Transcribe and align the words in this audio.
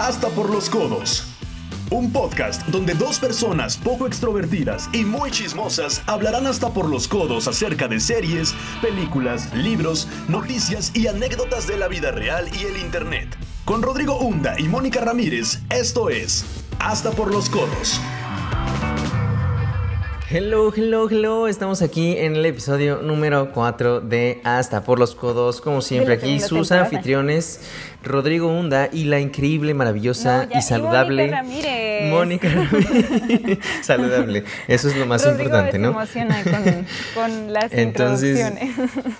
Hasta 0.00 0.28
por 0.28 0.48
los 0.48 0.70
codos. 0.70 1.26
Un 1.90 2.10
podcast 2.10 2.66
donde 2.68 2.94
dos 2.94 3.18
personas 3.18 3.76
poco 3.76 4.06
extrovertidas 4.06 4.88
y 4.94 5.04
muy 5.04 5.30
chismosas 5.30 6.02
hablarán 6.06 6.46
hasta 6.46 6.72
por 6.72 6.88
los 6.88 7.06
codos 7.06 7.46
acerca 7.46 7.86
de 7.86 8.00
series, 8.00 8.54
películas, 8.80 9.54
libros, 9.54 10.08
noticias 10.26 10.90
y 10.96 11.06
anécdotas 11.06 11.66
de 11.66 11.76
la 11.76 11.86
vida 11.86 12.12
real 12.12 12.48
y 12.58 12.64
el 12.64 12.78
Internet. 12.78 13.36
Con 13.66 13.82
Rodrigo 13.82 14.18
Hunda 14.18 14.58
y 14.58 14.68
Mónica 14.68 15.02
Ramírez, 15.02 15.60
esto 15.68 16.08
es 16.08 16.46
Hasta 16.78 17.10
por 17.10 17.30
los 17.30 17.50
codos. 17.50 18.00
Hello, 20.32 20.72
hello, 20.72 21.08
hello. 21.10 21.48
Estamos 21.48 21.82
aquí 21.82 22.16
en 22.16 22.36
el 22.36 22.46
episodio 22.46 23.02
número 23.02 23.50
4 23.52 24.00
de 24.00 24.40
Hasta 24.44 24.84
por 24.84 25.00
los 25.00 25.16
Codos. 25.16 25.60
Como 25.60 25.82
siempre, 25.82 26.14
aquí 26.14 26.38
sus 26.38 26.70
anfitriones, 26.70 27.62
Rodrigo 28.04 28.46
Hunda 28.46 28.88
y 28.92 29.06
la 29.06 29.18
increíble, 29.18 29.74
maravillosa 29.74 30.48
y 30.56 30.62
saludable 30.62 31.32
Mónica 31.32 31.42
Ramírez. 31.42 32.10
Mónica 32.10 32.48
Ramírez. 32.48 33.58
saludable. 33.82 34.44
Eso 34.68 34.88
es 34.88 34.96
lo 34.96 35.04
más 35.06 35.24
Rodrigo 35.24 35.42
importante, 35.42 35.80
¿no? 35.80 35.88
emociona 35.88 36.44
con, 36.44 36.86
con 37.14 37.52
las 37.52 37.72
Entonces, 37.72 38.38
introducciones. 38.38 39.10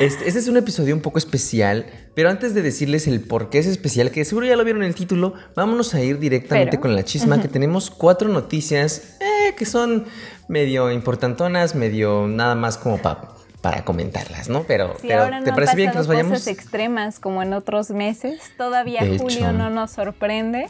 Este, 0.00 0.28
este 0.28 0.38
es 0.38 0.46
un 0.46 0.56
episodio 0.56 0.94
un 0.94 1.00
poco 1.00 1.18
especial, 1.18 1.86
pero 2.14 2.30
antes 2.30 2.54
de 2.54 2.62
decirles 2.62 3.08
el 3.08 3.20
por 3.20 3.50
qué 3.50 3.58
es 3.58 3.66
especial, 3.66 4.12
que 4.12 4.24
seguro 4.24 4.46
ya 4.46 4.54
lo 4.54 4.62
vieron 4.62 4.82
en 4.82 4.88
el 4.88 4.94
título, 4.94 5.34
vámonos 5.56 5.94
a 5.94 6.00
ir 6.00 6.20
directamente 6.20 6.72
Pero, 6.72 6.82
con 6.82 6.94
la 6.94 7.04
chisma, 7.04 7.40
que 7.40 7.48
tenemos 7.48 7.90
cuatro 7.90 8.28
noticias 8.28 9.18
eh, 9.48 9.54
que 9.54 9.64
son 9.66 10.04
medio 10.48 10.90
importantonas, 10.92 11.74
medio 11.74 12.26
nada 12.28 12.54
más 12.54 12.78
como 12.78 12.98
pa- 12.98 13.34
para 13.60 13.84
comentarlas, 13.84 14.48
¿no? 14.48 14.62
Pero, 14.64 14.96
Si 15.00 15.08
pero 15.08 15.22
ahora 15.24 15.40
no 15.40 15.44
¿te 15.44 15.52
parece 15.52 15.74
bien 15.76 15.90
que 15.90 15.98
nos 15.98 16.06
vayamos? 16.06 16.32
cosas 16.32 16.46
extremas 16.48 17.18
como 17.18 17.42
en 17.42 17.52
otros 17.52 17.90
meses, 17.90 18.40
todavía 18.56 19.00
De 19.02 19.18
julio 19.18 19.38
hecho. 19.38 19.52
no 19.52 19.68
nos 19.70 19.90
sorprende, 19.90 20.68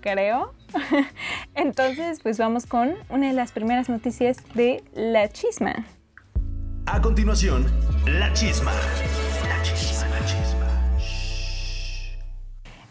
creo. 0.00 0.52
Entonces, 1.54 2.18
pues 2.22 2.36
vamos 2.38 2.66
con 2.66 2.94
una 3.08 3.28
de 3.28 3.32
las 3.34 3.52
primeras 3.52 3.88
noticias 3.88 4.38
de 4.54 4.82
la 4.94 5.28
chisma. 5.28 5.86
A 6.86 7.00
continuación, 7.00 7.66
la 8.06 8.32
chisma. 8.32 8.72
La 9.48 9.62
chisma, 9.62 10.08
la 10.08 10.26
chisma. 10.26 10.68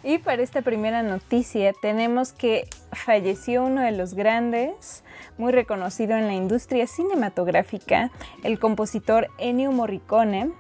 Y 0.04 0.18
para 0.18 0.42
esta 0.42 0.62
primera 0.62 1.02
noticia 1.04 1.74
tenemos 1.82 2.34
que 2.34 2.68
falleció 2.92 3.64
uno 3.64 3.82
de 3.82 3.92
los 3.92 4.14
grandes, 4.16 5.04
muy 5.38 5.52
reconocido 5.52 6.16
en 6.16 6.28
la 6.28 6.34
industria 6.34 6.88
cinematográfica, 6.88 8.12
el 8.44 8.60
compositor 8.60 9.30
Ennio 9.38 9.72
Morricone, 9.72 10.52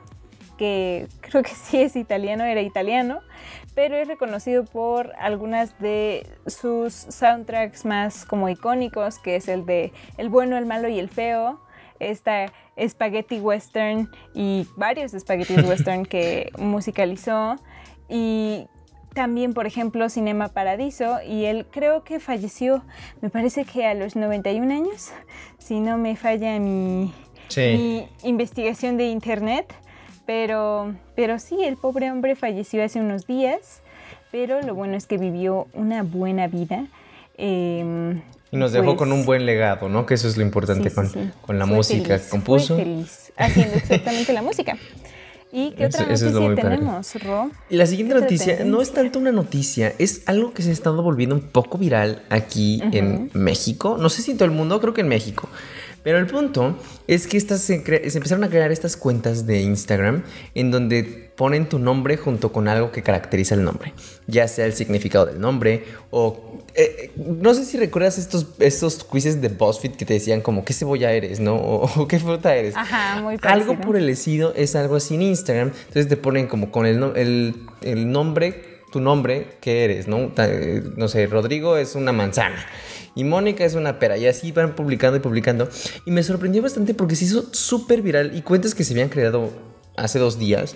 que 0.57 1.07
creo 1.21 1.43
que 1.43 1.51
sí 1.51 1.81
es 1.81 1.95
italiano, 1.95 2.43
era 2.43 2.61
italiano, 2.61 3.19
pero 3.75 3.95
es 3.95 4.07
reconocido 4.07 4.65
por 4.65 5.13
algunas 5.17 5.77
de 5.79 6.27
sus 6.45 6.93
soundtracks 6.93 7.85
más 7.85 8.25
como 8.25 8.49
icónicos, 8.49 9.19
que 9.19 9.35
es 9.35 9.47
el 9.47 9.65
de 9.65 9.91
El 10.17 10.29
bueno, 10.29 10.57
el 10.57 10.65
malo 10.65 10.87
y 10.87 10.99
el 10.99 11.09
feo, 11.09 11.59
esta 11.99 12.51
Spaghetti 12.79 13.39
Western 13.39 14.09
y 14.33 14.67
varios 14.75 15.11
Spaghetti 15.11 15.55
Western 15.61 16.05
que 16.05 16.51
musicalizó. 16.57 17.55
Y 18.09 18.67
también, 19.13 19.53
por 19.53 19.65
ejemplo, 19.67 20.09
Cinema 20.09 20.49
Paradiso 20.49 21.17
y 21.27 21.45
él 21.45 21.65
creo 21.71 22.03
que 22.03 22.19
falleció, 22.19 22.83
me 23.21 23.29
parece 23.29 23.65
que 23.65 23.85
a 23.85 23.93
los 23.93 24.15
91 24.15 24.73
años, 24.73 25.11
si 25.59 25.79
no 25.79 25.97
me 25.97 26.15
falla 26.15 26.59
mi, 26.59 27.13
Sí. 27.49 27.61
mi 27.61 28.07
investigación 28.29 28.97
de 28.97 29.07
internet, 29.07 29.73
pero, 30.25 30.95
pero 31.15 31.39
sí, 31.39 31.63
el 31.63 31.77
pobre 31.77 32.09
hombre 32.11 32.35
falleció 32.35 32.83
hace 32.83 32.99
unos 32.99 33.27
días, 33.27 33.81
pero 34.31 34.61
lo 34.61 34.73
bueno 34.73 34.95
es 34.97 35.05
que 35.05 35.17
vivió 35.17 35.67
una 35.73 36.03
buena 36.03 36.47
vida. 36.47 36.85
em, 37.37 38.21
Y 38.51 38.57
nos 38.57 38.71
dejó 38.71 38.85
pues, 38.85 38.97
con 38.97 39.11
un 39.11 39.25
buen 39.25 39.45
legado, 39.45 39.89
¿no? 39.89 40.05
Que 40.05 40.13
eso 40.13 40.27
es 40.27 40.37
lo 40.37 40.43
importante 40.43 40.89
Sí, 40.89 40.95
con, 40.95 41.09
sí. 41.09 41.31
con 41.41 41.57
la 41.59 41.65
Fue 41.65 41.75
música 41.75 42.05
feliz, 42.09 42.23
que 42.25 42.29
compuso. 42.29 42.75
Fue 42.75 42.83
feliz 42.83 43.33
haciendo 43.37 43.75
exactamente 43.75 44.33
la 44.33 44.41
música. 44.41 44.77
¿Y 45.55 45.69
qué 45.71 45.85
otra 45.85 46.11
eso 46.11 46.31
noticia 46.31 46.55
tenemos, 46.55 47.13
Ro? 47.23 47.51
La 47.69 47.85
siguiente 47.85 48.15
¿Qué 48.15 48.19
te 48.19 48.25
noticia 48.25 48.65
no 48.65 48.81
es 48.81 48.91
tanto 48.91 49.19
una 49.19 49.31
noticia, 49.31 49.93
es 49.99 50.23
algo 50.25 50.51
que 50.51 50.63
se 50.63 50.71
ha 50.71 50.73
estado 50.73 51.03
volviendo 51.03 51.35
un 51.35 51.41
poco 51.41 51.77
viral 51.77 52.23
aquí 52.31 52.81
en 52.91 53.29
México. 53.33 53.97
No 53.99 54.09
sé 54.09 54.23
si 54.23 54.31
en 54.31 54.37
todo 54.37 54.45
el 54.45 54.51
mundo, 54.55 54.81
creo 54.81 54.95
que 54.95 55.01
en 55.01 55.09
México. 55.09 55.47
Pero 56.03 56.17
el 56.17 56.27
punto 56.27 56.77
es 57.07 57.27
que 57.27 57.37
estas 57.37 57.61
se, 57.61 57.83
se 58.09 58.17
empezaron 58.17 58.43
a 58.43 58.49
crear 58.49 58.71
estas 58.71 58.97
cuentas 58.97 59.45
de 59.47 59.61
Instagram 59.61 60.23
en 60.53 60.69
donde 60.71 61.31
ponen 61.35 61.67
tu 61.67 61.79
nombre 61.79 62.17
junto 62.17 62.51
con 62.51 62.67
algo 62.67 62.91
que 62.91 63.01
caracteriza 63.01 63.55
el 63.55 63.63
nombre, 63.63 63.93
ya 64.27 64.47
sea 64.47 64.65
el 64.65 64.73
significado 64.73 65.25
del 65.25 65.39
nombre 65.39 65.83
o... 66.11 66.61
eh, 66.75 67.09
no 67.17 67.53
sé 67.55 67.65
si 67.65 67.77
recuerdas 67.77 68.17
estos, 68.19 68.47
estos 68.59 69.03
quizzes 69.03 69.41
de 69.41 69.47
BuzzFeed 69.49 69.93
que 69.95 70.05
te 70.05 70.13
decían 70.13 70.41
como 70.41 70.63
qué 70.63 70.73
cebolla 70.73 71.11
eres, 71.11 71.39
¿no? 71.39 71.55
O, 71.55 71.89
o 72.01 72.07
qué 72.07 72.19
fruta 72.19 72.55
eres. 72.55 72.75
Ajá, 72.75 73.21
muy 73.21 73.33
Algo 73.41 73.67
parecido. 73.73 73.79
por 73.81 73.95
el 73.97 74.09
estilo 74.09 74.53
es 74.55 74.75
algo 74.75 74.95
así 74.97 75.15
en 75.15 75.23
Instagram. 75.23 75.71
Entonces 75.87 76.07
te 76.07 76.17
ponen 76.17 76.47
como 76.47 76.69
con 76.71 76.85
el, 76.85 77.01
el, 77.15 77.55
el 77.81 78.11
nombre, 78.11 78.81
tu 78.91 78.99
nombre, 79.01 79.47
que 79.61 79.85
eres, 79.85 80.07
¿no? 80.07 80.31
Eh, 80.37 80.83
No 80.97 81.07
sé, 81.07 81.25
Rodrigo 81.25 81.77
es 81.77 81.95
una 81.95 82.11
manzana. 82.11 82.63
Y 83.15 83.23
Mónica 83.23 83.63
es 83.65 83.75
una 83.75 83.99
pera. 83.99 84.17
Y 84.17 84.25
así 84.27 84.51
van 84.51 84.75
publicando 84.75 85.17
y 85.17 85.19
publicando. 85.19 85.69
Y 86.05 86.11
me 86.11 86.23
sorprendió 86.23 86.61
bastante 86.61 86.93
porque 86.93 87.15
se 87.15 87.25
hizo 87.25 87.53
súper 87.53 88.01
viral. 88.01 88.35
Y 88.35 88.41
cuentas 88.41 88.73
que 88.75 88.83
se 88.83 88.93
habían 88.93 89.09
creado 89.09 89.51
hace 89.97 90.19
dos 90.19 90.39
días. 90.39 90.75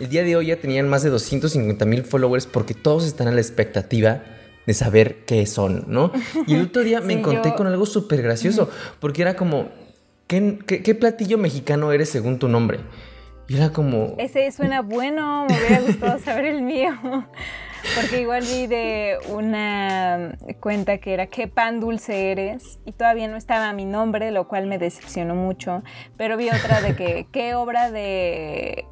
El 0.00 0.08
día 0.08 0.22
de 0.22 0.36
hoy 0.36 0.46
ya 0.46 0.56
tenían 0.56 0.88
más 0.88 1.02
de 1.02 1.10
250 1.10 1.84
mil 1.84 2.04
followers 2.04 2.46
porque 2.46 2.74
todos 2.74 3.04
están 3.04 3.28
a 3.28 3.32
la 3.32 3.40
expectativa 3.40 4.22
de 4.66 4.74
saber 4.74 5.24
qué 5.24 5.44
son, 5.46 5.84
¿no? 5.88 6.12
Y 6.46 6.54
el 6.54 6.62
otro 6.62 6.82
día 6.82 7.00
me 7.02 7.14
Sí, 7.14 7.18
encontré 7.20 7.50
yo- 7.52 7.56
con 7.56 7.66
algo 7.66 7.86
súper 7.86 8.22
gracioso 8.22 8.68
porque 9.00 9.22
era 9.22 9.34
como, 9.34 9.70
¿qué, 10.26 10.58
qué, 10.66 10.82
qué 10.82 10.94
platillo 10.94 11.38
mexicano 11.38 11.90
eres 11.90 12.10
según 12.10 12.38
tu 12.38 12.48
nombre? 12.48 12.80
Y 13.48 13.56
era 13.56 13.72
como... 13.72 14.14
Ese 14.18 14.52
suena 14.52 14.82
bueno, 14.82 15.46
me 15.48 15.56
hubiera 15.56 15.80
gustado 15.80 16.18
saber 16.20 16.44
el 16.44 16.62
mío. 16.62 16.92
Porque 17.94 18.20
igual 18.20 18.42
vi 18.42 18.66
de 18.66 19.18
una 19.28 20.36
cuenta 20.60 20.98
que 20.98 21.14
era 21.14 21.26
qué 21.26 21.48
pan 21.48 21.80
dulce 21.80 22.30
eres 22.32 22.78
y 22.84 22.92
todavía 22.92 23.28
no 23.28 23.36
estaba 23.36 23.72
mi 23.72 23.84
nombre, 23.84 24.30
lo 24.30 24.48
cual 24.48 24.66
me 24.66 24.78
decepcionó 24.78 25.34
mucho. 25.34 25.82
Pero 26.16 26.36
vi 26.36 26.48
otra 26.50 26.80
de 26.80 26.94
que 26.96 27.26
qué 27.32 27.54
obra 27.54 27.90
de, 27.90 28.84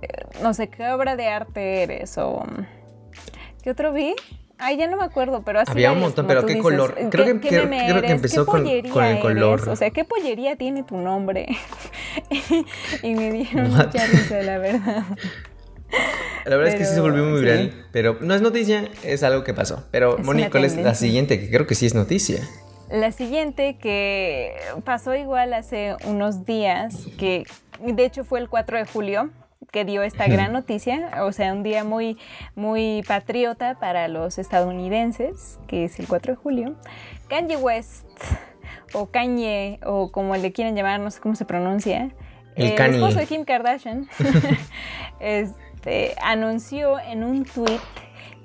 no 0.43 0.55
sé, 0.55 0.69
qué 0.69 0.89
obra 0.91 1.17
de 1.17 1.29
arte 1.29 1.83
eres 1.83 2.17
o... 2.19 2.45
¿Qué 3.63 3.71
otro 3.71 3.93
vi? 3.93 4.15
Ay, 4.59 4.77
ya 4.79 4.87
no 4.87 4.97
me 4.97 5.05
acuerdo, 5.05 5.43
pero 5.45 5.61
así 5.61 5.71
Había 5.71 5.93
un 5.93 6.01
montón, 6.01 6.27
pero 6.27 6.41
¿qué 6.47 6.55
dices. 6.55 6.63
color? 6.63 6.95
¿Qué- 6.95 7.09
Creo 7.11 7.25
que- 7.27 7.41
qué 7.41 7.49
creo- 7.49 7.69
que 7.69 7.77
eres? 7.89 8.11
empezó 8.11 8.47
¿Qué 8.47 8.51
con- 8.53 8.67
el 8.67 8.79
eres? 8.79 9.21
color. 9.21 9.69
O 9.69 9.77
sea, 9.77 9.91
¿qué 9.91 10.05
pollería 10.05 10.57
tiene 10.57 10.83
tu 10.83 10.97
nombre? 10.97 11.47
y 13.03 13.15
me 13.15 13.33
dieron 13.33 13.71
What? 13.73 13.87
mucha 13.89 14.07
risa, 14.07 14.43
la 14.43 14.59
verdad. 14.59 15.03
La 16.45 16.57
verdad 16.57 16.75
es 16.75 16.79
que 16.79 16.85
sí 16.85 16.95
se 16.95 17.01
volvió 17.01 17.25
muy 17.25 17.41
sí. 17.41 17.45
viral, 17.45 17.87
pero 17.91 18.19
no 18.21 18.35
es 18.35 18.41
noticia, 18.41 18.89
es 19.03 19.23
algo 19.23 19.43
que 19.43 19.53
pasó. 19.53 19.85
Pero, 19.91 20.19
Es 20.19 20.25
Moni, 20.25 20.43
una 20.43 20.51
¿cuál 20.51 20.65
es 20.65 20.77
la 20.77 20.95
siguiente? 20.95 21.41
Que 21.41 21.51
creo 21.51 21.67
que 21.67 21.75
sí 21.75 21.87
es 21.87 21.95
noticia. 21.95 22.41
La 22.91 23.11
siguiente 23.11 23.79
que 23.79 24.55
pasó 24.85 25.15
igual 25.17 25.53
hace 25.55 25.97
unos 26.05 26.45
días, 26.45 27.09
que 27.19 27.45
de 27.81 28.05
hecho 28.05 28.25
fue 28.25 28.39
el 28.39 28.49
4 28.49 28.79
de 28.79 28.85
julio, 28.87 29.31
que 29.73 29.85
dio 29.85 30.03
esta 30.03 30.29
gran 30.29 30.53
noticia, 30.53 31.25
o 31.25 31.33
sea, 31.33 31.53
un 31.53 31.65
día 31.65 31.83
muy, 31.83 32.17
muy 32.55 33.03
patriota 33.09 33.79
para 33.81 34.07
los 34.07 34.39
estadounidenses, 34.39 35.59
que 35.67 35.85
es 35.85 35.99
el 35.99 36.07
4 36.07 36.35
de 36.35 36.37
julio. 36.37 36.77
Kanye 37.29 37.57
West, 37.57 38.07
o 38.93 39.07
Kanye, 39.07 39.81
o 39.85 40.13
como 40.13 40.37
le 40.37 40.53
quieran 40.53 40.77
llamar, 40.77 41.01
no 41.01 41.11
sé 41.11 41.21
cómo 41.21 41.35
se 41.35 41.45
pronuncia, 41.45 42.11
El 42.55 42.73
esposo 42.73 43.19
de 43.19 43.27
Kim 43.27 43.45
Kardashian, 43.45 44.09
este, 45.87 46.17
anunció 46.21 46.99
en 46.99 47.23
un 47.23 47.45
tweet 47.45 47.79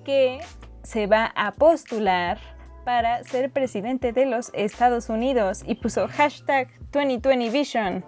que 0.06 0.42
se 0.84 1.08
va 1.08 1.32
a 1.36 1.52
postular 1.54 2.40
para 2.86 3.24
ser 3.24 3.52
presidente 3.52 4.14
de 4.14 4.28
los 4.28 4.52
Estados 4.54 5.10
Unidos 5.10 5.64
y 5.66 5.76
puso 5.76 6.08
hashtag 6.08 6.68
2020 6.92 7.50
Vision. 7.50 8.06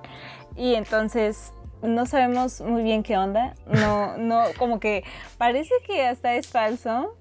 Y 0.56 0.75
entonces 0.75 1.51
no 1.81 2.06
sabemos 2.06 2.62
muy 2.62 2.83
bien 2.83 3.01
qué 3.01 3.18
onda. 3.18 3.56
No, 3.65 4.18
no, 4.18 4.44
como 4.59 4.80
que 4.80 5.03
parece 5.38 5.74
que 5.88 6.06
hasta 6.06 6.36
es 6.36 6.47
falso. 6.47 7.18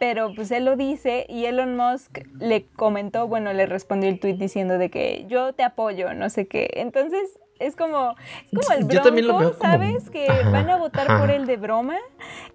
Pero 0.00 0.32
pues 0.32 0.52
él 0.52 0.64
lo 0.64 0.76
dice 0.76 1.26
y 1.28 1.46
Elon 1.46 1.76
Musk 1.76 2.20
le 2.38 2.68
comentó, 2.68 3.26
bueno, 3.26 3.52
le 3.52 3.66
respondió 3.66 4.08
el 4.08 4.20
tweet 4.20 4.34
diciendo 4.34 4.78
de 4.78 4.90
que 4.90 5.24
yo 5.26 5.54
te 5.54 5.64
apoyo, 5.64 6.14
no 6.14 6.30
sé 6.30 6.46
qué. 6.46 6.70
Entonces 6.74 7.40
es 7.58 7.76
como, 7.76 8.14
es 8.52 8.66
como 8.66 8.78
el 8.78 8.88
Yo 8.88 9.02
también 9.02 9.26
lo 9.26 9.36
Bronco, 9.36 9.50
veo 9.50 9.58
como- 9.58 9.72
¿sabes? 9.72 10.10
Que 10.10 10.26
Ajá, 10.28 10.50
van 10.50 10.70
a 10.70 10.76
votar 10.76 11.10
ajá. 11.10 11.20
por 11.20 11.30
él 11.30 11.46
de 11.46 11.56
broma 11.56 11.96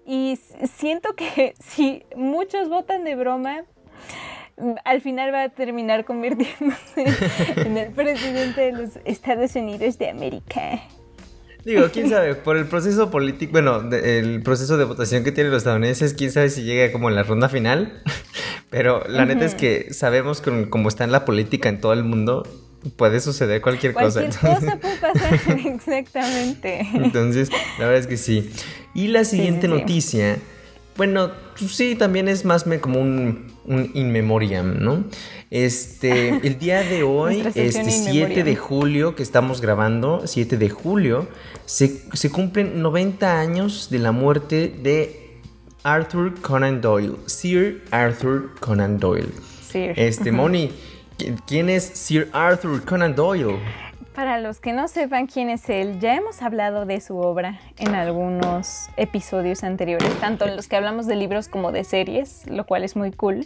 y 0.06 0.38
siento 0.76 1.14
que 1.14 1.54
si 1.60 2.04
muchos 2.16 2.68
votan 2.68 3.04
de 3.04 3.14
broma, 3.16 3.64
al 4.84 5.00
final 5.00 5.34
va 5.34 5.42
a 5.44 5.48
terminar 5.48 6.04
convirtiéndose 6.04 7.04
en 7.56 7.76
el 7.76 7.90
presidente 7.92 8.60
de 8.60 8.72
los 8.72 8.90
Estados 9.04 9.54
Unidos 9.56 9.98
de 9.98 10.10
América. 10.10 10.80
Digo, 11.64 11.86
quién 11.90 12.10
sabe, 12.10 12.34
por 12.34 12.58
el 12.58 12.66
proceso 12.66 13.10
político, 13.10 13.52
bueno, 13.52 13.80
el 13.90 14.42
proceso 14.42 14.76
de 14.76 14.84
votación 14.84 15.24
que 15.24 15.32
tienen 15.32 15.50
los 15.50 15.62
estadounidenses, 15.62 16.12
quién 16.12 16.30
sabe 16.30 16.50
si 16.50 16.62
llega 16.62 16.92
como 16.92 17.08
en 17.08 17.14
la 17.16 17.22
ronda 17.22 17.48
final. 17.48 18.02
Pero 18.70 19.02
la 19.08 19.24
neta 19.24 19.44
es 19.46 19.54
que 19.54 19.92
sabemos 19.94 20.40
que 20.42 20.68
como 20.68 20.88
está 20.88 21.04
en 21.04 21.12
la 21.12 21.24
política 21.24 21.68
en 21.70 21.80
todo 21.80 21.92
el 21.94 22.04
mundo, 22.04 22.42
puede 22.96 23.20
suceder 23.20 23.60
cualquier, 23.60 23.92
cosa. 23.94 24.20
Cualquier 24.20 24.54
cosa 24.54 24.76
puede 24.76 24.96
pasar, 24.96 25.58
exactamente. 25.66 26.86
Entonces, 26.94 27.50
la 27.78 27.86
verdad 27.86 28.00
es 28.00 28.06
que 28.06 28.16
sí. 28.16 28.50
Y 28.94 29.08
la 29.08 29.24
siguiente 29.24 29.68
noticia, 29.68 30.38
bueno, 30.96 31.32
pues 31.58 31.72
sí, 31.72 31.94
también 31.94 32.28
es 32.28 32.44
más 32.44 32.64
como 32.80 33.00
un, 33.00 33.52
un 33.64 33.90
in 33.94 34.12
memoriam, 34.12 34.78
¿no? 34.80 35.04
Este, 35.50 36.28
el 36.46 36.58
día 36.58 36.82
de 36.82 37.02
hoy, 37.02 37.42
este 37.54 37.90
7 37.90 38.44
de 38.44 38.56
julio 38.56 39.14
que 39.14 39.22
estamos 39.22 39.60
grabando, 39.60 40.22
7 40.26 40.56
de 40.56 40.70
julio, 40.70 41.28
se, 41.66 42.02
se 42.12 42.30
cumplen 42.30 42.82
90 42.82 43.40
años 43.40 43.88
de 43.90 43.98
la 43.98 44.12
muerte 44.12 44.74
de 44.82 45.40
Arthur 45.82 46.40
Conan 46.40 46.80
Doyle, 46.80 47.16
Sir 47.26 47.82
Arthur 47.90 48.54
Conan 48.60 48.98
Doyle. 48.98 49.32
Sir. 49.70 49.92
Este, 49.96 50.32
Moni, 50.32 50.70
¿quién 51.46 51.68
es 51.68 51.84
Sir 51.84 52.28
Arthur 52.32 52.84
Conan 52.84 53.14
Doyle? 53.14 53.58
Para 54.14 54.38
los 54.38 54.60
que 54.60 54.72
no 54.72 54.86
sepan 54.86 55.26
quién 55.26 55.50
es 55.50 55.68
él, 55.68 55.98
ya 55.98 56.14
hemos 56.14 56.40
hablado 56.40 56.86
de 56.86 57.00
su 57.00 57.18
obra 57.18 57.58
en 57.78 57.94
algunos 57.94 58.88
episodios 58.96 59.64
anteriores, 59.64 60.08
tanto 60.20 60.46
en 60.46 60.54
los 60.54 60.68
que 60.68 60.76
hablamos 60.76 61.06
de 61.06 61.16
libros 61.16 61.48
como 61.48 61.72
de 61.72 61.82
series, 61.82 62.46
lo 62.46 62.64
cual 62.64 62.84
es 62.84 62.94
muy 62.94 63.10
cool. 63.10 63.44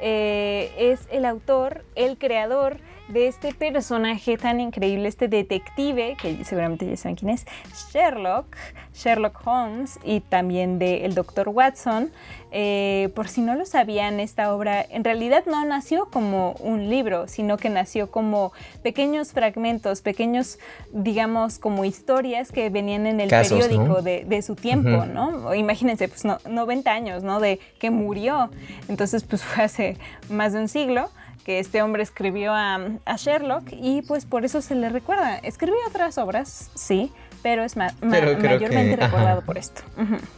Eh, 0.00 0.72
es 0.78 1.06
el 1.12 1.26
autor, 1.26 1.84
el 1.94 2.16
creador 2.16 2.78
de 3.08 3.28
este 3.28 3.52
personaje 3.52 4.38
tan 4.38 4.60
increíble, 4.60 5.08
este 5.08 5.28
detective, 5.28 6.16
que 6.20 6.42
seguramente 6.44 6.86
ya 6.86 6.96
saben 6.96 7.16
quién 7.16 7.30
es, 7.30 7.46
Sherlock, 7.92 8.56
Sherlock 8.94 9.46
Holmes 9.46 9.98
y 10.02 10.20
también 10.20 10.78
de 10.78 11.04
El 11.04 11.14
Doctor 11.14 11.50
Watson. 11.50 12.10
Eh, 12.54 13.08
por 13.14 13.28
si 13.28 13.40
no 13.40 13.54
lo 13.54 13.64
sabían, 13.64 14.20
esta 14.20 14.54
obra 14.54 14.84
en 14.90 15.04
realidad 15.04 15.44
no 15.46 15.64
nació 15.64 16.10
como 16.10 16.52
un 16.60 16.90
libro, 16.90 17.26
sino 17.26 17.56
que 17.56 17.70
nació 17.70 18.10
como 18.10 18.52
pequeños 18.82 19.32
fragmentos, 19.32 20.02
pequeños, 20.02 20.58
digamos, 20.92 21.58
como 21.58 21.86
historias 21.86 22.52
que 22.52 22.68
venían 22.68 23.06
en 23.06 23.20
el 23.20 23.30
periódico 23.30 24.02
de, 24.02 24.42
su 24.42 24.54
tiempo, 24.54 25.06
¿no? 25.06 25.54
Imagínense, 25.54 26.08
pues 26.08 26.24
90 26.24 26.90
años, 26.90 27.22
¿no? 27.22 27.40
De 27.40 27.58
que 27.78 27.90
murió. 27.90 28.50
Entonces, 28.88 29.24
pues 29.24 29.42
fue 29.42 29.64
hace 29.64 29.96
más 30.28 30.52
de 30.52 30.60
un 30.60 30.68
siglo 30.68 31.08
que 31.44 31.58
este 31.58 31.82
hombre 31.82 32.02
escribió 32.02 32.52
a, 32.54 32.78
Sherlock 33.16 33.64
y 33.72 34.02
pues 34.02 34.26
por 34.26 34.44
eso 34.44 34.60
se 34.60 34.74
le 34.74 34.90
recuerda. 34.90 35.38
Escribió 35.38 35.78
otras 35.88 36.18
obras, 36.18 36.70
sí, 36.74 37.10
pero 37.42 37.64
es 37.64 37.76
mayormente 37.76 38.96
recordado 38.96 39.42
por 39.42 39.58
esto. 39.58 39.82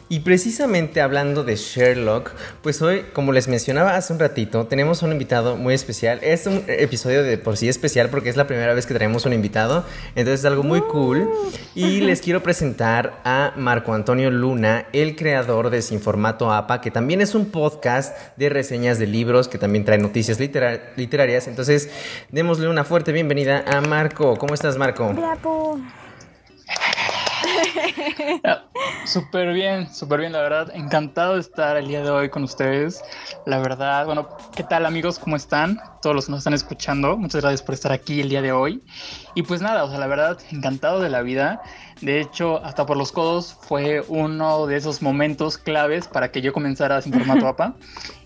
Y 0.09 0.21
precisamente 0.21 1.01
hablando 1.01 1.45
de 1.45 1.57
Sherlock, 1.57 2.33
pues 2.63 2.81
hoy, 2.83 3.05
como 3.13 3.33
les 3.33 3.49
mencionaba 3.49 3.97
hace 3.97 4.13
un 4.13 4.19
ratito, 4.19 4.67
tenemos 4.67 5.03
un 5.03 5.13
invitado 5.13 5.57
muy 5.57 5.75
especial. 5.75 6.19
Es 6.23 6.47
un 6.47 6.65
episodio 6.67 7.23
de 7.23 7.39
por 7.39 7.57
sí 7.57 7.69
especial 7.69 8.11
porque 8.11 8.29
es 8.29 8.37
la 8.37 8.47
primera 8.47 8.75
vez 8.75 8.87
que 8.87 8.95
traemos 8.95 9.27
un 9.27 9.33
invitado, 9.33 9.85
entonces 10.11 10.41
es 10.41 10.47
algo 10.47 10.63
muy 10.63 10.81
cool. 10.83 11.29
Y 11.75 12.01
les 12.01 12.21
quiero 12.21 12.43
presentar 12.43 13.21
a 13.25 13.53
Marco 13.57 13.93
Antonio 13.95 14.31
Luna, 14.31 14.87
el 14.93 15.17
creador 15.17 15.71
de 15.71 15.83
Sin 15.83 16.01
Formato 16.01 16.53
APA, 16.53 16.81
que 16.81 16.91
también 16.91 17.21
es 17.21 17.35
un 17.35 17.51
podcast 17.51 18.17
de 18.37 18.49
reseñas 18.49 18.99
de 18.99 19.07
libros, 19.07 19.49
que 19.49 19.59
también 19.59 19.85
trae 19.85 19.99
noticias 19.99 20.39
literarias. 20.39 21.49
Entonces, 21.49 21.91
démosle 22.31 22.69
una 22.69 22.85
fuerte 22.85 23.13
bienvenida 23.13 23.65
a 23.67 23.81
Marco. 23.81 24.37
¿Cómo 24.37 24.55
estás, 24.55 24.77
Marco? 24.79 25.13
Súper 29.05 29.53
bien, 29.53 29.93
súper 29.93 30.21
bien, 30.21 30.33
la 30.33 30.41
verdad. 30.41 30.71
Encantado 30.75 31.35
de 31.35 31.41
estar 31.41 31.77
el 31.77 31.89
día 31.89 32.03
de 32.03 32.11
hoy 32.11 32.29
con 32.29 32.43
ustedes. 32.43 33.03
La 33.47 33.59
verdad, 33.59 34.07
bueno, 34.07 34.29
¿qué 34.57 34.63
tal 34.63 34.87
amigos? 34.87 35.19
¿Cómo 35.19 35.37
están? 35.37 35.79
Todos 36.03 36.17
los 36.17 36.27
que 36.27 36.33
nos 36.33 36.39
están 36.39 36.55
escuchando, 36.55 37.17
muchas 37.17 37.43
gracias 37.43 37.63
por 37.63 37.75
estar 37.75 37.93
aquí 37.93 38.21
el 38.21 38.29
día 38.29 38.43
de 38.43 38.53
hoy. 38.53 38.83
Y 39.35 39.43
pues 39.43 39.61
nada, 39.61 39.85
o 39.85 39.91
sea, 39.91 39.99
la 39.99 40.07
verdad, 40.07 40.39
encantado 40.51 41.01
de 41.01 41.11
la 41.11 41.23
vida. 41.23 41.63
De 42.01 42.21
hecho, 42.21 42.65
hasta 42.65 42.87
por 42.87 42.97
los 42.97 43.13
codos 43.13 43.57
fue 43.61 44.03
uno 44.09 44.67
de 44.67 44.77
esos 44.77 45.03
momentos 45.03 45.59
claves 45.59 46.09
para 46.09 46.31
que 46.31 46.41
yo 46.41 46.53
comenzara 46.53 47.01
sin 47.03 47.13
formato 47.13 47.47
APA. 47.49 47.75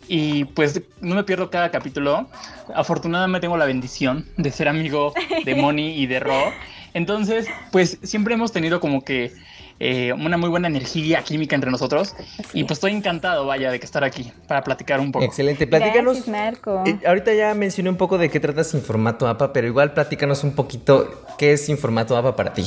Y 0.09 0.45
pues 0.45 0.81
no 1.01 1.15
me 1.15 1.25
pierdo 1.25 1.51
cada 1.51 1.71
capítulo. 1.71 2.29
Afortunadamente 2.75 3.45
tengo 3.45 3.59
la 3.59 3.67
bendición 3.67 4.27
de 4.37 4.51
ser 4.51 4.69
amigo 4.69 5.13
de 5.45 5.55
Moni 5.61 5.97
y 5.99 6.07
de 6.07 6.21
Ro. 6.21 6.53
Entonces, 6.95 7.47
pues 7.71 7.99
siempre 8.03 8.35
hemos 8.35 8.53
tenido 8.53 8.81
como 8.81 9.03
que 9.03 9.33
eh, 9.81 10.13
una 10.13 10.37
muy 10.37 10.49
buena 10.49 10.67
energía 10.67 11.23
química 11.23 11.55
entre 11.55 11.71
nosotros. 11.71 12.15
y 12.53 12.65
pues 12.65 12.79
estoy 12.79 12.93
encantado, 12.93 13.47
vaya, 13.47 13.71
de 13.71 13.79
que 13.79 13.87
estar 13.87 14.03
aquí 14.03 14.33
para 14.47 14.63
platicar 14.63 15.01
un 15.01 15.13
poco. 15.13 15.25
Excelente, 15.25 15.67
platícanos. 15.67 16.27
Eh, 16.27 16.99
ahorita 17.07 17.33
ya 17.35 17.55
mencioné 17.55 17.91
un 17.91 17.97
poco 17.97 18.19
de 18.19 18.29
qué 18.29 18.41
trata 18.41 18.65
Sin 18.65 18.83
Formato 18.83 19.29
APA, 19.29 19.53
pero 19.53 19.67
igual 19.67 19.93
platícanos 19.93 20.43
un 20.43 20.55
poquito 20.55 21.25
qué 21.39 21.53
es 21.53 21.67
Sin 21.67 21.79
Formato 21.79 22.17
APA 22.17 22.35
para 22.35 22.53
ti. 22.53 22.65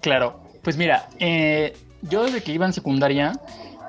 Claro, 0.00 0.40
pues 0.62 0.76
mira, 0.76 1.08
eh, 1.18 1.76
yo 2.02 2.24
desde 2.24 2.42
que 2.42 2.52
iba 2.52 2.64
en 2.64 2.72
secundaria 2.72 3.32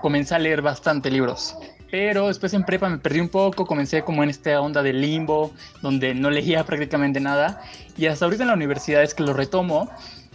comencé 0.02 0.34
a 0.34 0.40
leer 0.40 0.62
bastante 0.62 1.12
libros. 1.12 1.56
Pero 1.90 2.28
después 2.28 2.54
en 2.54 2.64
prepa 2.64 2.90
me 2.90 2.98
perdí 2.98 3.20
un 3.20 3.30
poco, 3.30 3.66
comencé 3.66 4.04
como 4.04 4.24
en 4.24 4.30
esta 4.30 4.60
onda 4.60 4.84
de 4.84 4.94
limbo, 4.94 5.54
donde 5.82 6.14
no 6.14 6.30
leía 6.30 6.64
prácticamente 6.66 7.20
nada. 7.20 7.62
Y 7.98 8.08
hasta 8.08 8.26
ahorita 8.26 8.44
en 8.44 8.50
la 8.50 8.56
universidad 8.56 9.04
es 9.04 9.14
que 9.14 9.24
lo 9.24 9.34
retomo 9.34 9.90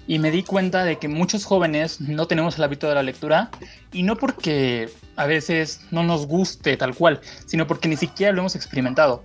y 0.06 0.18
me 0.18 0.30
di 0.30 0.42
cuenta 0.42 0.84
de 0.84 0.98
que 0.98 1.08
muchos 1.08 1.44
jóvenes 1.44 2.00
no 2.00 2.26
tenemos 2.26 2.58
el 2.58 2.64
hábito 2.64 2.88
de 2.88 2.94
la 2.94 3.02
lectura 3.02 3.50
y 3.92 4.02
no 4.02 4.16
porque 4.16 4.88
a 5.16 5.26
veces 5.26 5.80
no 5.90 6.02
nos 6.02 6.26
guste 6.26 6.76
tal 6.76 6.94
cual, 6.94 7.20
sino 7.46 7.66
porque 7.66 7.88
ni 7.88 7.96
siquiera 7.96 8.32
lo 8.32 8.40
hemos 8.40 8.56
experimentado. 8.56 9.22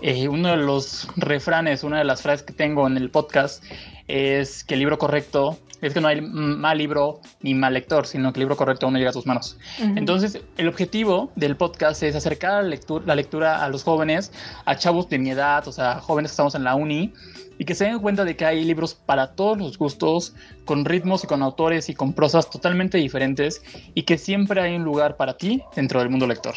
Eh, 0.00 0.28
uno 0.28 0.50
de 0.50 0.56
los 0.56 1.08
refranes, 1.16 1.84
una 1.84 1.98
de 1.98 2.04
las 2.04 2.22
frases 2.22 2.44
que 2.44 2.52
tengo 2.52 2.86
en 2.86 2.96
el 2.96 3.10
podcast 3.10 3.62
es 4.08 4.64
que 4.64 4.74
el 4.74 4.80
libro 4.80 4.98
correcto 4.98 5.58
es 5.86 5.92
que 5.92 6.00
no 6.00 6.08
hay 6.08 6.20
mal 6.20 6.78
libro 6.78 7.20
ni 7.42 7.54
mal 7.54 7.74
lector, 7.74 8.06
sino 8.06 8.32
que 8.32 8.40
el 8.40 8.44
libro 8.44 8.56
correcto 8.56 8.86
aún 8.86 8.94
no 8.94 8.98
llega 8.98 9.10
a 9.10 9.12
tus 9.12 9.26
manos. 9.26 9.58
Entonces, 9.78 10.40
el 10.56 10.68
objetivo 10.68 11.30
del 11.36 11.56
podcast 11.56 12.02
es 12.02 12.16
acercar 12.16 12.62
la 12.62 12.68
lectura, 12.70 13.04
la 13.06 13.14
lectura 13.14 13.62
a 13.62 13.68
los 13.68 13.84
jóvenes, 13.84 14.32
a 14.64 14.76
chavos 14.76 15.08
de 15.08 15.18
mi 15.18 15.30
edad, 15.30 15.66
o 15.68 15.72
sea, 15.72 16.00
jóvenes 16.00 16.30
que 16.30 16.34
estamos 16.34 16.54
en 16.54 16.64
la 16.64 16.74
uni, 16.74 17.12
y 17.58 17.64
que 17.66 17.74
se 17.74 17.84
den 17.84 18.00
cuenta 18.00 18.24
de 18.24 18.34
que 18.34 18.44
hay 18.44 18.64
libros 18.64 18.94
para 18.94 19.32
todos 19.32 19.58
los 19.58 19.78
gustos, 19.78 20.34
con 20.64 20.84
ritmos 20.84 21.22
y 21.22 21.26
con 21.26 21.42
autores 21.42 21.88
y 21.88 21.94
con 21.94 22.12
prosas 22.14 22.48
totalmente 22.50 22.98
diferentes, 22.98 23.62
y 23.94 24.02
que 24.04 24.16
siempre 24.18 24.60
hay 24.60 24.76
un 24.76 24.84
lugar 24.84 25.16
para 25.16 25.36
ti 25.36 25.62
dentro 25.76 26.00
del 26.00 26.08
mundo 26.08 26.26
lector. 26.26 26.54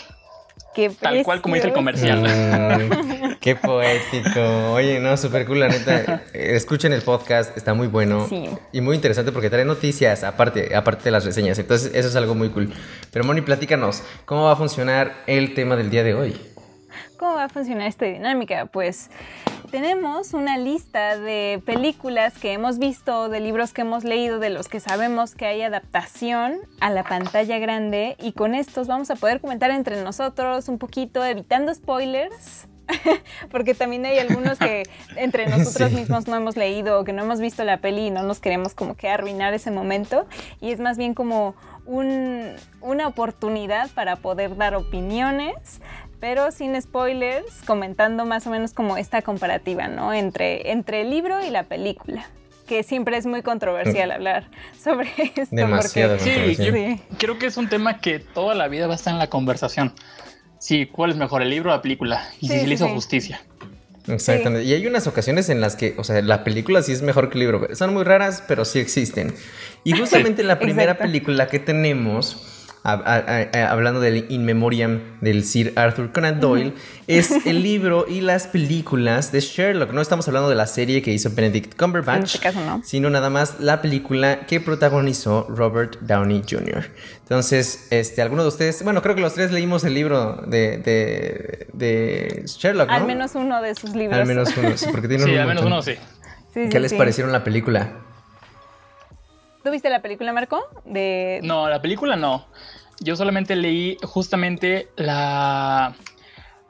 Tal 0.99 1.23
cual 1.23 1.41
como 1.41 1.55
dice 1.55 1.67
el 1.67 1.73
comercial. 1.73 2.21
Mm, 2.21 3.35
qué 3.39 3.55
poético. 3.55 4.73
Oye, 4.73 4.99
no, 4.99 5.17
súper 5.17 5.45
cool, 5.45 5.59
la 5.59 5.69
neta. 5.69 6.23
Escuchen 6.33 6.93
el 6.93 7.01
podcast, 7.01 7.57
está 7.57 7.73
muy 7.73 7.87
bueno. 7.87 8.27
Y 8.71 8.81
muy 8.81 8.95
interesante 8.95 9.31
porque 9.31 9.49
trae 9.49 9.65
noticias, 9.65 10.23
aparte, 10.23 10.75
aparte 10.75 11.05
de 11.05 11.11
las 11.11 11.25
reseñas. 11.25 11.57
Entonces, 11.59 11.91
eso 11.93 12.07
es 12.07 12.15
algo 12.15 12.35
muy 12.35 12.49
cool. 12.49 12.71
Pero, 13.11 13.25
Moni, 13.25 13.41
platícanos, 13.41 14.03
¿cómo 14.25 14.43
va 14.43 14.53
a 14.53 14.55
funcionar 14.55 15.23
el 15.25 15.53
tema 15.53 15.75
del 15.75 15.89
día 15.89 16.03
de 16.03 16.13
hoy? 16.13 16.35
¿Cómo 17.17 17.35
va 17.35 17.45
a 17.45 17.49
funcionar 17.49 17.87
esta 17.87 18.05
dinámica? 18.05 18.67
Pues 18.67 19.09
tenemos 19.67 20.33
una 20.33 20.57
lista 20.57 21.17
de 21.17 21.61
películas 21.65 22.37
que 22.37 22.53
hemos 22.53 22.79
visto, 22.79 23.29
de 23.29 23.39
libros 23.39 23.73
que 23.73 23.81
hemos 23.81 24.03
leído, 24.03 24.39
de 24.39 24.49
los 24.49 24.67
que 24.67 24.79
sabemos 24.79 25.35
que 25.35 25.45
hay 25.45 25.61
adaptación 25.61 26.59
a 26.79 26.89
la 26.89 27.03
pantalla 27.03 27.59
grande 27.59 28.15
y 28.19 28.31
con 28.31 28.55
estos 28.55 28.87
vamos 28.87 29.11
a 29.11 29.15
poder 29.15 29.41
comentar 29.41 29.71
entre 29.71 30.01
nosotros 30.01 30.69
un 30.69 30.77
poquito, 30.77 31.23
evitando 31.23 31.73
spoilers. 31.73 32.67
Porque 33.51 33.73
también 33.73 34.05
hay 34.05 34.17
algunos 34.17 34.57
que 34.57 34.83
entre 35.17 35.45
nosotros 35.49 35.91
mismos 35.91 36.27
no 36.27 36.37
hemos 36.37 36.55
leído 36.55 36.99
o 36.99 37.03
que 37.03 37.11
no 37.11 37.23
hemos 37.23 37.41
visto 37.41 37.65
la 37.65 37.81
peli 37.81 38.07
y 38.07 38.09
no 38.11 38.23
nos 38.23 38.39
queremos 38.39 38.73
como 38.73 38.95
que 38.95 39.09
arruinar 39.09 39.53
ese 39.53 39.71
momento. 39.71 40.25
Y 40.61 40.71
es 40.71 40.79
más 40.79 40.97
bien 40.97 41.13
como 41.13 41.55
una 41.85 43.07
oportunidad 43.07 43.89
para 43.91 44.17
poder 44.17 44.57
dar 44.57 44.75
opiniones 44.75 45.81
pero 46.19 46.51
sin 46.51 46.79
spoilers, 46.81 47.61
comentando 47.65 48.25
más 48.25 48.47
o 48.47 48.49
menos 48.49 48.73
como 48.73 48.97
esta 48.97 49.21
comparativa, 49.21 49.87
¿no? 49.87 50.13
Entre, 50.13 50.71
entre 50.71 51.01
el 51.01 51.09
libro 51.09 51.45
y 51.45 51.49
la 51.49 51.63
película 51.63 52.25
que 52.67 52.83
siempre 52.83 53.17
es 53.17 53.25
muy 53.25 53.41
controversial 53.41 54.11
hablar 54.11 54.49
sobre 54.83 55.09
esto. 55.35 55.55
Demasiado 55.55 56.19
sí, 56.19 56.55
yo 56.57 56.73
creo 57.17 57.39
que 57.39 57.45
es 57.45 57.57
un 57.57 57.69
tema 57.69 57.99
que 57.99 58.19
toda 58.19 58.53
la 58.53 58.67
vida 58.67 58.87
va 58.87 58.93
a 58.93 58.95
estar 58.97 59.13
en 59.13 59.19
la 59.19 59.29
conversación. 59.29 59.93
Sí, 60.59 60.85
¿cuál 60.85 61.11
es 61.11 61.17
mejor, 61.17 61.41
el 61.41 61.49
libro 61.49 61.71
o 61.71 61.75
la 61.75 61.81
película? 61.81 62.29
Y 62.41 62.49
si 62.49 62.59
se 62.59 62.67
le 62.67 62.73
hizo 62.73 62.89
justicia. 62.89 63.41
Exactamente. 64.07 64.65
Y 64.67 64.73
hay 64.73 64.85
unas 64.87 65.07
ocasiones 65.07 65.49
en 65.49 65.61
las 65.61 65.75
que, 65.75 65.95
o 65.97 66.03
sea, 66.03 66.21
la 66.21 66.43
película 66.43 66.81
sí 66.81 66.91
es 66.91 67.01
mejor 67.01 67.29
que 67.29 67.35
el 67.35 67.39
libro. 67.41 67.75
Son 67.75 67.93
muy 67.93 68.03
raras, 68.03 68.43
pero 68.47 68.65
sí 68.65 68.79
existen. 68.79 69.33
Y 69.83 69.91
justamente 69.97 70.43
la 70.43 70.59
primera 70.59 70.97
película 70.97 71.47
que 71.47 71.59
tenemos 71.59 72.56
hablando 72.91 73.99
del 73.99 74.25
In 74.29 74.45
Memoriam 74.45 75.01
del 75.21 75.43
Sir 75.43 75.73
Arthur 75.75 76.11
Conan 76.11 76.39
Doyle, 76.39 76.73
es 77.07 77.31
el 77.45 77.61
libro 77.63 78.05
y 78.07 78.21
las 78.21 78.47
películas 78.47 79.31
de 79.31 79.41
Sherlock. 79.41 79.91
No 79.91 80.01
estamos 80.01 80.27
hablando 80.27 80.49
de 80.49 80.55
la 80.55 80.67
serie 80.67 81.01
que 81.01 81.11
hizo 81.11 81.29
Benedict 81.33 81.75
Cumberbatch, 81.77 82.17
En 82.17 82.23
este 82.23 82.39
caso 82.39 82.61
no. 82.61 82.81
sino 82.83 83.09
nada 83.09 83.29
más 83.29 83.59
la 83.59 83.81
película 83.81 84.45
que 84.47 84.59
protagonizó 84.61 85.45
Robert 85.49 85.97
Downey 86.01 86.43
Jr. 86.49 86.89
Entonces, 87.23 87.87
este, 87.91 88.21
alguno 88.21 88.43
de 88.43 88.47
ustedes, 88.47 88.83
bueno, 88.83 89.01
creo 89.01 89.15
que 89.15 89.21
los 89.21 89.33
tres 89.33 89.51
leímos 89.51 89.83
el 89.83 89.93
libro 89.93 90.43
de, 90.47 90.77
de, 90.77 91.67
de 91.73 92.43
Sherlock, 92.45 92.87
¿no? 92.87 92.93
Al 92.93 93.05
menos 93.05 93.35
uno 93.35 93.61
de 93.61 93.75
sus 93.75 93.93
libros. 93.95 94.17
Al 94.17 94.25
menos 94.25 94.55
uno, 94.55 94.77
sí, 94.77 94.85
porque 94.91 95.07
tiene 95.09 95.23
Sí, 95.25 95.31
un 95.31 95.37
al 95.39 95.47
menos 95.47 95.63
montón. 95.63 95.73
uno 95.73 95.81
sí. 95.81 96.69
¿Qué 96.71 96.79
les 96.79 96.91
sí. 96.91 96.97
parecieron 96.97 97.31
la 97.33 97.43
película? 97.43 97.91
¿Tú 99.63 99.71
viste 99.71 99.89
la 99.89 100.01
película, 100.01 100.31
Marco? 100.31 100.63
De... 100.85 101.41
No, 101.43 101.67
la 101.69 101.81
película 101.81 102.15
no. 102.15 102.47
Yo 102.99 103.15
solamente 103.15 103.55
leí 103.55 103.97
justamente 104.03 104.89
la 104.95 105.95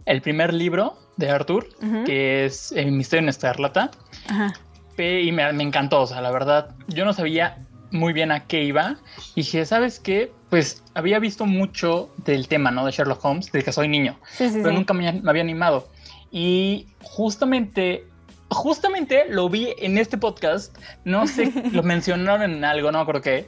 el 0.06 0.22
primer 0.22 0.54
libro 0.54 0.98
de 1.18 1.30
Arthur, 1.30 1.68
Ujú. 1.82 2.04
que 2.06 2.46
es 2.46 2.72
El 2.72 2.92
misterio 2.92 3.24
en 3.24 3.30
Escarlata. 3.30 3.92
Ajá. 4.30 4.54
Y 4.98 5.32
me, 5.32 5.52
me 5.54 5.64
encantó, 5.64 6.02
o 6.02 6.08
sea, 6.08 6.22
la 6.22 6.32
verdad, 6.32 6.76
yo 6.88 7.06
no 7.06 7.14
sabía 7.14 7.60
muy 7.92 8.14
bien 8.14 8.32
a 8.32 8.46
qué 8.46 8.64
iba. 8.64 8.98
Y 9.36 9.42
dije, 9.42 9.66
¿sabes 9.66 10.00
qué? 10.00 10.32
Pues 10.50 10.84
había 10.96 11.20
visto 11.20 11.46
mucho 11.46 12.10
del 12.26 12.48
tema, 12.48 12.72
¿no? 12.72 12.86
De 12.86 12.92
Sherlock 12.92 13.24
Holmes, 13.24 13.52
del 13.52 13.64
que 13.64 13.72
soy 13.72 13.88
niño, 13.90 14.18
Sí, 14.32 14.48
sí, 14.50 14.56
pero 14.58 14.70
sí. 14.70 14.76
nunca 14.76 14.94
me, 14.94 15.12
me 15.12 15.30
había 15.30 15.44
animado. 15.44 15.88
Y 16.32 16.88
justamente, 17.04 18.06
justamente 18.50 19.26
lo 19.30 19.50
vi 19.50 19.74
en 19.78 19.98
este 19.98 20.18
podcast, 20.18 20.76
no 21.06 21.28
sé, 21.28 21.52
lo 21.72 21.84
mencionaron 21.84 22.42
en 22.52 22.64
algo, 22.64 22.92
no 22.92 23.06
creo 23.06 23.22
que. 23.22 23.48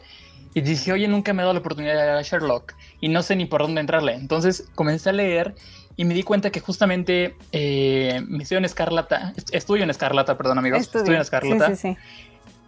Y 0.53 0.61
dije, 0.61 0.91
oye, 0.91 1.07
nunca 1.07 1.31
me 1.33 1.41
he 1.41 1.43
dado 1.43 1.53
la 1.53 1.59
oportunidad 1.59 1.93
de 1.93 1.99
leer 2.05 2.17
a 2.17 2.21
Sherlock 2.23 2.73
y 2.99 3.07
no 3.09 3.21
sé 3.21 3.35
ni 3.35 3.45
por 3.45 3.61
dónde 3.61 3.81
entrarle. 3.81 4.13
Entonces 4.13 4.67
comencé 4.75 5.09
a 5.11 5.13
leer 5.13 5.53
y 5.95 6.05
me 6.05 6.13
di 6.13 6.23
cuenta 6.23 6.49
que 6.49 6.59
justamente 6.59 7.35
eh, 7.51 8.21
Misión 8.27 8.59
en 8.59 8.65
Escarlata, 8.65 9.33
est- 9.37 9.53
Estudio 9.53 9.83
en 9.83 9.89
Escarlata, 9.89 10.37
perdón 10.37 10.57
amigos, 10.57 10.79
Estudio. 10.81 11.01
Estudio 11.01 11.15
en 11.17 11.21
Escarlata, 11.21 11.67
Sí, 11.69 11.75
sí, 11.75 11.81
sí. 11.93 11.97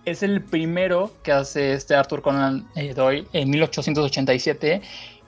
es 0.05 0.21
el 0.21 0.41
primero 0.41 1.11
que 1.23 1.31
hace 1.31 1.73
este 1.73 1.95
Arthur 1.95 2.21
Conan 2.21 2.67
eh, 2.75 2.93
Doyle 2.93 3.25
en 3.33 3.49
1887 3.49 4.81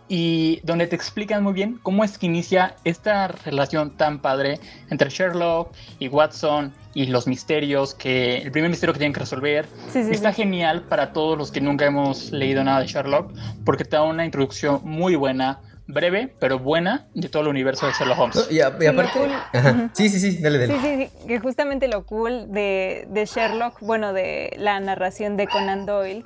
y 0.09 0.59
donde 0.63 0.85
te 0.87 0.95
explican 0.95 1.41
muy 1.43 1.53
bien 1.53 1.79
cómo 1.81 2.03
es 2.03 2.17
que 2.17 2.25
inicia 2.25 2.75
esta 2.83 3.29
relación 3.29 3.91
tan 3.97 4.19
padre 4.19 4.59
entre 4.89 5.09
Sherlock 5.09 5.71
y 5.97 6.07
Watson 6.09 6.73
y 6.93 7.07
los 7.07 7.27
misterios 7.27 7.93
que 7.95 8.37
el 8.37 8.51
primer 8.51 8.69
misterio 8.69 8.93
que 8.93 8.99
tienen 8.99 9.13
que 9.13 9.19
resolver 9.21 9.65
Sí, 9.91 10.03
sí, 10.03 10.11
está 10.11 10.31
sí. 10.31 10.41
genial 10.43 10.83
para 10.87 11.11
todos 11.13 11.37
los 11.37 11.51
que 11.51 11.59
nunca 11.61 11.85
hemos 11.85 12.31
leído 12.31 12.63
nada 12.63 12.79
de 12.81 12.87
Sherlock 12.87 13.31
porque 13.65 13.83
te 13.83 13.95
da 13.95 14.03
una 14.03 14.25
introducción 14.25 14.79
muy 14.83 15.15
buena 15.15 15.59
breve 15.85 16.33
pero 16.39 16.59
buena 16.59 17.07
de 17.13 17.27
todo 17.29 17.41
el 17.43 17.49
universo 17.49 17.85
de 17.87 17.91
Sherlock 17.93 18.19
Holmes 18.19 18.47
y, 18.51 18.61
a- 18.61 18.73
y 18.79 18.85
aparte. 18.85 19.19
cool. 19.19 19.31
Ajá. 19.53 19.89
Sí, 19.93 20.07
sí, 20.07 20.19
sí, 20.19 20.37
dale, 20.41 20.59
dale. 20.59 20.73
Sí, 20.73 20.79
sí, 20.79 21.09
sí, 21.19 21.27
que 21.27 21.39
justamente 21.39 21.87
lo 21.87 22.05
cool 22.05 22.51
de, 22.51 23.05
de 23.09 23.25
Sherlock, 23.25 23.79
bueno, 23.81 24.13
de 24.13 24.53
la 24.57 24.79
narración 24.79 25.35
de 25.35 25.47
Conan 25.47 25.85
Doyle, 25.85 26.23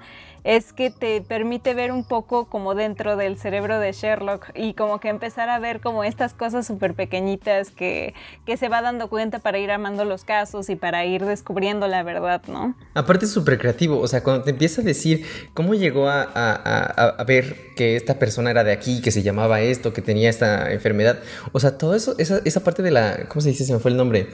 es 0.48 0.72
que 0.72 0.90
te 0.92 1.20
permite 1.20 1.74
ver 1.74 1.92
un 1.92 2.06
poco 2.08 2.46
como 2.46 2.74
dentro 2.74 3.18
del 3.18 3.38
cerebro 3.38 3.82
de 3.82 3.92
Sherlock 3.92 4.50
y 4.56 4.76
como 4.76 5.02
que 5.02 5.10
empezar 5.10 5.50
a 5.50 5.60
ver 5.60 5.82
como 5.82 6.06
estas 6.06 6.34
cosas 6.34 6.66
súper 6.66 6.94
pequeñitas 6.94 7.70
que, 7.70 8.14
que 8.46 8.56
se 8.56 8.70
va 8.70 8.82
dando 8.82 9.10
cuenta 9.10 9.40
para 9.40 9.60
ir 9.60 9.72
amando 9.72 10.06
los 10.06 10.24
casos 10.24 10.70
y 10.70 10.78
para 10.78 11.04
ir 11.04 11.26
descubriendo 11.26 11.90
la 11.90 12.02
verdad, 12.04 12.42
¿no? 12.48 12.78
Aparte 12.94 13.26
es 13.26 13.32
súper 13.32 13.58
creativo, 13.58 14.00
o 14.00 14.08
sea, 14.08 14.24
cuando 14.24 14.46
te 14.46 14.52
empieza 14.52 14.80
a 14.80 14.86
decir 14.86 15.26
cómo 15.54 15.74
llegó 15.74 16.08
a, 16.08 16.22
a- 16.24 16.54
a- 16.54 17.10
a 17.10 17.24
ver 17.26 17.74
que 17.76 17.98
esta 17.98 18.18
persona 18.18 18.50
era 18.50 18.64
de 18.64 18.72
aquí, 18.72 19.02
que 19.02 19.12
se 19.12 19.24
llamaba 19.24 19.60
esto, 19.60 19.92
que 19.92 20.02
tenía 20.02 20.30
esta 20.30 20.72
enfermedad, 20.72 21.20
o 21.52 21.60
sea, 21.60 21.78
todo 21.78 21.94
eso, 21.94 22.16
esa, 22.20 22.40
esa 22.46 22.64
parte 22.64 22.84
de 22.84 22.92
la, 22.92 23.26
¿cómo 23.28 23.42
se 23.42 23.50
dice? 23.50 23.66
Se 23.66 23.74
me 23.74 23.80
fue 23.80 23.92
el 23.92 23.98
nombre. 23.98 24.30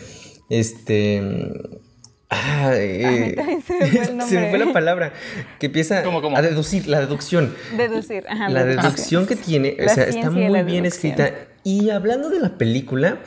Este... 0.49 1.21
Ah, 2.35 2.71
eh, 2.75 3.35
se 3.35 3.43
me 3.43 3.61
fue 3.61 3.77
el 3.79 3.91
se 4.05 4.11
me 4.11 4.17
nombre. 4.17 4.49
fue 4.49 4.59
la 4.59 4.73
palabra. 4.73 5.13
Que 5.59 5.67
empieza 5.67 6.03
¿Cómo, 6.03 6.21
cómo? 6.21 6.35
a 6.37 6.41
deducir, 6.41 6.87
la 6.87 6.99
deducción. 6.99 7.53
Deducir. 7.77 8.23
Ajá, 8.27 8.49
La 8.49 8.63
deducción 8.65 9.25
que 9.27 9.35
tiene, 9.35 9.77
o 9.85 9.89
sea, 9.89 10.05
está 10.05 10.29
muy 10.31 10.41
bien 10.43 10.53
deducción. 10.53 10.85
escrita. 10.85 11.31
Y 11.63 11.89
hablando 11.91 12.29
de 12.29 12.39
la 12.39 12.57
película, 12.57 13.19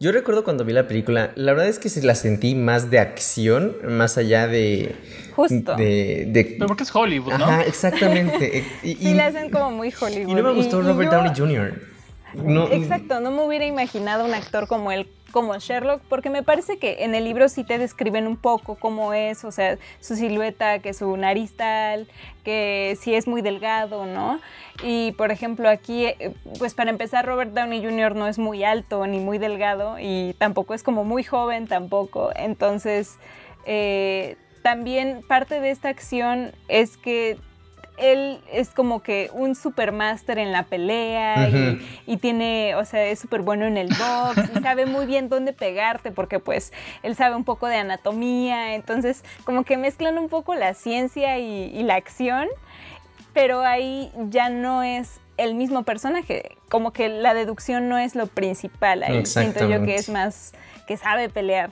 yo 0.00 0.12
recuerdo 0.12 0.44
cuando 0.44 0.64
vi 0.64 0.72
la 0.72 0.86
película, 0.86 1.30
la 1.34 1.52
verdad 1.52 1.68
es 1.68 1.78
que 1.78 1.88
se 1.88 2.02
la 2.02 2.14
sentí 2.14 2.54
más 2.54 2.90
de 2.90 2.98
acción, 2.98 3.76
más 3.88 4.18
allá 4.18 4.46
de... 4.46 4.94
Justo. 5.34 5.74
De, 5.76 6.26
de- 6.28 6.44
pero 6.58 6.66
porque 6.66 6.82
es 6.82 6.94
Hollywood 6.94 7.32
¿no? 7.34 7.44
Ajá, 7.44 7.62
exactamente. 7.64 8.64
Y, 8.82 8.94
Sí, 8.96 9.14
la 9.14 9.26
hacen 9.26 9.50
como 9.50 9.70
muy 9.70 9.92
Hollywood. 9.98 10.30
y 10.30 10.34
no 10.34 10.42
me 10.42 10.52
gustó 10.52 10.78
Y- 10.80 10.84
y 10.84 10.88
Robert 10.88 11.10
yo- 11.10 11.16
Downey 11.16 11.32
Jr. 11.36 11.97
No, 12.34 12.68
Exacto, 12.70 13.20
no 13.20 13.30
me 13.30 13.44
hubiera 13.44 13.66
imaginado 13.66 14.24
un 14.24 14.34
actor 14.34 14.68
como 14.68 14.92
él, 14.92 15.08
como 15.32 15.56
Sherlock, 15.58 16.02
porque 16.08 16.30
me 16.30 16.42
parece 16.42 16.78
que 16.78 17.04
en 17.04 17.14
el 17.14 17.24
libro 17.24 17.48
sí 17.48 17.64
te 17.64 17.78
describen 17.78 18.26
un 18.26 18.36
poco 18.36 18.76
cómo 18.76 19.14
es, 19.14 19.44
o 19.44 19.52
sea, 19.52 19.78
su 20.00 20.16
silueta, 20.16 20.78
que 20.80 20.94
su 20.94 21.16
nariz 21.16 21.56
tal, 21.56 22.08
que 22.44 22.96
sí 23.00 23.14
es 23.14 23.26
muy 23.26 23.42
delgado, 23.42 24.06
¿no? 24.06 24.40
Y 24.82 25.12
por 25.12 25.30
ejemplo 25.30 25.68
aquí, 25.68 26.06
eh, 26.06 26.34
pues 26.58 26.74
para 26.74 26.90
empezar, 26.90 27.26
Robert 27.26 27.52
Downey 27.52 27.82
Jr. 27.82 28.14
no 28.14 28.26
es 28.26 28.38
muy 28.38 28.64
alto 28.64 29.06
ni 29.06 29.20
muy 29.20 29.38
delgado 29.38 29.98
y 29.98 30.34
tampoco 30.38 30.74
es 30.74 30.82
como 30.82 31.04
muy 31.04 31.24
joven 31.24 31.66
tampoco, 31.66 32.30
entonces 32.36 33.18
eh, 33.64 34.36
también 34.62 35.22
parte 35.26 35.60
de 35.60 35.70
esta 35.70 35.88
acción 35.88 36.52
es 36.68 36.96
que 36.96 37.38
él 37.98 38.40
es 38.52 38.70
como 38.70 39.02
que 39.02 39.30
un 39.32 39.54
supermaster 39.54 40.38
en 40.38 40.52
la 40.52 40.64
pelea 40.64 41.48
y- 42.06 42.16
tiene, 42.18 42.74
o 42.74 42.84
sea, 42.84 43.04
es 43.04 43.18
súper 43.18 43.42
bueno 43.42 43.64
en 43.66 43.76
el 43.76 43.88
box 43.88 44.50
y 44.56 44.60
sabe 44.60 44.86
muy 44.86 45.06
bien 45.06 45.28
dónde 45.28 45.52
pegarte 45.52 46.10
porque 46.10 46.40
pues 46.40 46.72
él 47.02 47.14
sabe 47.16 47.36
un 47.36 47.44
poco 47.44 47.66
de 47.66 47.76
anatomía, 47.76 48.74
entonces 48.74 49.24
como 49.44 49.64
que 49.64 49.76
mezclan 49.76 50.18
un 50.18 50.28
poco 50.28 50.54
la 50.54 50.74
ciencia 50.74 51.38
y, 51.38 51.70
y 51.74 51.82
la 51.82 51.94
acción, 51.94 52.48
pero 53.32 53.60
ahí 53.60 54.10
ya 54.30 54.48
no 54.50 54.82
es 54.82 55.20
el 55.36 55.54
mismo 55.54 55.84
personaje, 55.84 56.56
como 56.68 56.92
que 56.92 57.08
la 57.08 57.34
deducción 57.34 57.88
no 57.88 57.96
es 57.98 58.14
lo 58.16 58.26
principal 58.26 59.02
ahí, 59.04 59.18
siento 59.42 59.60
yo 59.68 59.84
que 59.86 59.94
es 59.94 60.08
más 60.08 60.52
que 60.86 60.96
sabe 60.96 61.28
pelear. 61.28 61.70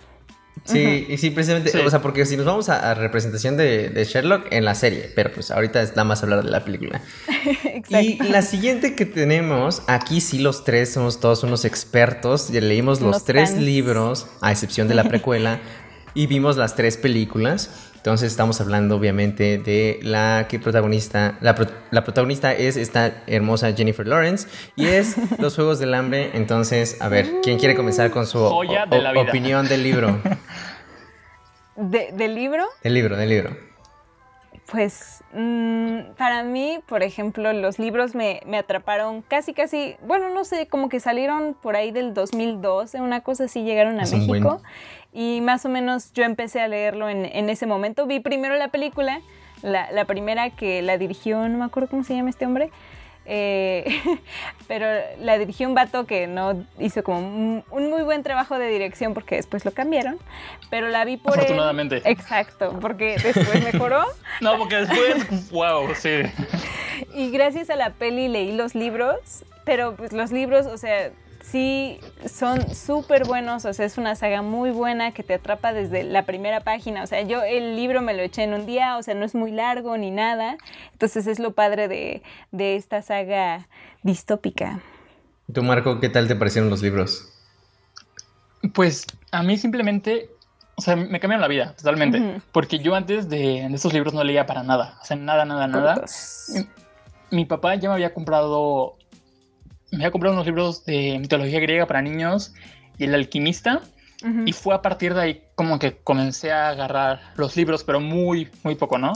Sí, 0.66 1.06
y 1.08 1.16
sí, 1.18 1.30
precisamente, 1.30 1.70
Sí. 1.70 1.78
o 1.78 1.88
sea, 1.90 2.02
porque 2.02 2.26
si 2.26 2.36
nos 2.36 2.44
vamos 2.46 2.68
a, 2.68 2.90
a 2.90 2.94
representación 2.94 3.56
de, 3.56 3.88
de 3.90 4.04
Sherlock 4.04 4.46
en 4.50 4.64
la 4.64 4.74
serie, 4.74 5.10
pero 5.14 5.30
pues 5.32 5.50
ahorita 5.50 5.80
es 5.82 5.90
nada 5.90 6.04
más 6.04 6.22
hablar 6.22 6.42
de 6.44 6.50
la 6.50 6.64
película. 6.64 7.00
Exacto. 7.64 7.98
Y 8.00 8.18
la 8.30 8.42
siguiente 8.42 8.94
que 8.94 9.06
tenemos, 9.06 9.82
aquí 9.86 10.20
sí 10.20 10.38
los 10.38 10.64
tres 10.64 10.92
somos 10.92 11.20
todos 11.20 11.42
unos 11.44 11.64
expertos, 11.64 12.48
ya 12.50 12.60
leímos 12.60 13.00
los 13.00 13.24
tres 13.24 13.50
fans. 13.50 13.62
libros, 13.62 14.26
a 14.40 14.50
excepción 14.52 14.88
de 14.88 14.94
la 14.94 15.04
precuela, 15.04 15.60
y 16.14 16.26
vimos 16.26 16.56
las 16.56 16.74
tres 16.74 16.96
películas. 16.96 17.70
Entonces 18.06 18.30
estamos 18.30 18.60
hablando 18.60 18.94
obviamente 18.94 19.58
de 19.58 19.98
la 20.00 20.46
que 20.48 20.60
protagonista, 20.60 21.36
la, 21.40 21.56
pro- 21.56 21.66
la 21.90 22.04
protagonista 22.04 22.52
es 22.52 22.76
esta 22.76 23.24
hermosa 23.26 23.72
Jennifer 23.72 24.06
Lawrence 24.06 24.46
y 24.76 24.86
es 24.86 25.16
Los 25.40 25.56
Juegos 25.56 25.80
del 25.80 25.92
Hambre. 25.92 26.30
Entonces, 26.34 26.98
a 27.02 27.08
ver, 27.08 27.28
¿quién 27.42 27.58
quiere 27.58 27.74
comenzar 27.74 28.12
con 28.12 28.24
su 28.28 28.38
o- 28.38 28.62
de 28.62 29.18
opinión 29.18 29.66
del 29.66 29.82
libro? 29.82 30.20
De- 31.74 32.10
¿Del 32.12 32.36
libro? 32.36 32.64
Del 32.84 32.94
libro, 32.94 33.16
del 33.16 33.28
libro. 33.28 33.56
Pues 34.70 35.24
mm, 35.32 36.12
para 36.16 36.44
mí, 36.44 36.78
por 36.86 37.02
ejemplo, 37.02 37.52
los 37.52 37.80
libros 37.80 38.14
me, 38.14 38.40
me 38.46 38.56
atraparon 38.58 39.22
casi, 39.22 39.52
casi, 39.52 39.96
bueno, 40.06 40.30
no 40.32 40.44
sé, 40.44 40.68
como 40.68 40.88
que 40.88 41.00
salieron 41.00 41.54
por 41.60 41.74
ahí 41.74 41.90
del 41.90 42.14
2012, 42.14 43.00
una 43.00 43.22
cosa 43.22 43.44
así, 43.44 43.64
llegaron 43.64 43.98
a 43.98 44.04
Es 44.04 44.12
un 44.12 44.28
buen- 44.28 44.44
México. 44.44 44.62
Y 45.18 45.40
más 45.40 45.64
o 45.64 45.70
menos 45.70 46.12
yo 46.12 46.24
empecé 46.24 46.60
a 46.60 46.68
leerlo 46.68 47.08
en, 47.08 47.24
en 47.24 47.48
ese 47.48 47.64
momento. 47.64 48.06
Vi 48.06 48.20
primero 48.20 48.54
la 48.56 48.68
película, 48.68 49.20
la, 49.62 49.90
la 49.90 50.04
primera 50.04 50.50
que 50.50 50.82
la 50.82 50.98
dirigió, 50.98 51.48
no 51.48 51.56
me 51.56 51.64
acuerdo 51.64 51.88
cómo 51.88 52.04
se 52.04 52.14
llama 52.14 52.28
este 52.28 52.44
hombre. 52.44 52.70
eh, 53.24 53.86
pero 54.68 54.86
la 55.20 55.38
dirigió 55.38 55.68
un 55.68 55.74
vato 55.74 56.06
que 56.06 56.26
no 56.26 56.64
hizo 56.78 57.02
como 57.02 57.18
un, 57.20 57.64
un 57.70 57.88
muy 57.90 58.02
buen 58.02 58.22
trabajo 58.22 58.58
de 58.58 58.68
dirección 58.68 59.14
porque 59.14 59.36
después 59.36 59.64
lo 59.64 59.72
cambiaron, 59.72 60.18
pero 60.68 60.88
la 60.88 61.04
vi 61.06 61.16
por 61.16 61.32
él. 61.34 61.40
Afortunadamente. 61.40 62.02
Exacto, 62.04 62.78
porque 62.80 63.16
después 63.22 63.64
mejoró 63.64 64.04
No, 64.42 64.58
porque 64.58 64.76
después, 64.84 65.50
wow, 65.50 65.94
sí. 65.94 66.22
y 67.14 67.30
gracias 67.30 67.70
a 67.70 67.76
la 67.76 67.90
peli 67.90 68.28
leí 68.28 68.52
los 68.52 68.74
libros, 68.74 69.44
pero 69.64 69.96
pues 69.96 70.12
los 70.12 70.30
libros, 70.30 70.66
o 70.66 70.76
sea, 70.76 71.10
sí 71.50 72.00
son 72.28 72.74
súper 72.74 73.26
buenos, 73.26 73.64
o 73.64 73.72
sea, 73.72 73.86
es 73.86 73.98
una 73.98 74.14
saga 74.14 74.42
muy 74.42 74.70
buena 74.70 75.12
que 75.12 75.22
te 75.22 75.34
atrapa 75.34 75.72
desde 75.72 76.02
la 76.02 76.24
primera 76.24 76.60
página, 76.60 77.02
o 77.02 77.06
sea, 77.06 77.22
yo 77.22 77.42
el 77.42 77.76
libro 77.76 78.02
me 78.02 78.14
lo 78.14 78.22
eché 78.22 78.42
en 78.42 78.54
un 78.54 78.66
día, 78.66 78.96
o 78.96 79.02
sea, 79.02 79.14
no 79.14 79.24
es 79.24 79.34
muy 79.34 79.52
largo 79.52 79.96
ni 79.96 80.10
nada, 80.10 80.56
entonces 80.92 81.26
es 81.26 81.38
lo 81.38 81.52
padre 81.52 81.88
de, 81.88 82.22
de 82.50 82.76
esta 82.76 83.02
saga 83.02 83.68
distópica. 84.02 84.80
Tú, 85.52 85.62
Marco, 85.62 86.00
¿qué 86.00 86.08
tal 86.08 86.26
te 86.26 86.34
parecieron 86.34 86.70
los 86.70 86.82
libros? 86.82 87.32
Pues 88.74 89.06
a 89.30 89.42
mí 89.42 89.56
simplemente, 89.56 90.30
o 90.74 90.82
sea, 90.82 90.96
me 90.96 91.20
cambiaron 91.20 91.40
la 91.40 91.48
vida 91.48 91.74
totalmente. 91.76 92.40
Porque 92.50 92.80
yo 92.80 92.96
antes 92.96 93.28
de, 93.28 93.66
de 93.68 93.74
estos 93.74 93.92
libros 93.92 94.12
no 94.12 94.24
leía 94.24 94.46
para 94.46 94.64
nada. 94.64 94.98
O 95.00 95.04
sea, 95.04 95.16
nada, 95.16 95.44
nada, 95.44 95.68
nada. 95.68 96.04
Mi 97.30 97.44
papá 97.44 97.76
ya 97.76 97.88
me 97.88 97.94
había 97.94 98.12
comprado, 98.12 98.96
me 99.96 100.04
había 100.04 100.10
comprado 100.10 100.34
unos 100.34 100.46
libros 100.46 100.84
de 100.84 101.18
mitología 101.18 101.58
griega 101.60 101.86
para 101.86 102.02
niños 102.02 102.52
y 102.98 103.04
El 103.04 103.14
alquimista. 103.14 103.82
Y 104.44 104.52
fue 104.52 104.74
a 104.74 104.82
partir 104.82 105.14
de 105.14 105.20
ahí 105.20 105.42
como 105.54 105.78
que 105.78 105.98
comencé 105.98 106.50
a 106.50 106.70
agarrar 106.70 107.20
los 107.36 107.54
libros, 107.54 107.84
pero 107.84 108.00
muy, 108.00 108.48
muy 108.64 108.74
poco, 108.74 108.98
¿no? 108.98 109.12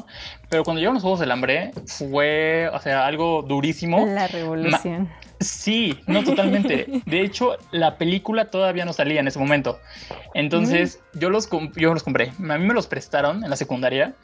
Pero 0.48 0.62
cuando 0.62 0.78
llegaron 0.78 0.94
los 0.94 1.02
Juegos 1.02 1.18
del 1.18 1.32
Hambre, 1.32 1.72
fue, 1.86 2.70
o 2.72 2.78
sea, 2.78 3.06
algo 3.06 3.42
durísimo. 3.42 4.06
La 4.06 4.28
revolución. 4.28 5.08
sí, 5.40 5.98
no 6.06 6.22
totalmente. 6.22 7.02
De 7.06 7.22
hecho, 7.22 7.56
la 7.72 7.96
película 7.96 8.50
todavía 8.50 8.84
no 8.84 8.92
salía 8.92 9.18
en 9.18 9.26
ese 9.26 9.40
momento. 9.40 9.80
Entonces, 10.34 11.00
yo, 11.14 11.28
los 11.30 11.48
yo 11.74 11.92
los 11.92 12.04
compré. 12.04 12.32
A 12.38 12.58
mí 12.58 12.66
me 12.66 12.74
los 12.74 12.86
prestaron 12.86 13.42
en 13.42 13.50
la 13.50 13.56
secundaria 13.56 14.14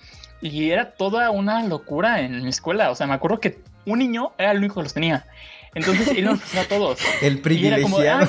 y 0.41 0.71
era 0.71 0.93
toda 0.93 1.31
una 1.31 1.65
locura 1.65 2.21
en 2.21 2.43
mi 2.43 2.51
escuela. 2.51 2.91
O 2.91 2.95
sea, 2.95 3.09
me 3.09 3.15
acuerdo 3.15 3.41
que 3.41 3.59
un 3.87 3.99
niño 3.99 4.33
era 4.39 4.53
el 4.53 4.59
único 4.59 4.77
que 4.77 4.83
los 4.83 4.95
tenía. 4.95 5.27
Entonces 5.77 6.09
él 6.09 6.25
nos 6.25 6.41
prestó 6.41 6.61
a 6.61 6.65
todos. 6.65 6.99
El 7.23 7.39
privilegiado. 7.41 8.29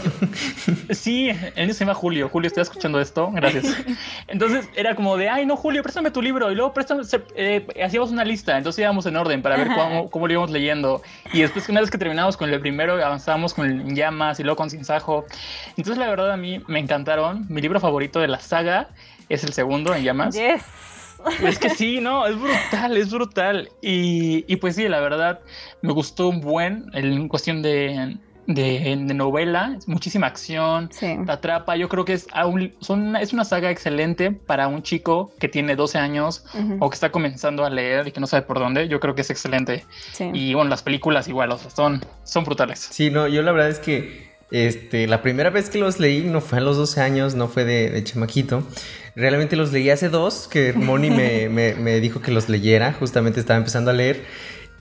sí, 0.89 1.29
él 1.55 1.73
se 1.73 1.79
llama 1.79 1.93
Julio. 1.93 2.27
Julio, 2.27 2.47
estoy 2.47 2.63
escuchando 2.63 2.99
esto. 2.99 3.31
Gracias. 3.31 3.65
Entonces 4.27 4.67
era 4.75 4.95
como 4.95 5.15
de, 5.15 5.29
ay, 5.29 5.45
no, 5.45 5.55
Julio, 5.55 5.81
préstame 5.81 6.11
tu 6.11 6.21
libro. 6.21 6.51
Y 6.51 6.55
luego 6.55 6.73
préstame, 6.73 7.03
eh, 7.37 7.65
hacíamos 7.81 8.11
una 8.11 8.25
lista. 8.25 8.57
Entonces 8.57 8.81
íbamos 8.81 9.05
en 9.05 9.15
orden 9.15 9.41
para 9.41 9.55
ver 9.55 9.69
cómo, 9.69 10.09
cómo, 10.09 10.27
lo 10.27 10.33
íbamos 10.33 10.51
leyendo. 10.51 11.01
Y 11.31 11.39
después, 11.39 11.69
una 11.69 11.79
vez 11.79 11.89
que 11.89 11.97
terminamos 11.97 12.35
con 12.35 12.49
el 12.49 12.59
primero, 12.59 12.93
avanzábamos 12.93 13.53
con 13.53 13.65
el 13.65 13.95
Llamas 13.95 14.41
y 14.41 14.43
luego 14.43 14.57
con 14.57 14.69
Sinsajo. 14.69 15.25
Entonces, 15.69 15.97
la 15.97 16.09
verdad, 16.09 16.31
a 16.31 16.37
mí 16.37 16.61
me 16.67 16.79
encantaron. 16.79 17.45
Mi 17.47 17.61
libro 17.61 17.79
favorito 17.79 18.19
de 18.19 18.27
la 18.27 18.41
saga 18.41 18.89
es 19.29 19.45
el 19.45 19.53
segundo, 19.53 19.95
en 19.95 20.03
Llamas. 20.03 20.35
Yes. 20.35 20.96
Es 21.43 21.59
que 21.59 21.69
sí, 21.69 21.99
no, 22.01 22.25
es 22.25 22.39
brutal, 22.39 22.97
es 22.97 23.11
brutal. 23.11 23.69
Y, 23.81 24.45
y 24.47 24.55
pues 24.57 24.75
sí, 24.75 24.87
la 24.87 24.99
verdad, 24.99 25.39
me 25.81 25.93
gustó 25.93 26.29
un 26.29 26.41
buen 26.41 26.89
en 26.93 27.27
cuestión 27.27 27.61
de, 27.61 28.17
de, 28.47 28.95
novela, 28.95 29.77
muchísima 29.87 30.27
acción, 30.27 30.89
sí. 30.91 31.17
te 31.25 31.31
atrapa. 31.31 31.75
Yo 31.75 31.89
creo 31.89 32.05
que 32.05 32.13
es, 32.13 32.27
son, 32.79 33.15
es 33.15 33.33
una 33.33 33.43
saga 33.43 33.69
excelente 33.69 34.31
para 34.31 34.67
un 34.67 34.81
chico 34.81 35.31
que 35.39 35.47
tiene 35.47 35.75
12 35.75 35.97
años 35.97 36.45
o 36.79 36.89
que 36.89 36.93
está 36.93 37.11
comenzando 37.11 37.65
a 37.65 37.69
leer 37.69 38.07
y 38.07 38.11
que 38.11 38.19
no 38.19 38.27
sabe 38.27 38.43
por 38.43 38.59
dónde. 38.59 38.87
Yo 38.87 38.99
creo 38.99 39.15
que 39.15 39.21
es 39.21 39.29
excelente. 39.29 39.85
Sí. 40.13 40.29
Y 40.33 40.53
bueno, 40.53 40.69
las 40.69 40.81
películas 40.81 41.27
igual, 41.27 41.51
o 41.51 41.57
sea, 41.57 41.69
son, 41.69 42.03
son 42.23 42.43
brutales. 42.45 42.79
Sí, 42.79 43.09
no, 43.09 43.27
yo 43.27 43.41
la 43.41 43.51
verdad 43.51 43.69
es 43.69 43.79
que 43.79 44.26
este, 44.51 45.07
la 45.07 45.21
primera 45.21 45.49
vez 45.49 45.69
que 45.69 45.77
los 45.77 45.99
leí 45.99 46.23
no 46.23 46.39
fue 46.39 46.59
a 46.59 46.61
los 46.61 46.77
12 46.77 47.01
años, 47.01 47.35
no 47.35 47.47
fue 47.47 47.65
de, 47.65 47.89
de 47.89 48.03
chamaquito. 48.03 48.63
Realmente 49.15 49.55
los 49.55 49.73
leí 49.73 49.89
hace 49.89 50.09
dos, 50.09 50.47
que 50.47 50.73
Moni 50.73 51.09
me, 51.09 51.49
me, 51.51 51.75
me, 51.75 51.99
dijo 51.99 52.21
que 52.21 52.31
los 52.31 52.47
leyera, 52.47 52.93
justamente 52.93 53.39
estaba 53.39 53.57
empezando 53.57 53.91
a 53.91 53.93
leer. 53.93 54.23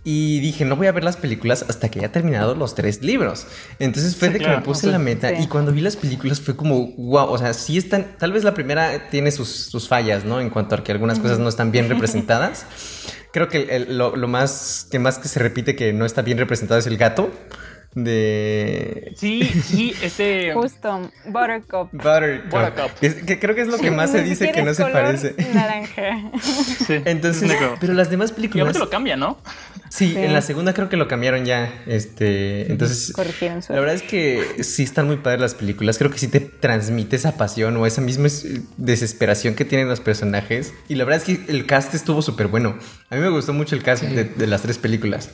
Y 0.05 0.39
dije, 0.39 0.65
no 0.65 0.77
voy 0.77 0.87
a 0.87 0.93
ver 0.93 1.03
las 1.03 1.17
películas 1.17 1.65
hasta 1.69 1.89
que 1.89 1.99
haya 1.99 2.13
terminado 2.13 2.55
los 2.55 2.77
tres 2.77 3.03
libros. 3.03 3.49
Entonces 3.81 4.15
fue 4.15 4.29
sí, 4.29 4.35
de 4.35 4.39
que 4.39 4.45
claro, 4.45 4.61
me 4.61 4.65
puse 4.65 4.87
la 4.87 5.01
meta 5.01 5.31
sí. 5.31 5.43
y 5.43 5.47
cuando 5.49 5.73
vi 5.73 5.81
las 5.81 5.97
películas 5.97 6.41
fue 6.41 6.55
como, 6.55 6.93
wow, 6.93 7.29
o 7.29 7.39
sea, 7.39 7.53
sí 7.53 7.77
están, 7.77 8.17
tal 8.17 8.31
vez 8.31 8.45
la 8.45 8.55
primera 8.55 9.11
tiene 9.11 9.33
sus, 9.33 9.49
sus 9.49 9.89
fallas, 9.89 10.25
¿no? 10.25 10.41
En 10.41 10.49
cuanto 10.51 10.77
a 10.77 10.85
que 10.85 10.93
algunas 10.93 11.19
cosas 11.19 11.41
no 11.41 11.49
están 11.49 11.73
bien 11.73 11.89
representadas. 11.89 12.67
Creo 13.33 13.49
que 13.49 13.63
el, 13.63 13.71
el, 13.71 13.99
lo, 13.99 14.15
lo, 14.15 14.29
más 14.29 14.87
que 14.89 15.01
más 15.01 15.19
que 15.19 15.27
se 15.27 15.41
repite 15.41 15.75
que 15.75 15.93
no 15.93 16.07
está 16.07 16.23
bien 16.23 16.39
representado 16.39 16.79
es 16.79 16.87
el 16.87 16.99
gato 16.99 17.33
de... 17.97 19.15
Sí, 19.17 19.43
sí, 19.65 19.95
ese... 20.03 20.53
Justo, 20.53 21.11
Buttercup. 21.25 21.91
Buttercup. 21.93 22.51
Buttercup. 22.51 22.91
Es 23.01 23.15
que 23.15 23.39
creo 23.41 23.55
que 23.55 23.63
es 23.63 23.69
lo 23.69 23.79
que 23.79 23.91
más 23.91 24.13
se 24.13 24.23
dice 24.23 24.53
que 24.53 24.63
no 24.63 24.75
se 24.75 24.85
parece. 24.85 25.35
Naranja. 25.55 26.31
Sí, 26.87 27.01
Entonces, 27.07 27.51
pero 27.81 27.95
las 27.95 28.11
demás 28.11 28.33
películas... 28.33 28.77
Y 28.77 28.79
lo 28.79 28.91
cambia, 28.91 29.17
¿no? 29.17 29.39
Sí, 29.89 30.11
sí, 30.11 30.19
en 30.19 30.35
la 30.35 30.43
segunda 30.43 30.75
creo 30.75 30.91
que 30.91 30.99
lo 30.99 31.09
cambiaron 31.09 31.47
ya. 31.47 31.73
Este, 31.87 32.71
entonces... 32.71 33.13
Corrigieron 33.15 33.63
su 33.63 33.73
La 33.73 33.81
verdad 33.81 33.95
es 33.95 34.03
que 34.03 34.63
sí 34.63 34.83
están 34.83 35.07
muy 35.07 35.17
padres 35.17 35.41
las 35.41 35.55
películas. 35.55 35.97
Creo 35.97 36.11
que 36.11 36.19
sí 36.19 36.29
te 36.29 36.41
transmite 36.41 37.17
esa 37.17 37.39
pasión 37.39 37.79
o 37.79 37.87
esa 37.87 38.03
misma 38.03 38.29
desesperación 38.77 39.55
que 39.55 39.65
tienen 39.65 39.89
los 39.89 40.01
personajes. 40.01 40.75
Y 40.89 40.97
la 40.97 41.05
verdad 41.05 41.27
es 41.27 41.39
que 41.39 41.51
el 41.51 41.65
cast 41.65 41.95
estuvo 41.95 42.21
súper 42.21 42.49
bueno. 42.49 42.77
A 43.09 43.15
mí 43.15 43.23
me 43.23 43.31
gustó 43.31 43.55
mucho 43.55 43.75
el 43.75 43.83
cast 43.83 44.05
sí. 44.05 44.15
de, 44.15 44.25
de 44.25 44.47
las 44.47 44.61
tres 44.61 44.77
películas. 44.77 45.31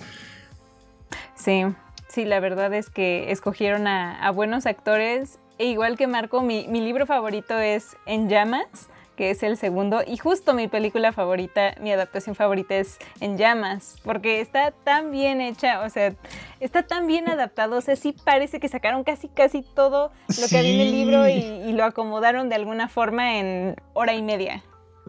Sí, 1.34 1.64
Sí, 2.12 2.26
la 2.26 2.40
verdad 2.40 2.74
es 2.74 2.90
que 2.90 3.32
escogieron 3.32 3.86
a, 3.86 4.22
a 4.22 4.30
buenos 4.32 4.66
actores. 4.66 5.38
E 5.58 5.64
igual 5.64 5.96
que 5.96 6.06
Marco, 6.06 6.42
mi, 6.42 6.66
mi, 6.68 6.82
libro 6.82 7.06
favorito 7.06 7.58
es 7.58 7.96
En 8.04 8.28
Llamas, 8.28 8.90
que 9.16 9.30
es 9.30 9.42
el 9.42 9.56
segundo. 9.56 10.02
Y 10.06 10.18
justo 10.18 10.52
mi 10.52 10.68
película 10.68 11.12
favorita, 11.12 11.74
mi 11.80 11.90
adaptación 11.90 12.34
favorita 12.34 12.76
es 12.76 12.98
En 13.20 13.38
Llamas, 13.38 13.96
porque 14.04 14.42
está 14.42 14.72
tan 14.72 15.10
bien 15.10 15.40
hecha, 15.40 15.80
o 15.80 15.88
sea, 15.88 16.14
está 16.60 16.82
tan 16.82 17.06
bien 17.06 17.30
adaptado. 17.30 17.78
O 17.78 17.80
sea, 17.80 17.96
sí 17.96 18.14
parece 18.24 18.60
que 18.60 18.68
sacaron 18.68 19.04
casi, 19.04 19.28
casi 19.28 19.62
todo 19.62 20.12
lo 20.28 20.34
sí. 20.34 20.50
que 20.50 20.58
había 20.58 20.74
en 20.74 20.80
el 20.80 20.92
libro 20.92 21.26
y, 21.26 21.32
y, 21.32 21.72
lo 21.72 21.84
acomodaron 21.84 22.50
de 22.50 22.56
alguna 22.56 22.90
forma 22.90 23.38
en 23.38 23.74
hora 23.94 24.12
y 24.12 24.20
media. 24.20 24.62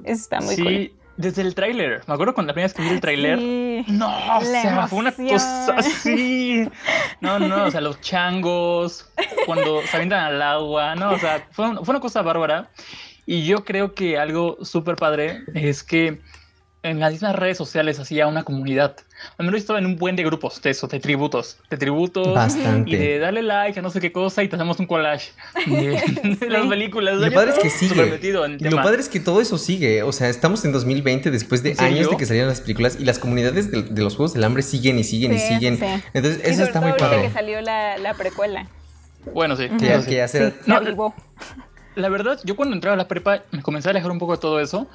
Eso 0.06 0.22
está 0.22 0.40
muy 0.40 0.56
sí. 0.56 0.64
cool. 0.64 1.04
Desde 1.18 1.44
el 1.44 1.54
tráiler, 1.54 2.02
me 2.08 2.14
acuerdo 2.16 2.34
cuando 2.34 2.52
la 2.52 2.54
primera 2.54 2.68
vez 2.68 2.74
que 2.74 2.82
vi 2.82 2.90
el 2.90 3.00
tráiler, 3.00 3.38
sí, 3.38 3.63
no, 3.88 4.38
o 4.38 4.42
sea, 4.42 4.88
fue 4.88 5.00
una 5.00 5.12
cosa 5.12 5.76
así, 5.78 6.68
no, 7.22 7.40
no, 7.40 7.66
o 7.66 7.72
sea, 7.72 7.82
los 7.82 8.00
changos, 8.02 9.10
cuando 9.46 9.82
se 9.84 9.96
avientan 9.96 10.26
al 10.26 10.42
agua, 10.42 10.96
no, 10.96 11.12
o 11.12 11.20
sea, 11.20 11.48
fue, 11.52 11.76
fue 11.84 11.94
una 11.94 12.00
cosa 12.00 12.22
bárbara, 12.22 12.70
y 13.26 13.46
yo 13.46 13.64
creo 13.64 13.94
que 13.94 14.18
algo 14.18 14.58
súper 14.64 14.96
padre 14.96 15.44
es 15.54 15.84
que 15.84 16.22
en 16.84 17.00
las 17.00 17.14
mismas 17.14 17.36
redes 17.36 17.58
sociales 17.58 17.98
hacía 18.00 18.28
una 18.28 18.44
comunidad. 18.44 18.98
Al 19.38 19.46
menos 19.46 19.62
estaba 19.62 19.80
en 19.80 19.86
un 19.86 19.98
buen 19.98 20.18
de 20.18 20.24
grupos 20.24 20.62
de 20.62 20.70
eso, 20.70 20.88
de 20.88 21.00
tributos. 21.00 21.58
De 21.70 21.78
tributos. 21.78 22.34
Bastante. 22.34 22.92
Y 22.92 22.96
de 22.98 23.20
darle 23.20 23.42
like 23.42 23.80
a 23.80 23.82
no 23.82 23.90
sé 23.90 24.02
qué 24.02 24.12
cosa 24.12 24.44
y 24.44 24.50
te 24.50 24.58
hacemos 24.58 24.78
un 24.80 24.86
collage 24.86 25.32
de, 25.66 25.98
sí. 26.06 26.36
de 26.36 26.50
las 26.50 26.68
películas. 26.68 27.16
Lo 27.16 27.32
padre 27.32 27.52
es 27.52 27.60
que 27.60 27.70
sigue. 27.70 28.20
Y 28.60 28.70
lo 28.70 28.76
padre 28.78 29.00
es 29.00 29.08
que 29.08 29.22
todo 29.22 29.40
eso 29.40 29.58
sigue. 29.58 30.04
O 30.04 30.12
sea, 30.12 30.28
estamos 30.28 30.66
en 30.66 30.74
2020 30.74 31.32
después 31.32 31.64
de 31.64 31.76
años 31.80 32.10
de 32.10 32.18
que 32.18 32.26
salieron 32.26 32.50
las 32.50 32.60
películas 32.60 32.98
y 33.00 33.06
las 33.06 33.18
comunidades 33.18 33.72
de, 33.72 33.84
de 33.84 34.02
los 34.02 34.18
Juegos 34.18 34.34
del 34.34 34.44
Hambre 34.44 34.62
siguen 34.62 35.00
y 35.00 35.06
siguen 35.06 35.40
sí, 35.40 35.46
y 35.46 35.54
siguen. 35.56 35.78
Sí. 35.78 35.86
Entonces, 36.14 36.42
y 36.46 36.50
eso 36.50 36.64
está 36.64 36.82
muy 36.82 36.94
padre. 36.94 37.22
que 37.22 37.30
salió 37.32 37.62
la, 37.62 37.98
la 37.98 38.14
precuela. 38.14 38.68
Bueno, 39.34 39.56
sí. 39.56 39.70
Que, 39.80 39.86
ya, 39.86 40.06
que 40.06 40.16
ya 40.16 40.28
se... 40.28 40.54
no, 40.66 40.82
la, 40.82 41.14
la 41.96 42.10
verdad, 42.10 42.40
yo 42.44 42.56
cuando 42.56 42.76
entraba 42.76 42.96
a 42.96 42.98
la 42.98 43.08
prepa 43.08 43.44
me 43.52 43.62
comencé 43.62 43.90
a 43.90 43.92
alejar 43.92 44.12
un 44.12 44.20
poco 44.20 44.34
de 44.34 44.40
todo 44.40 44.60
eso 44.60 44.88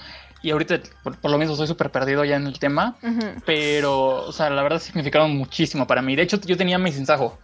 y 0.42 0.50
ahorita 0.50 0.80
por, 1.02 1.16
por 1.18 1.30
lo 1.30 1.38
menos 1.38 1.56
soy 1.56 1.66
súper 1.66 1.90
perdido 1.90 2.24
ya 2.24 2.36
en 2.36 2.46
el 2.46 2.58
tema, 2.58 2.96
uh 3.02 3.06
-huh. 3.06 3.42
pero, 3.44 4.26
o 4.26 4.32
sea, 4.32 4.50
la 4.50 4.62
verdad 4.62 4.78
significaron 4.78 5.36
muchísimo 5.36 5.86
para 5.86 6.02
mí. 6.02 6.16
De 6.16 6.22
hecho, 6.22 6.40
yo 6.40 6.56
tenía 6.56 6.78
mi 6.78 6.92
sinsajo. 6.92 7.38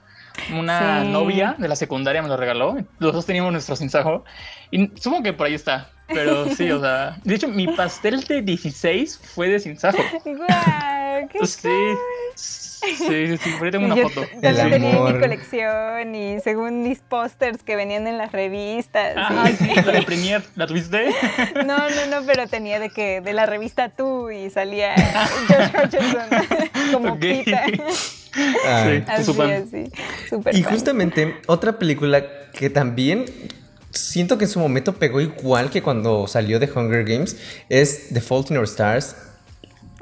Una 0.53 1.03
sí. 1.03 1.09
novia 1.09 1.55
de 1.59 1.69
la 1.69 1.77
secundaria 1.77 2.21
me 2.23 2.29
lo 2.29 2.37
regaló. 2.37 2.77
Los 2.99 3.13
dos 3.13 3.25
teníamos 3.27 3.53
nuestro 3.53 3.77
sinsajo. 3.77 4.25
Y 4.71 4.91
supongo 5.01 5.23
que 5.23 5.33
por 5.33 5.47
ahí 5.47 5.55
está. 5.55 5.91
Pero 6.07 6.55
sí, 6.55 6.71
o 6.71 6.81
sea. 6.81 7.17
De 7.25 7.35
hecho, 7.35 7.49
mi 7.49 7.67
pastel 7.67 8.23
de 8.25 8.43
16 8.43 9.19
fue 9.23 9.49
de 9.49 9.59
sinsajo. 9.59 9.99
¡Guau! 10.25 11.29
¡Qué 11.29 11.47
sí. 11.47 11.69
Sí, 12.35 12.97
sí, 12.97 13.37
sí, 13.39 13.51
por 13.57 13.67
ahí 13.67 13.71
tengo 13.71 13.87
una 13.87 13.97
yo, 13.97 14.09
foto. 14.09 14.27
Yo 14.35 14.41
también 14.41 14.71
tenía 14.71 14.91
en 14.91 15.05
mi 15.05 15.21
colección 15.21 16.15
y 16.15 16.41
según 16.41 16.83
mis 16.83 16.99
pósters 16.99 17.63
que 17.63 17.77
venían 17.77 18.07
en 18.07 18.19
las 18.19 18.33
revistas. 18.33 19.15
Ah, 19.17 19.49
sí, 19.57 19.71
la 19.75 19.93
de 19.93 20.03
Premier, 20.03 20.43
¿la 20.57 20.67
tuviste? 20.67 21.11
No, 21.65 21.79
no, 21.79 22.07
no, 22.11 22.27
pero 22.27 22.47
tenía 22.47 22.79
de 22.79 22.91
que 22.91 23.21
de 23.21 23.33
la 23.33 23.47
revista 23.47 23.89
Tú 23.89 24.31
y 24.31 24.51
salía 24.51 24.95
George 25.49 25.73
Hutchinson 25.79 26.93
como 26.93 27.13
okay. 27.15 27.45
Pita. 27.45 27.65
Ah, 28.67 28.85
sí, 28.85 29.05
así, 29.07 29.41
así, 29.41 29.91
super 30.29 30.55
Y 30.55 30.63
justamente 30.63 31.37
otra 31.47 31.79
película 31.79 32.25
que 32.53 32.69
también 32.69 33.27
siento 33.95 34.39
que 34.39 34.45
en 34.45 34.51
su 34.51 34.61
momento 34.61 34.95
pegó 34.95 35.21
igual 35.21 35.71
que 35.71 35.83
cuando 35.83 36.27
salió 36.27 36.59
de 36.59 36.71
Hunger 36.71 37.05
Games 37.05 37.37
es 37.69 38.09
The 38.13 38.21
Fault 38.21 38.51
in 38.51 38.59
Our 38.59 38.65
Stars 38.65 39.17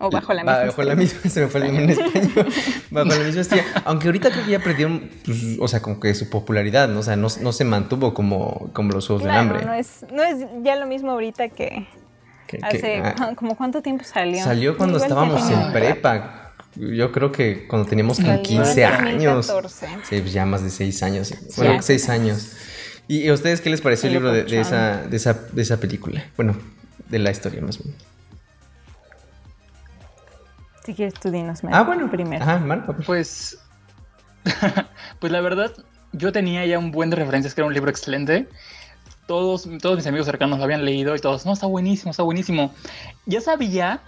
o 0.03 0.11
bajo 0.11 0.35
la 0.35 0.43
misma. 0.43 0.65
Bajo 0.65 0.83
la 0.83 0.95
misma, 0.97 1.21
se 1.31 1.41
me 1.41 1.47
fue 1.47 1.61
el 1.61 1.67
nombre 1.69 1.85
en 1.85 1.91
español. 2.01 2.53
bajo 2.91 3.09
la 3.09 3.19
misma 3.19 3.41
estrella. 3.41 3.65
Aunque 3.85 4.09
ahorita 4.09 4.31
creo 4.31 4.45
que 4.45 4.51
ya 4.51 4.59
perdieron, 4.59 5.09
pues, 5.25 5.39
o 5.61 5.69
sea, 5.69 5.81
como 5.81 6.01
que 6.01 6.13
su 6.15 6.29
popularidad, 6.29 6.89
¿no? 6.89 7.01
O 7.01 7.03
sea, 7.05 7.15
no, 7.15 7.29
no 7.41 7.53
se 7.53 7.65
mantuvo 7.65 8.13
como, 8.13 8.69
como 8.73 8.91
los 8.91 9.07
Juegos 9.07 9.23
claro, 9.23 9.41
del 9.41 9.49
Hambre. 9.49 9.65
No 9.65 9.75
es, 9.75 10.05
no 10.13 10.25
es 10.25 10.45
ya 10.65 10.75
lo 10.75 10.87
mismo 10.87 11.13
ahorita 11.13 11.51
que, 11.51 11.87
que 12.49 12.59
hace, 12.63 12.97
ah, 12.97 13.33
como 13.37 13.57
cuánto 13.57 13.81
tiempo 13.81 14.03
salió. 14.03 14.43
Salió 14.43 14.77
cuando 14.77 14.97
Igual 14.97 15.11
estábamos 15.11 15.51
en 15.51 15.73
prepa. 15.73 16.53
Yo 16.75 17.13
creo 17.13 17.31
que 17.31 17.69
cuando 17.69 17.87
teníamos 17.89 18.19
como 18.19 18.43
15 18.43 18.85
años. 18.85 19.47
2014. 19.47 19.87
Sí, 20.09 20.21
pues 20.21 20.33
ya 20.33 20.47
más 20.47 20.65
de 20.65 20.71
6 20.71 21.03
años. 21.05 21.35
Bueno, 21.57 21.81
6 21.81 22.09
años. 22.09 22.53
¿Y 23.09 23.29
a 23.29 23.35
ustedes 23.35 23.61
qué 23.61 23.71
les 23.71 23.81
pareció 23.81 24.09
el 24.09 24.15
libro 24.15 24.33
de, 24.33 24.45
de, 24.45 24.61
esa, 24.61 25.03
de, 25.03 25.17
esa, 25.17 25.35
de 25.35 25.63
esa 25.63 25.79
película? 25.79 26.25
Bueno, 26.37 26.57
de 27.09 27.19
la 27.19 27.31
historia 27.31 27.61
más 27.61 27.83
bien. 27.83 27.95
Si 30.85 30.95
quieres 30.95 31.15
tú 31.15 31.31
dinos, 31.31 31.63
Marco. 31.63 31.79
Ah, 31.79 31.83
bueno. 31.83 32.11
Primero. 32.11 32.43
Ajá, 32.43 32.59
Marco. 32.59 32.95
Pues... 33.07 33.59
pues 35.21 35.33
la 35.33 35.41
verdad, 35.41 35.73
yo 36.13 36.33
tenía 36.33 36.67
ya 36.67 36.79
un 36.79 36.91
buen 36.91 37.11
de 37.11 37.17
referencias 37.17 37.55
que 37.55 37.61
era 37.61 37.69
un 37.69 37.75
libro 37.75 37.91
excelente. 37.91 38.49
Todos, 39.27 39.69
todos 39.81 39.97
mis 39.97 40.07
amigos 40.07 40.27
cercanos 40.27 40.59
lo 40.59 40.65
habían 40.65 40.85
leído 40.85 41.15
y 41.15 41.21
todos, 41.21 41.47
no, 41.47 41.53
está 41.53 41.67
buenísimo, 41.67 42.11
está 42.11 42.25
buenísimo. 42.25 42.75
Ya 43.27 43.41
sabía 43.41 44.01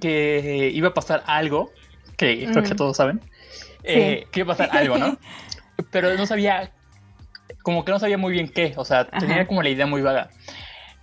que 0.00 0.70
iba 0.72 0.88
a 0.88 0.94
pasar 0.94 1.22
algo 1.26 1.70
que 2.16 2.46
creo 2.50 2.62
que 2.62 2.74
todos 2.74 2.96
saben, 2.96 3.20
eh, 3.82 4.26
que 4.30 4.40
iba 4.40 4.52
a 4.52 4.56
pasar 4.56 4.76
algo, 4.76 4.96
¿no? 4.96 5.18
Pero 5.90 6.16
no 6.16 6.26
sabía, 6.26 6.72
como 7.62 7.84
que 7.84 7.92
no 7.92 7.98
sabía 7.98 8.18
muy 8.18 8.32
bien 8.32 8.48
qué, 8.48 8.74
o 8.76 8.84
sea, 8.84 9.06
tenía 9.06 9.46
como 9.46 9.62
la 9.62 9.68
idea 9.68 9.86
muy 9.86 10.02
vaga. 10.02 10.30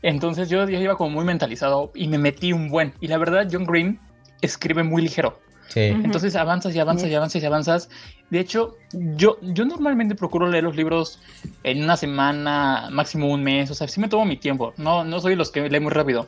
Entonces 0.02 0.50
yo 0.50 0.68
ya 0.68 0.80
iba 0.80 0.96
como 0.96 1.10
muy 1.10 1.26
mentalizado 1.26 1.92
y 1.94 2.08
me 2.08 2.18
metí 2.18 2.54
un 2.54 2.70
buen. 2.70 2.94
Y 3.02 3.08
la 3.08 3.18
verdad, 3.18 3.48
John 3.52 3.66
Green 3.66 4.00
escribe 4.42 4.84
muy 4.84 5.02
ligero. 5.02 5.40
Sí. 5.68 5.82
Entonces 5.82 6.36
avanzas 6.36 6.74
y 6.76 6.80
avanzas 6.80 7.10
y 7.10 7.16
avanzas 7.16 7.44
y 7.44 7.46
avanzas. 7.46 7.90
De 8.30 8.40
hecho, 8.40 8.78
yo, 8.92 9.38
yo 9.42 9.66
normalmente 9.66 10.16
procuro 10.16 10.48
leer 10.48 10.64
los 10.64 10.76
libros 10.76 11.22
en 11.64 11.84
una 11.84 11.96
semana, 11.96 12.88
máximo 12.92 13.32
un 13.32 13.44
mes. 13.44 13.70
O 13.70 13.76
sea, 13.76 13.88
sí 13.88 14.00
me 14.00 14.08
tomo 14.08 14.26
mi 14.26 14.38
tiempo. 14.38 14.74
No, 14.78 15.04
no 15.04 15.20
soy 15.20 15.36
los 15.36 15.52
que 15.52 15.70
leen 15.70 15.84
muy 15.84 15.92
rápido. 15.92 16.28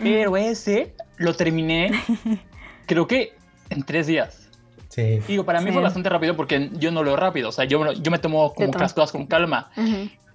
Pero 0.00 0.36
ese 0.36 0.94
lo 1.16 1.34
terminé, 1.34 1.90
creo 2.86 3.06
que 3.06 3.34
en 3.70 3.82
tres 3.82 4.06
días. 4.06 4.45
Sí. 4.96 5.20
Digo, 5.28 5.44
para 5.44 5.60
mí 5.60 5.70
fue 5.72 5.82
bastante 5.82 6.08
rápido 6.08 6.34
porque 6.36 6.70
yo 6.72 6.90
no 6.90 7.04
leo 7.04 7.16
rápido. 7.16 7.50
O 7.50 7.52
sea, 7.52 7.66
yo, 7.66 7.92
yo 7.92 8.10
me 8.10 8.18
tomo 8.18 8.54
como 8.54 8.72
las 8.78 8.94
cosas 8.94 9.12
con 9.12 9.26
calma. 9.26 9.70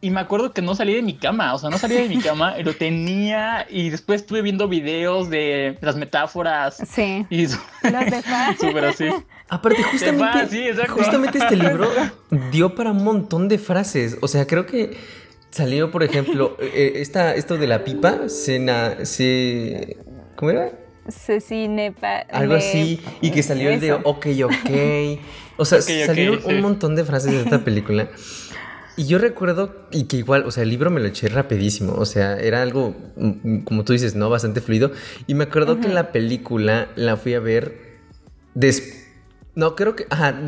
Y 0.03 0.09
me 0.09 0.19
acuerdo 0.19 0.51
que 0.51 0.61
no 0.63 0.73
salí 0.73 0.95
de 0.95 1.03
mi 1.03 1.15
cama, 1.15 1.53
o 1.53 1.59
sea, 1.59 1.69
no 1.69 1.77
salí 1.77 1.95
de 1.95 2.09
mi 2.09 2.17
cama, 2.19 2.55
lo 2.63 2.73
tenía 2.73 3.67
y 3.69 3.91
después 3.91 4.21
estuve 4.21 4.41
viendo 4.41 4.67
videos 4.67 5.29
de 5.29 5.77
las 5.81 5.95
metáforas. 5.95 6.77
Sí. 6.87 7.25
Y 7.29 7.45
de 7.45 7.49
Súper 8.59 8.85
así. 8.85 9.09
Aparte, 9.47 9.83
justamente, 9.83 10.87
justamente 10.87 11.37
este 11.37 11.55
libro 11.57 11.87
dio 12.51 12.73
para 12.73 12.91
un 12.91 13.03
montón 13.03 13.47
de 13.47 13.57
frases. 13.57 14.17
O 14.21 14.27
sea, 14.27 14.47
creo 14.47 14.65
que 14.65 14.97
salió, 15.51 15.91
por 15.91 16.03
ejemplo, 16.03 16.55
eh, 16.59 16.71
eh, 16.73 16.91
esta, 16.95 17.35
esto 17.35 17.57
de 17.57 17.67
la 17.67 17.83
pipa, 17.83 18.27
se, 18.29 19.05
se 19.05 19.97
¿cómo 20.35 20.51
era? 20.51 20.71
Algo 22.31 22.55
así, 22.55 22.99
y 23.21 23.31
que 23.31 23.43
salió 23.43 23.69
el 23.69 23.79
de 23.79 23.93
ok, 23.93 24.27
ok. 24.43 25.19
O 25.57 25.65
sea, 25.65 25.81
salieron 25.81 26.39
un 26.45 26.61
montón 26.61 26.95
de 26.95 27.03
frases 27.03 27.31
de 27.31 27.41
esta 27.41 27.63
película. 27.63 28.09
Y 28.97 29.05
yo 29.05 29.17
recuerdo, 29.17 29.87
y 29.91 30.03
que 30.03 30.17
igual, 30.17 30.43
o 30.45 30.51
sea, 30.51 30.63
el 30.63 30.69
libro 30.69 30.91
me 30.91 30.99
lo 30.99 31.07
eché 31.07 31.27
rapidísimo, 31.29 31.93
o 31.93 32.05
sea, 32.05 32.37
era 32.37 32.61
algo, 32.61 32.93
mm, 33.15 33.59
como 33.59 33.85
tú 33.85 33.93
dices, 33.93 34.15
¿no? 34.15 34.29
Bastante 34.29 34.59
fluido. 34.59 34.91
Y 35.27 35.33
me 35.33 35.45
acuerdo 35.45 35.79
que 35.79 35.87
la 35.87 36.11
película 36.11 36.89
la 36.95 37.15
fui 37.15 37.33
a 37.33 37.39
ver 37.39 37.99
des... 38.53 39.07
No, 39.55 39.75
creo 39.75 39.95
que... 39.95 40.05
Ajá, 40.09 40.41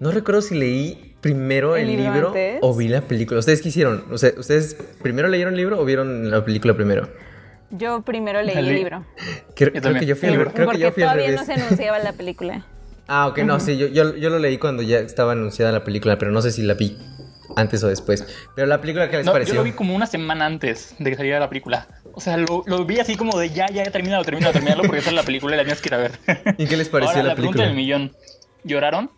no 0.00 0.10
recuerdo 0.12 0.42
si 0.42 0.54
leí 0.54 1.14
primero 1.20 1.76
el, 1.76 1.88
libro, 1.88 2.34
o 2.60 2.76
vi 2.76 2.88
la 2.88 3.02
película. 3.02 3.40
¿Ustedes 3.40 3.62
qué 3.62 3.70
hicieron? 3.70 4.04
O 4.10 4.18
sea, 4.18 4.32
¿ustedes 4.36 4.76
primero 5.02 5.28
leyeron 5.28 5.54
el 5.54 5.58
libro 5.58 5.80
o 5.80 5.84
vieron 5.84 6.30
la 6.30 6.44
película 6.44 6.74
primero? 6.74 7.08
Yo 7.72 8.02
primero 8.02 8.42
leí 8.42 8.56
el 8.56 8.66
libro. 8.66 9.04
Creo, 9.54 9.72
que 9.72 10.06
yo 10.06 10.14
fui 10.14 10.28
al 10.28 10.52
creo 10.52 10.70
que 10.70 10.78
yo 10.78 10.92
fui 10.92 11.02
todavía 11.02 11.32
no 11.32 11.44
se 11.44 11.54
anunciaba 11.54 11.98
la 11.98 12.12
película. 12.12 12.66
Ah, 13.08 13.26
ok, 13.26 13.38
no, 13.38 13.58
sí, 13.58 13.76
yo, 13.76 13.88
yo, 13.88 14.16
yo, 14.16 14.30
lo 14.30 14.38
leí 14.38 14.58
cuando 14.58 14.80
ya 14.80 15.00
estaba 15.00 15.32
anunciada 15.32 15.72
la 15.72 15.82
película, 15.82 16.18
pero 16.18 16.30
no 16.30 16.40
sé 16.40 16.52
si 16.52 16.62
la 16.62 16.74
vi 16.74 16.96
antes 17.56 17.82
o 17.82 17.88
después. 17.88 18.24
Pero 18.54 18.68
la 18.68 18.80
película, 18.80 19.10
¿qué 19.10 19.18
les 19.18 19.28
pareció? 19.28 19.54
Yo 19.54 19.60
lo 19.60 19.64
vi 19.64 19.72
como 19.72 19.94
una 19.94 20.06
semana 20.06 20.46
antes 20.46 20.94
de 20.98 21.10
que 21.10 21.16
saliera 21.16 21.40
la 21.40 21.48
película. 21.48 21.88
O 22.14 22.20
sea, 22.20 22.36
lo, 22.36 22.62
lo 22.64 22.86
vi 22.86 23.00
así 23.00 23.16
como 23.16 23.38
de 23.38 23.50
ya, 23.50 23.66
ya, 23.66 23.82
terminado, 23.90 24.24
terminado, 24.24 24.52
terminado, 24.52 24.82
porque 24.82 24.98
esa 24.98 25.10
es 25.10 25.16
la 25.16 25.24
película 25.24 25.56
y 25.56 25.58
la 25.58 25.64
tienes 25.64 25.82
que 25.82 25.88
ir 25.88 25.94
a 25.94 25.98
ver. 25.98 26.12
¿Y 26.58 26.66
qué 26.66 26.76
les 26.76 26.88
pareció 26.88 27.16
Ahora, 27.16 27.28
la, 27.30 27.34
película? 27.34 27.64
pregunta 27.64 27.64
del 27.64 27.74
millón. 27.74 28.16
¿Lloraron? 28.64 29.10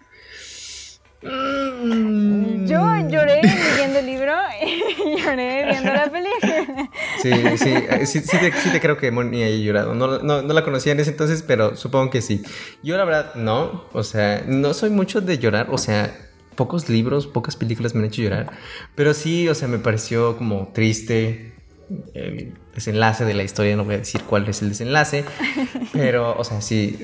Mm. 1.23 2.67
Yo 2.67 2.81
lloré 3.09 3.41
leyendo 3.43 3.99
el 3.99 4.07
libro 4.07 4.35
y 4.63 5.21
lloré 5.23 5.65
viendo 5.65 5.93
la 5.93 6.11
película. 6.11 6.54
Sí, 7.25 7.33
sí, 7.57 7.71
eh, 7.71 8.05
sí, 8.05 8.21
sí, 8.21 8.37
te, 8.71 8.81
creo 8.83 8.99
que 8.99 9.11
Moni 9.11 9.43
haya 9.43 9.57
llorado. 9.57 9.95
No, 9.95 10.19
no, 10.19 10.43
no, 10.43 10.53
la 10.53 10.63
conocía 10.63 10.93
en 10.93 11.01
ese 11.01 11.13
entonces, 11.13 11.43
pero 11.43 11.75
supongo 11.75 12.11
que 12.11 12.21
sí. 12.21 12.43
Yo 12.83 12.99
la 12.99 13.05
verdad 13.07 13.35
no, 13.35 13.87
o 13.95 14.03
sea, 14.03 14.45
no 14.47 14.75
soy 14.75 14.91
mucho 14.91 15.23
de 15.23 15.39
llorar, 15.39 15.69
o 15.71 15.79
sea, 15.79 16.15
pocos 16.55 16.91
libros, 16.91 17.27
pocas 17.27 17.57
películas 17.57 17.95
me 17.95 18.01
han 18.01 18.07
hecho 18.09 18.21
llorar, 18.21 18.53
pero 18.95 19.15
sí, 19.15 19.49
o 19.49 19.55
sea, 19.55 19.69
me 19.69 19.79
pareció 19.79 20.37
como 20.37 20.71
triste 20.75 21.55
el 22.13 22.53
desenlace 22.75 23.25
de 23.25 23.35
la 23.35 23.43
historia, 23.43 23.77
no 23.77 23.85
voy 23.85 23.95
a 23.95 23.99
decir 23.99 24.23
cuál 24.23 24.49
es 24.49 24.63
el 24.63 24.71
desenlace, 24.71 25.25
pero, 25.93 26.37
o 26.37 26.45
sea, 26.45 26.61
sí, 26.61 26.99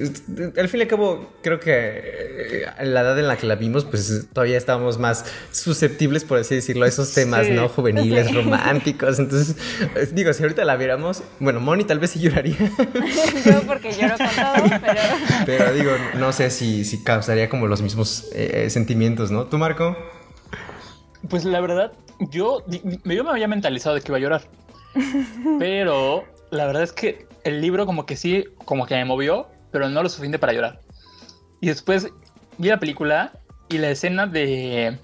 al 0.56 0.68
fin 0.68 0.80
y 0.80 0.82
al 0.82 0.88
cabo, 0.88 1.32
creo 1.42 1.60
que 1.60 1.72
eh, 1.72 2.66
la 2.82 3.00
edad 3.00 3.18
en 3.18 3.28
la 3.28 3.36
que 3.36 3.46
la 3.46 3.54
vimos, 3.54 3.84
pues 3.84 4.26
todavía 4.32 4.56
estábamos 4.58 4.98
más 4.98 5.24
susceptibles, 5.52 6.24
por 6.24 6.38
así 6.38 6.54
decirlo, 6.56 6.84
a 6.84 6.88
esos 6.88 7.12
temas, 7.14 7.48
¿no? 7.48 7.68
Juveniles, 7.68 8.34
románticos, 8.34 9.18
entonces, 9.18 9.56
digo, 10.12 10.32
si 10.32 10.42
ahorita 10.42 10.64
la 10.64 10.76
viéramos, 10.76 11.22
bueno, 11.38 11.60
Moni 11.60 11.84
tal 11.84 11.98
vez 11.98 12.10
sí 12.10 12.20
lloraría. 12.20 12.56
Yo 13.44 13.62
porque 13.66 13.92
lloro 13.92 14.16
con 14.16 14.28
todo, 14.28 14.80
pero... 14.80 15.00
Pero 15.46 15.72
digo, 15.72 15.92
no 16.16 16.32
sé 16.32 16.50
si, 16.50 16.84
si 16.84 17.02
causaría 17.02 17.48
como 17.48 17.66
los 17.66 17.82
mismos 17.82 18.28
eh, 18.34 18.68
sentimientos, 18.70 19.30
¿no? 19.30 19.44
¿Tú, 19.44 19.58
Marco? 19.58 19.96
Pues 21.28 21.44
la 21.44 21.60
verdad, 21.60 21.92
yo, 22.18 22.64
yo 23.04 23.24
me 23.24 23.30
había 23.30 23.48
mentalizado 23.48 23.94
de 23.94 24.00
que 24.00 24.08
iba 24.08 24.18
a 24.18 24.20
llorar. 24.20 24.42
Pero 25.58 26.24
la 26.50 26.66
verdad 26.66 26.82
es 26.82 26.92
que 26.92 27.26
el 27.44 27.60
libro 27.60 27.86
como 27.86 28.06
que 28.06 28.16
sí, 28.16 28.44
como 28.64 28.86
que 28.86 28.94
me 28.94 29.04
movió, 29.04 29.48
pero 29.70 29.88
no 29.88 30.02
lo 30.02 30.08
suficiente 30.08 30.38
para 30.38 30.52
llorar. 30.52 30.80
Y 31.60 31.68
después 31.68 32.08
vi 32.58 32.68
la 32.68 32.78
película 32.78 33.32
y 33.68 33.78
la 33.78 33.90
escena 33.90 34.26
de, 34.26 34.98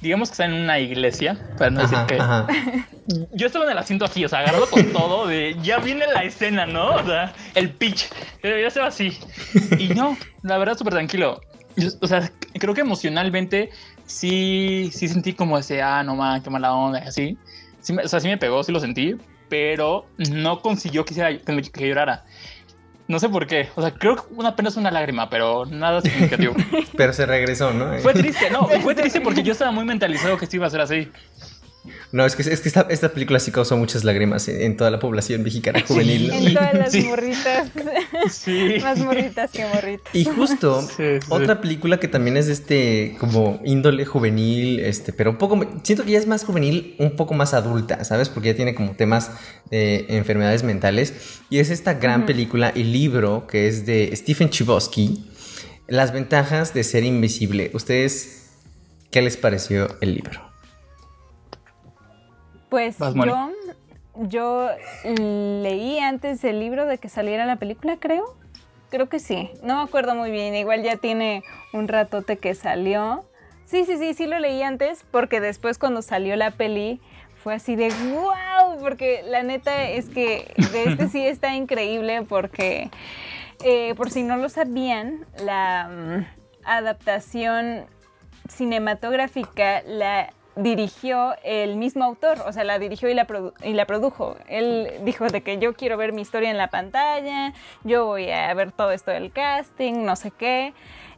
digamos 0.00 0.28
que 0.28 0.34
está 0.34 0.44
en 0.44 0.52
una 0.52 0.78
iglesia, 0.78 1.38
para 1.58 1.70
no 1.70 1.80
decir 1.82 1.98
que... 2.06 2.18
Yo 3.32 3.46
estaba 3.46 3.64
en 3.64 3.72
el 3.72 3.78
asiento 3.78 4.04
así, 4.04 4.24
o 4.24 4.28
sea, 4.28 4.40
agarrado 4.40 4.68
con 4.68 4.84
todo, 4.92 5.26
de 5.26 5.56
ya 5.62 5.78
viene 5.78 6.06
la 6.06 6.22
escena, 6.22 6.66
¿no? 6.66 6.94
O 6.94 7.04
sea, 7.04 7.32
el 7.54 7.70
pitch, 7.70 8.08
ya 8.42 8.70
se 8.70 8.80
va 8.80 8.86
así. 8.86 9.18
Y 9.78 9.88
no, 9.88 10.16
la 10.42 10.58
verdad, 10.58 10.76
súper 10.76 10.92
tranquilo. 10.92 11.40
o 12.00 12.06
sea, 12.06 12.30
creo 12.52 12.74
que 12.74 12.82
emocionalmente 12.82 13.70
sí, 14.06 14.90
sí 14.92 15.08
sentí 15.08 15.32
como 15.32 15.58
ese, 15.58 15.82
ah, 15.82 16.04
no 16.04 16.14
más, 16.14 16.42
qué 16.42 16.50
mala 16.50 16.72
onda, 16.72 17.00
así. 17.00 17.36
Sí 17.80 17.96
o 18.04 18.08
sea, 18.08 18.20
sí 18.20 18.28
me 18.28 18.36
pegó, 18.36 18.62
sí 18.62 18.72
lo 18.72 18.80
sentí, 18.80 19.16
pero 19.50 20.06
no 20.30 20.62
consiguió 20.62 21.04
que, 21.04 21.42
que 21.72 21.88
llorara. 21.88 22.24
No 23.08 23.18
sé 23.18 23.28
por 23.28 23.46
qué. 23.48 23.68
O 23.74 23.82
sea, 23.82 23.92
creo 23.92 24.14
que 24.14 24.22
una 24.36 24.50
apenas 24.50 24.76
una 24.76 24.90
lágrima, 24.90 25.28
pero 25.28 25.66
nada 25.66 26.00
significativo. 26.00 26.54
pero 26.96 27.12
se 27.12 27.26
regresó, 27.26 27.72
¿no? 27.72 27.98
Fue 27.98 28.14
triste, 28.14 28.48
no, 28.50 28.68
fue 28.82 28.94
triste 28.94 29.20
porque 29.20 29.42
yo 29.42 29.52
estaba 29.52 29.72
muy 29.72 29.84
mentalizado 29.84 30.38
que 30.38 30.44
esto 30.44 30.56
iba 30.56 30.68
a 30.68 30.70
ser 30.70 30.80
así. 30.80 31.10
No, 32.12 32.26
es 32.26 32.34
que, 32.34 32.42
es 32.42 32.60
que 32.60 32.68
esta, 32.68 32.86
esta, 32.90 33.10
película 33.12 33.38
sí 33.38 33.52
causó 33.52 33.76
muchas 33.76 34.02
lágrimas 34.02 34.48
en, 34.48 34.76
toda 34.76 34.90
la 34.90 34.98
población 34.98 35.44
mexicana 35.44 35.80
juvenil. 35.86 36.30
en 36.32 36.54
todas 36.54 36.74
las 36.74 37.04
morritas. 37.04 37.70
Sí. 38.32 38.78
Más 38.82 38.98
morritas 38.98 39.52
que 39.52 39.64
morritas. 39.66 40.12
Y 40.12 40.24
justo, 40.24 40.86
otra 41.28 41.60
película 41.60 42.00
que 42.00 42.08
también 42.08 42.36
es 42.36 42.46
de 42.48 42.52
este 42.52 43.16
como 43.20 43.60
índole 43.64 44.04
juvenil, 44.04 44.80
este, 44.80 45.12
pero 45.12 45.30
un 45.30 45.38
poco, 45.38 45.60
siento 45.84 46.04
que 46.04 46.12
ya 46.12 46.18
es 46.18 46.26
más 46.26 46.44
juvenil, 46.44 46.96
un 46.98 47.14
poco 47.14 47.34
más 47.34 47.54
adulta, 47.54 48.02
¿sabes? 48.04 48.28
Porque 48.28 48.48
ya 48.48 48.56
tiene 48.56 48.74
como 48.74 48.92
temas 48.96 49.30
de 49.70 50.06
enfermedades 50.08 50.64
mentales. 50.64 51.14
Y 51.48 51.58
es 51.58 51.70
esta 51.70 51.94
gran 51.94 52.26
película 52.26 52.72
y 52.74 52.82
libro 52.82 53.46
que 53.46 53.68
es 53.68 53.86
de 53.86 54.10
Stephen 54.16 54.50
Chbosky, 54.50 55.26
Las 55.86 56.12
ventajas 56.12 56.74
de 56.74 56.82
ser 56.82 57.04
invisible. 57.04 57.70
¿Ustedes 57.72 58.50
qué 59.10 59.22
les 59.22 59.36
pareció 59.36 59.96
el 60.00 60.14
libro? 60.14 60.49
Pues 62.70 62.96
yo, 62.98 63.50
yo 64.14 64.68
leí 65.04 65.98
antes 65.98 66.42
el 66.44 66.60
libro 66.60 66.86
de 66.86 66.98
que 66.98 67.08
saliera 67.08 67.44
la 67.44 67.56
película, 67.56 67.96
creo. 67.98 68.36
Creo 68.90 69.08
que 69.08 69.18
sí. 69.18 69.50
No 69.62 69.76
me 69.76 69.82
acuerdo 69.82 70.14
muy 70.14 70.30
bien. 70.30 70.54
Igual 70.54 70.82
ya 70.82 70.96
tiene 70.96 71.42
un 71.72 71.88
ratote 71.88 72.38
que 72.38 72.54
salió. 72.54 73.24
Sí, 73.64 73.84
sí, 73.84 73.98
sí, 73.98 74.14
sí 74.14 74.26
lo 74.26 74.38
leí 74.38 74.62
antes 74.62 75.04
porque 75.10 75.40
después 75.40 75.78
cuando 75.78 76.02
salió 76.02 76.34
la 76.36 76.50
peli 76.50 77.00
fue 77.42 77.54
así 77.54 77.76
de 77.76 77.88
wow, 77.88 78.78
porque 78.80 79.22
la 79.24 79.42
neta 79.42 79.88
es 79.88 80.08
que 80.08 80.52
de 80.72 80.84
este 80.84 81.08
sí 81.08 81.24
está 81.24 81.54
increíble 81.54 82.22
porque 82.22 82.90
eh, 83.64 83.94
por 83.94 84.10
si 84.10 84.22
no 84.22 84.36
lo 84.36 84.48
sabían, 84.48 85.24
la 85.44 85.88
mm, 85.88 86.26
adaptación 86.64 87.86
cinematográfica 88.48 89.82
la 89.86 90.32
dirigió 90.56 91.34
el 91.44 91.76
mismo 91.76 92.04
autor, 92.04 92.38
o 92.46 92.52
sea, 92.52 92.64
la 92.64 92.78
dirigió 92.78 93.08
y 93.08 93.14
la, 93.14 93.26
y 93.62 93.72
la 93.72 93.86
produjo. 93.86 94.36
Él 94.48 94.88
dijo 95.04 95.26
de 95.26 95.42
que 95.42 95.58
yo 95.58 95.74
quiero 95.74 95.96
ver 95.96 96.12
mi 96.12 96.22
historia 96.22 96.50
en 96.50 96.58
la 96.58 96.68
pantalla, 96.68 97.52
yo 97.84 98.06
voy 98.06 98.30
a 98.30 98.52
ver 98.54 98.72
todo 98.72 98.90
esto 98.90 99.10
del 99.10 99.32
casting, 99.32 100.04
no 100.04 100.16
sé 100.16 100.30
qué. 100.30 100.74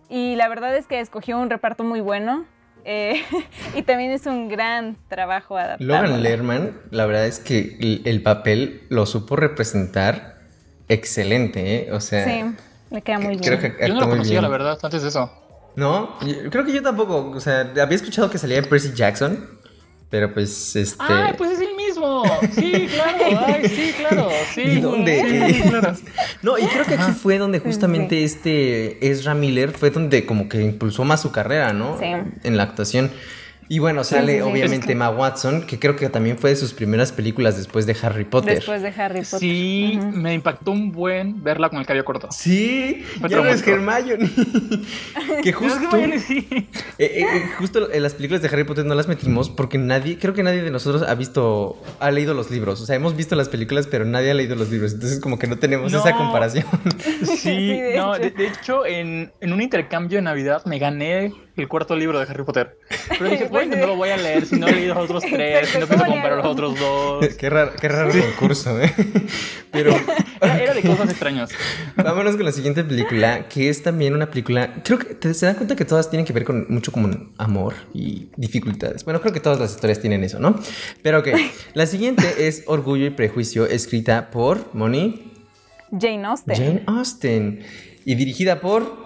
Y 0.09 0.37
la 0.37 0.49
verdad 0.49 0.77
es 0.77 0.87
que 0.87 1.01
escogió 1.01 1.39
un 1.39 1.51
reparto 1.51 1.85
muy 1.85 2.01
bueno. 2.01 2.45
Eh, 2.85 3.23
y 3.77 3.83
también 3.83 4.11
es 4.11 4.27
un 4.27 4.49
gran 4.49 4.97
trabajo 5.09 5.57
adaptado. 5.57 5.87
Logan 5.87 6.23
Lerman, 6.23 6.81
la 6.91 7.07
verdad 7.07 7.27
es 7.27 7.39
que 7.39 8.01
el, 8.05 8.23
papel 8.23 8.83
lo 8.89 9.07
supo 9.07 9.37
representar 9.37 10.41
excelente, 10.89 11.77
¿eh? 11.77 11.93
O 11.93 12.01
sea... 12.01 12.25
Sí, 12.25 12.45
le 12.91 13.03
queda 13.03 13.19
muy 13.19 13.37
bien. 13.37 13.43
yo 13.43 13.89
no 13.89 14.01
lo 14.01 14.09
conocía, 14.09 14.43
la 14.43 14.49
verdad, 14.49 14.79
antes 14.83 15.03
de 15.03 15.09
eso. 15.09 15.42
No, 15.77 16.19
creo 16.51 16.65
que 16.65 16.73
yo 16.73 16.83
tampoco. 16.83 17.31
O 17.31 17.41
sea, 17.41 17.61
había 17.61 17.97
escuchado 17.97 18.31
que 18.31 18.39
salía 18.39 18.63
Percy 18.63 18.93
Jackson, 18.95 19.49
Pero 20.11 20.33
pues 20.33 20.77
este. 20.77 21.03
¡Ay, 21.09 21.35
pues 21.39 21.53
es 21.53 21.61
el 21.61 21.75
mismo! 21.75 22.23
Sí, 22.55 22.89
claro. 22.93 23.45
Ay, 23.47 23.69
sí, 23.69 23.95
claro. 23.97 24.29
Sí. 24.55 24.61
¿Y 24.67 24.81
dónde? 24.81 25.53
Sí, 25.53 25.63
claro. 25.69 25.97
No, 26.43 26.59
y 26.59 26.67
creo 26.67 26.85
que 26.85 26.95
aquí 26.95 27.13
fue 27.13 27.39
donde 27.39 27.61
justamente 27.61 28.25
este 28.25 29.09
Ezra 29.09 29.35
Miller 29.35 29.71
fue 29.71 29.91
donde 29.91 30.27
como 30.27 30.49
que 30.49 30.61
impulsó 30.61 31.05
más 31.05 31.23
su 31.23 31.31
carrera, 31.31 31.73
¿no? 31.73 31.97
Sí. 31.99 32.07
En 32.43 32.57
la 32.57 32.65
actuación. 32.65 33.11
Y 33.73 33.79
bueno, 33.79 34.05
sale 34.05 34.33
sí, 34.33 34.39
sí. 34.39 34.41
obviamente 34.43 34.77
Es 34.81 34.85
que- 34.87 34.93
Emma 34.93 35.09
Watson, 35.09 35.63
que 35.63 35.79
creo 35.79 35.97
que 35.97 36.07
también 36.11 36.37
fue 36.37 36.51
de 36.51 36.57
sus 36.57 36.75
primeras 36.75 37.11
películas 37.11 37.57
después 37.57 37.87
de 37.87 37.97
Harry 38.03 38.25
Potter. 38.27 38.57
Después 38.57 38.83
de 38.83 38.89
Harry 38.89 39.21
Potter. 39.23 39.39
Sí, 39.41 39.99
me 40.13 40.35
impactó 40.35 40.73
un 40.73 40.93
buen 40.93 41.43
verla 41.43 41.71
con 41.71 41.79
el 41.79 41.87
cabello 41.87 42.05
corto. 42.05 42.29
Sí, 42.33 43.03
ya 43.27 43.37
no 43.39 43.47
es. 43.47 43.67
Hermione. 43.67 44.31
que 45.43 45.53
justo, 45.55 45.89
Sí. 46.27 46.47
eh, 46.51 46.67
eh, 46.99 47.21
eh, 47.23 47.25
justo 47.57 47.91
en 47.91 48.03
las 48.03 48.13
películas 48.13 48.43
de 48.43 48.49
Harry 48.49 48.65
Potter 48.65 48.85
no 48.85 48.95
las 48.95 49.09
metimos 49.09 49.49
porque 49.49 49.79
nadie, 49.79 50.19
creo 50.19 50.35
que 50.35 50.43
nadie 50.43 50.61
de 50.63 50.71
nosotros 50.71 51.03
ha 51.09 51.15
visto, 51.15 51.81
ha 51.99 52.11
leído 52.11 52.35
los 52.35 52.51
libros. 52.51 52.79
O 52.83 52.85
sea, 52.85 52.97
hemos 52.97 53.17
visto 53.17 53.37
las 53.37 53.49
películas, 53.49 53.87
pero 53.87 54.05
nadie 54.05 54.33
ha 54.33 54.35
leído 54.35 54.55
los 54.55 54.71
libros. 54.71 54.93
Entonces 54.93 55.19
como 55.19 55.39
que 55.39 55.47
no 55.47 55.59
tenemos 55.59 55.91
No. 55.93 55.99
esa 56.01 56.15
comparación. 56.15 56.67
Sí, 57.25 57.37
Sí, 57.43 57.69
de 57.69 57.95
no, 57.97 58.15
hecho. 58.17 58.23
de, 58.25 58.31
de 58.33 58.47
hecho, 58.49 58.85
en, 58.87 59.33
en 59.41 59.53
un 59.55 59.63
intercambio 59.63 60.19
de 60.19 60.23
Navidad 60.23 60.63
me 60.67 60.79
gané 60.79 61.33
el 61.57 61.69
cuarto 61.69 61.95
libro 61.97 62.19
de 62.19 62.25
Harry 62.27 62.45
Potter. 62.45 62.79
Pero 63.09 63.25
dije, 63.31 63.37
Pues 63.41 63.51
bueno, 63.51 63.75
sí. 63.75 63.81
no 63.81 63.87
lo 63.89 63.97
voy 63.97 64.09
a 64.11 64.17
leer 64.17 64.47
si 64.47 64.57
no 64.59 64.67
he 64.69 64.73
leído 64.73 64.95
los 64.95 65.05
otros 65.05 65.25
tres, 65.31 65.69
si 65.69 65.79
no 65.79 65.87
pienso 65.87 66.05
¿cómo 66.05 66.17
le 66.17 66.21
comprar 66.23 66.37
los 66.39 66.47
otros 66.47 66.79
dos. 66.79 67.29
qué 67.37 67.51
raro, 67.51 67.73
qué 67.81 67.89
raro 67.89 68.11
concurso, 68.13 68.81
¿eh? 68.81 68.93
Pero 69.71 69.95
Era, 70.41 70.59
era 70.59 70.75
de 70.75 70.83
cosas 70.83 71.11
extrañas. 71.11 71.51
Vámonos 71.97 72.37
con 72.37 72.45
la 72.45 72.53
siguiente 72.53 72.85
película, 72.85 73.49
que 73.49 73.69
es 73.69 73.83
también 73.83 74.15
una 74.15 74.29
película. 74.31 74.75
Creo 74.85 74.99
que 74.99 75.15
te 75.15 75.33
se 75.35 75.47
dan 75.47 75.55
cuenta 75.57 75.77
que 75.77 75.85
todas 75.85 76.11
tienen 76.11 76.27
que 76.27 76.33
ver 76.33 76.45
con 76.45 76.67
mucho 76.69 76.93
como 76.93 77.09
amor 77.39 77.75
y 77.95 78.29
dificultades. 78.37 79.05
Bueno, 79.05 79.21
creo 79.21 79.33
que 79.33 79.41
todas 79.41 79.59
las 79.59 79.73
historias 79.73 80.01
tienen 80.01 80.25
eso, 80.25 80.39
¿no? 80.41 80.59
Pero 81.03 81.21
ok, 81.21 81.29
la 81.75 81.87
siguiente 81.87 82.47
es 82.47 82.65
Orgullo 82.67 83.07
y 83.07 83.11
Prejuicio, 83.11 83.67
escrita 83.67 84.31
por 84.31 84.75
Moni 84.75 85.33
Jane 85.91 86.25
Austen. 86.27 86.57
Jane 86.57 86.83
Austen 86.87 87.65
y 88.05 88.15
dirigida 88.15 88.61
por 88.61 89.02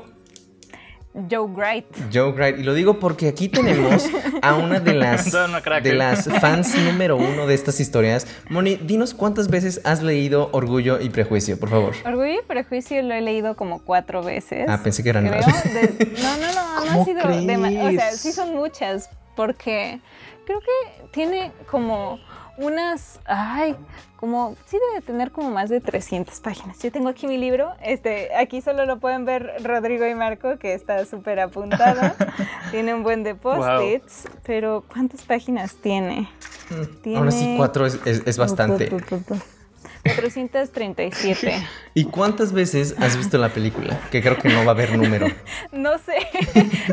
Joe 1.30 1.46
Wright. 1.48 1.86
Joe 2.12 2.32
Wright. 2.32 2.58
Y 2.58 2.62
lo 2.62 2.74
digo 2.74 2.98
porque 2.98 3.28
aquí 3.28 3.48
tenemos 3.48 4.06
a 4.42 4.54
una 4.54 4.80
de 4.80 4.94
las, 4.94 5.32
de 5.82 5.92
las 5.94 6.28
fans 6.40 6.76
número 6.78 7.16
uno 7.16 7.46
de 7.46 7.54
estas 7.54 7.80
historias. 7.80 8.26
Moni, 8.50 8.76
dinos 8.76 9.14
cuántas 9.14 9.48
veces 9.48 9.80
has 9.84 10.02
leído 10.02 10.50
Orgullo 10.52 11.00
y 11.00 11.08
Prejuicio, 11.08 11.58
por 11.58 11.70
favor. 11.70 11.94
Orgullo 12.04 12.40
y 12.40 12.42
Prejuicio 12.46 13.02
lo 13.02 13.14
he 13.14 13.20
leído 13.22 13.56
como 13.56 13.82
cuatro 13.82 14.22
veces. 14.22 14.66
Ah, 14.68 14.80
pensé 14.82 15.02
que 15.02 15.08
eran 15.10 15.24
más. 15.30 15.46
De- 15.64 16.14
no, 16.22 16.36
no, 16.36 16.52
no, 16.52 16.74
no 16.74 16.80
¿Cómo 16.86 17.02
ha 17.02 17.04
sido 17.04 17.20
dema- 17.22 17.88
O 17.88 17.90
sea, 17.90 18.12
sí 18.12 18.32
son 18.32 18.54
muchas, 18.54 19.08
porque 19.34 20.00
creo 20.44 20.60
que 20.60 21.08
tiene 21.12 21.52
como 21.70 22.18
unas, 22.58 23.20
ay, 23.26 23.74
como, 24.16 24.56
sí 24.66 24.78
debe 24.90 25.02
tener 25.04 25.30
como 25.30 25.50
más 25.50 25.68
de 25.68 25.80
300 25.80 26.40
páginas. 26.40 26.78
Yo 26.82 26.90
tengo 26.90 27.08
aquí 27.08 27.26
mi 27.26 27.36
libro, 27.38 27.72
este, 27.82 28.34
aquí 28.34 28.60
solo 28.62 28.86
lo 28.86 28.98
pueden 28.98 29.24
ver 29.24 29.52
Rodrigo 29.62 30.06
y 30.06 30.14
Marco, 30.14 30.58
que 30.58 30.74
está 30.74 31.04
súper 31.04 31.38
apuntado. 31.40 32.12
tiene 32.70 32.94
un 32.94 33.02
buen 33.02 33.22
de 33.22 33.34
post-its, 33.34 34.28
pero 34.44 34.84
¿cuántas 34.92 35.22
páginas 35.22 35.76
tiene? 35.76 36.28
Mm, 36.70 37.16
Ahora 37.16 37.30
sí, 37.30 37.38
Tiene- 37.40 37.56
cuatro 37.56 37.86
es, 37.86 38.00
es- 38.04 38.22
es 38.26 38.38
bastante. 38.38 38.88
437. 40.16 41.52
¿Y 41.94 42.04
cuántas 42.04 42.52
veces 42.52 42.94
has 42.98 43.16
visto 43.16 43.38
la 43.38 43.48
película? 43.50 43.98
Que 44.10 44.22
creo 44.22 44.36
que 44.38 44.48
no 44.48 44.60
va 44.64 44.68
a 44.72 44.74
haber 44.74 44.96
número. 44.96 45.26
No 45.72 45.98
sé, 45.98 46.14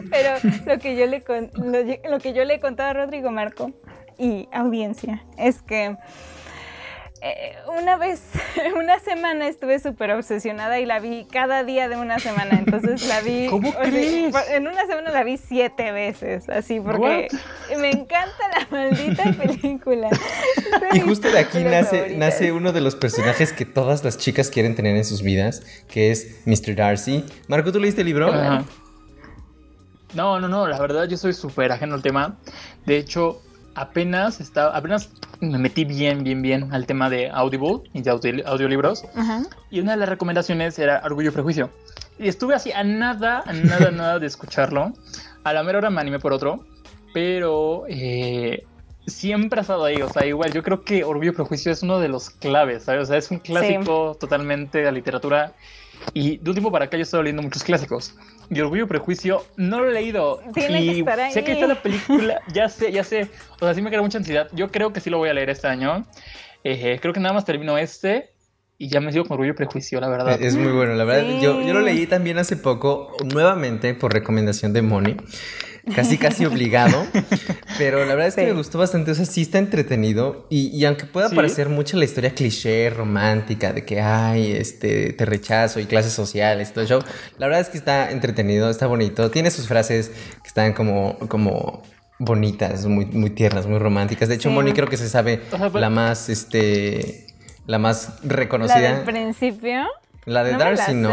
pero 0.09 0.31
lo 0.65 0.77
que 0.79 0.95
yo 0.95 1.05
le 1.05 1.21
con- 1.23 1.49
lo, 1.55 1.79
lo 2.09 2.19
que 2.19 2.33
yo 2.33 2.43
le 2.43 2.55
he 2.55 2.59
contado 2.59 2.89
a 2.89 2.93
Rodrigo 2.93 3.31
Marco 3.31 3.71
y 4.17 4.47
audiencia 4.51 5.23
es 5.38 5.62
que 5.62 5.95
eh, 7.25 7.55
una 7.79 7.95
vez, 7.95 8.21
una 8.77 8.99
semana 8.99 9.47
estuve 9.47 9.79
súper 9.79 10.12
obsesionada 10.12 10.79
y 10.81 10.86
la 10.86 10.99
vi 10.99 11.25
cada 11.31 11.63
día 11.63 11.88
de 11.88 11.95
una 11.95 12.19
semana. 12.19 12.59
Entonces 12.59 13.07
la 13.07 13.21
vi. 13.21 13.47
¿Cómo 13.49 13.71
sea, 13.71 13.81
crees? 13.81 14.36
en 14.49 14.67
una 14.67 14.86
semana 14.86 15.09
la 15.12 15.23
vi 15.23 15.38
siete 15.38 15.93
veces, 15.93 16.49
así, 16.49 16.81
porque 16.81 17.29
me 17.79 17.91
encanta 17.91 18.33
la 18.59 18.67
maldita 18.69 19.23
película. 19.38 20.09
Y 20.93 20.99
justo 20.99 21.31
de 21.31 21.39
aquí 21.39 21.63
nace, 21.63 21.97
favoritas. 21.97 22.17
nace 22.17 22.51
uno 22.51 22.73
de 22.73 22.81
los 22.81 22.97
personajes 22.97 23.53
que 23.53 23.65
todas 23.65 24.03
las 24.03 24.17
chicas 24.17 24.49
quieren 24.49 24.75
tener 24.75 24.97
en 24.97 25.05
sus 25.05 25.21
vidas, 25.21 25.63
que 25.88 26.12
es 26.12 26.41
Mr. 26.45 26.75
Darcy. 26.75 27.23
Marco, 27.47 27.71
¿tú 27.71 27.79
leíste 27.79 28.01
el 28.01 28.07
libro? 28.07 28.33
Ajá. 28.33 28.65
No, 30.13 30.39
no, 30.39 30.47
no, 30.49 30.67
la 30.67 30.77
verdad 30.79 31.07
yo 31.07 31.17
soy 31.17 31.33
súper 31.33 31.71
ajeno 31.71 31.95
al 31.95 32.01
tema. 32.01 32.38
De 32.86 32.97
hecho, 32.97 33.41
apenas 33.75 34.39
estaba, 34.39 34.75
apenas 34.75 35.09
me 35.39 35.57
metí 35.57 35.86
bien, 35.86 36.23
bien, 36.23 36.41
bien 36.41 36.73
al 36.73 36.86
tema 36.86 37.09
de 37.09 37.29
Audible 37.29 37.81
y 37.93 38.01
de 38.01 38.12
audio- 38.12 38.47
audiolibros. 38.47 39.03
Y 39.71 39.79
una 39.79 39.91
de 39.93 39.97
las 39.97 40.09
recomendaciones 40.09 40.77
era 40.79 41.01
Orgullo 41.03 41.29
y 41.29 41.33
Prejuicio. 41.33 41.69
Y 42.19 42.27
estuve 42.27 42.55
así 42.55 42.71
a 42.71 42.83
nada, 42.83 43.43
a 43.45 43.53
nada, 43.53 43.91
nada 43.91 44.19
de 44.19 44.27
escucharlo. 44.27 44.93
A 45.43 45.53
la 45.53 45.63
mera 45.63 45.79
hora 45.79 45.89
me 45.89 45.99
animé 46.01 46.19
por 46.19 46.31
otro. 46.33 46.65
Pero 47.13 47.83
eh, 47.89 48.63
siempre 49.05 49.59
ha 49.59 49.62
estado 49.62 49.86
ahí. 49.86 50.01
O 50.01 50.09
sea, 50.09 50.25
igual 50.25 50.51
yo 50.53 50.63
creo 50.63 50.83
que 50.83 51.03
Orgullo 51.03 51.31
y 51.31 51.36
Prejuicio 51.36 51.71
es 51.71 51.83
uno 51.83 51.99
de 51.99 52.07
los 52.09 52.29
claves, 52.29 52.83
¿sabes? 52.83 53.03
O 53.03 53.05
sea, 53.05 53.17
es 53.17 53.29
un 53.31 53.39
clásico 53.39 54.15
totalmente 54.19 54.79
de 54.79 54.86
la 54.86 54.91
literatura. 54.91 55.53
Y 56.13 56.38
de 56.38 56.50
un 56.50 56.56
tiempo 56.56 56.72
para 56.72 56.86
acá 56.86 56.98
yo 56.98 57.02
he 57.02 57.04
estado 57.04 57.24
leyendo 57.24 57.42
muchos 57.42 57.63
clásicos. 57.63 58.16
Y 58.50 58.60
Orgullo 58.60 58.84
y 58.84 58.88
Prejuicio 58.88 59.46
no 59.58 59.80
lo 59.80 59.89
he 59.89 59.94
leído. 59.94 60.42
Tiene 60.54 60.82
y 60.82 60.88
que 60.88 61.00
estar 61.00 61.32
sé 61.32 61.44
que 61.44 61.52
ahí. 61.52 61.58
está 61.58 61.68
la 61.68 61.82
película, 61.82 62.42
ya 62.54 62.70
sé, 62.70 62.92
ya 62.92 63.04
sé. 63.04 63.30
O 63.60 63.66
sea, 63.66 63.74
sí 63.74 63.82
me 63.82 63.89
crea 63.89 64.02
mucha 64.02 64.18
ansiedad. 64.18 64.48
Yo 64.54 64.70
creo 64.70 64.94
que 64.94 65.00
sí 65.00 65.10
lo 65.10 65.18
voy 65.18 65.30
a 65.30 65.34
leer 65.34 65.50
este 65.50 65.68
año. 65.68 66.06
Eh, 66.63 67.00
creo 67.02 67.13
que 67.13 67.20
nada 67.20 67.34
más 67.34 67.46
termino 67.46 67.78
este 67.78 68.34
y 68.78 68.89
ya 68.89 69.00
me 69.00 69.12
sigo 69.12 69.26
con 69.26 69.36
Orgullo 69.36 69.52
y 69.52 69.56
Prejuicio, 69.56 70.00
la 70.02 70.10
verdad. 70.10 70.42
Es 70.42 70.56
muy 70.56 70.72
bueno, 70.72 70.94
la 70.96 71.04
verdad. 71.04 71.30
Sí. 71.30 71.39
Yo, 71.42 71.62
yo 71.62 71.74
lo 71.74 71.82
leí 71.82 72.06
también 72.08 72.38
hace 72.38 72.58
poco, 72.58 73.16
nuevamente 73.24 73.94
por 73.94 74.13
recomendación 74.13 74.74
de 74.74 74.82
Moni. 74.82 75.16
Casi, 75.96 76.17
casi 76.17 76.46
obligado. 76.46 77.06
Pero 77.78 78.00
la 78.06 78.15
verdad 78.15 78.28
es 78.28 78.36
que 78.36 78.41
Sí. 78.41 78.48
me 78.48 78.54
gustó 78.54 78.78
bastante. 78.78 79.12
O 79.12 79.15
sea, 79.15 79.26
sí 79.26 79.41
está 79.41 79.58
entretenido. 79.58 80.48
Y, 80.50 80.67
y 80.67 80.86
aunque 80.86 81.06
pueda 81.06 81.30
Sí. 81.30 81.36
parecer 81.36 81.67
mucho 81.69 81.98
la 81.98 82.06
historia 82.06 82.34
cliché, 82.34 82.89
romántica, 82.89 83.74
de 83.74 83.84
que, 83.84 84.00
ay, 84.02 84.52
este, 84.54 85.12
te 85.13 85.26
rechazo 85.26 85.80
y 85.80 85.86
clases 85.86 86.13
sociales, 86.13 86.72
todo 86.72 86.82
el 86.84 86.88
show. 86.89 87.02
La 87.38 87.48
verdad 87.48 87.62
es 87.62 87.69
que 87.69 87.78
está 87.78 88.12
entretenido, 88.12 88.69
está 88.69 88.88
bonito. 88.88 89.30
Tiene 89.32 89.52
sus 89.52 89.67
frases 89.67 90.10
que 90.41 90.48
están 90.48 90.74
como, 90.74 91.17
como 91.28 91.84
bonitas, 92.19 92.86
muy, 92.86 93.06
muy 93.08 93.32
tiernas, 93.32 93.67
muy 93.67 93.80
románticas. 93.80 94.30
De 94.30 94.36
hecho, 94.36 94.50
Sí. 94.50 94.56
Moni 94.56 94.72
creo 94.72 94.88
que 94.88 94.98
se 94.98 95.10
sabe 95.10 95.41
la 95.74 95.89
más, 95.89 96.30
este, 96.30 97.28
la 97.65 97.80
más 97.80 98.19
La 98.24 98.36
reconocida. 98.36 98.93
del 98.96 99.04
principio. 99.04 99.84
La 100.26 100.43
de 100.46 100.54
No 100.54 100.60
la 100.60 100.65
Darcy, 100.65 100.93
¿no? 100.93 101.10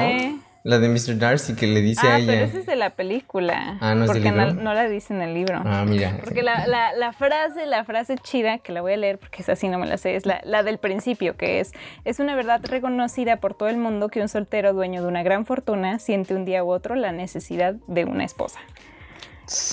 La 0.62 0.78
de 0.78 0.88
Mr. 0.90 1.18
Darcy 1.18 1.54
que 1.54 1.66
le 1.66 1.80
dice 1.80 2.06
ah, 2.06 2.16
a 2.16 2.18
ella. 2.18 2.32
pero 2.32 2.44
esa 2.44 2.58
es 2.58 2.66
de 2.66 2.76
la 2.76 2.90
película. 2.90 3.78
Ah, 3.80 3.94
¿no 3.94 4.04
es 4.04 4.10
porque 4.10 4.30
no, 4.30 4.44
libro? 4.46 4.62
no 4.62 4.74
la 4.74 4.88
dice 4.88 5.14
en 5.14 5.22
el 5.22 5.32
libro. 5.32 5.62
Ah, 5.64 5.84
mira. 5.88 6.18
Porque 6.22 6.42
la, 6.42 6.66
la- 6.66 6.92
la 6.92 7.12
frase, 7.14 7.64
la 7.66 7.84
frase 7.84 8.16
chida, 8.18 8.58
que 8.58 8.72
la 8.72 8.82
voy 8.82 8.92
a 8.92 8.96
leer 8.98 9.18
porque 9.18 9.40
esa 9.40 9.56
sí 9.56 9.68
no 9.68 9.78
me 9.78 9.86
la 9.86 9.96
sé, 9.96 10.16
es 10.16 10.26
la, 10.26 10.40
la 10.44 10.62
del 10.62 10.76
principio, 10.78 11.36
que 11.36 11.60
es, 11.60 11.72
es 12.04 12.18
una 12.20 12.34
verdad 12.34 12.60
reconocida 12.64 13.36
por 13.38 13.54
todo 13.54 13.70
el 13.70 13.78
mundo 13.78 14.08
que 14.10 14.20
un 14.20 14.28
soltero 14.28 14.74
dueño 14.74 15.00
de 15.00 15.08
una 15.08 15.22
gran 15.22 15.46
fortuna 15.46 15.98
siente 15.98 16.34
un 16.34 16.44
día 16.44 16.62
u 16.62 16.70
otro 16.70 16.94
la 16.94 17.12
necesidad 17.12 17.74
de 17.86 18.04
una 18.04 18.24
esposa. 18.24 18.58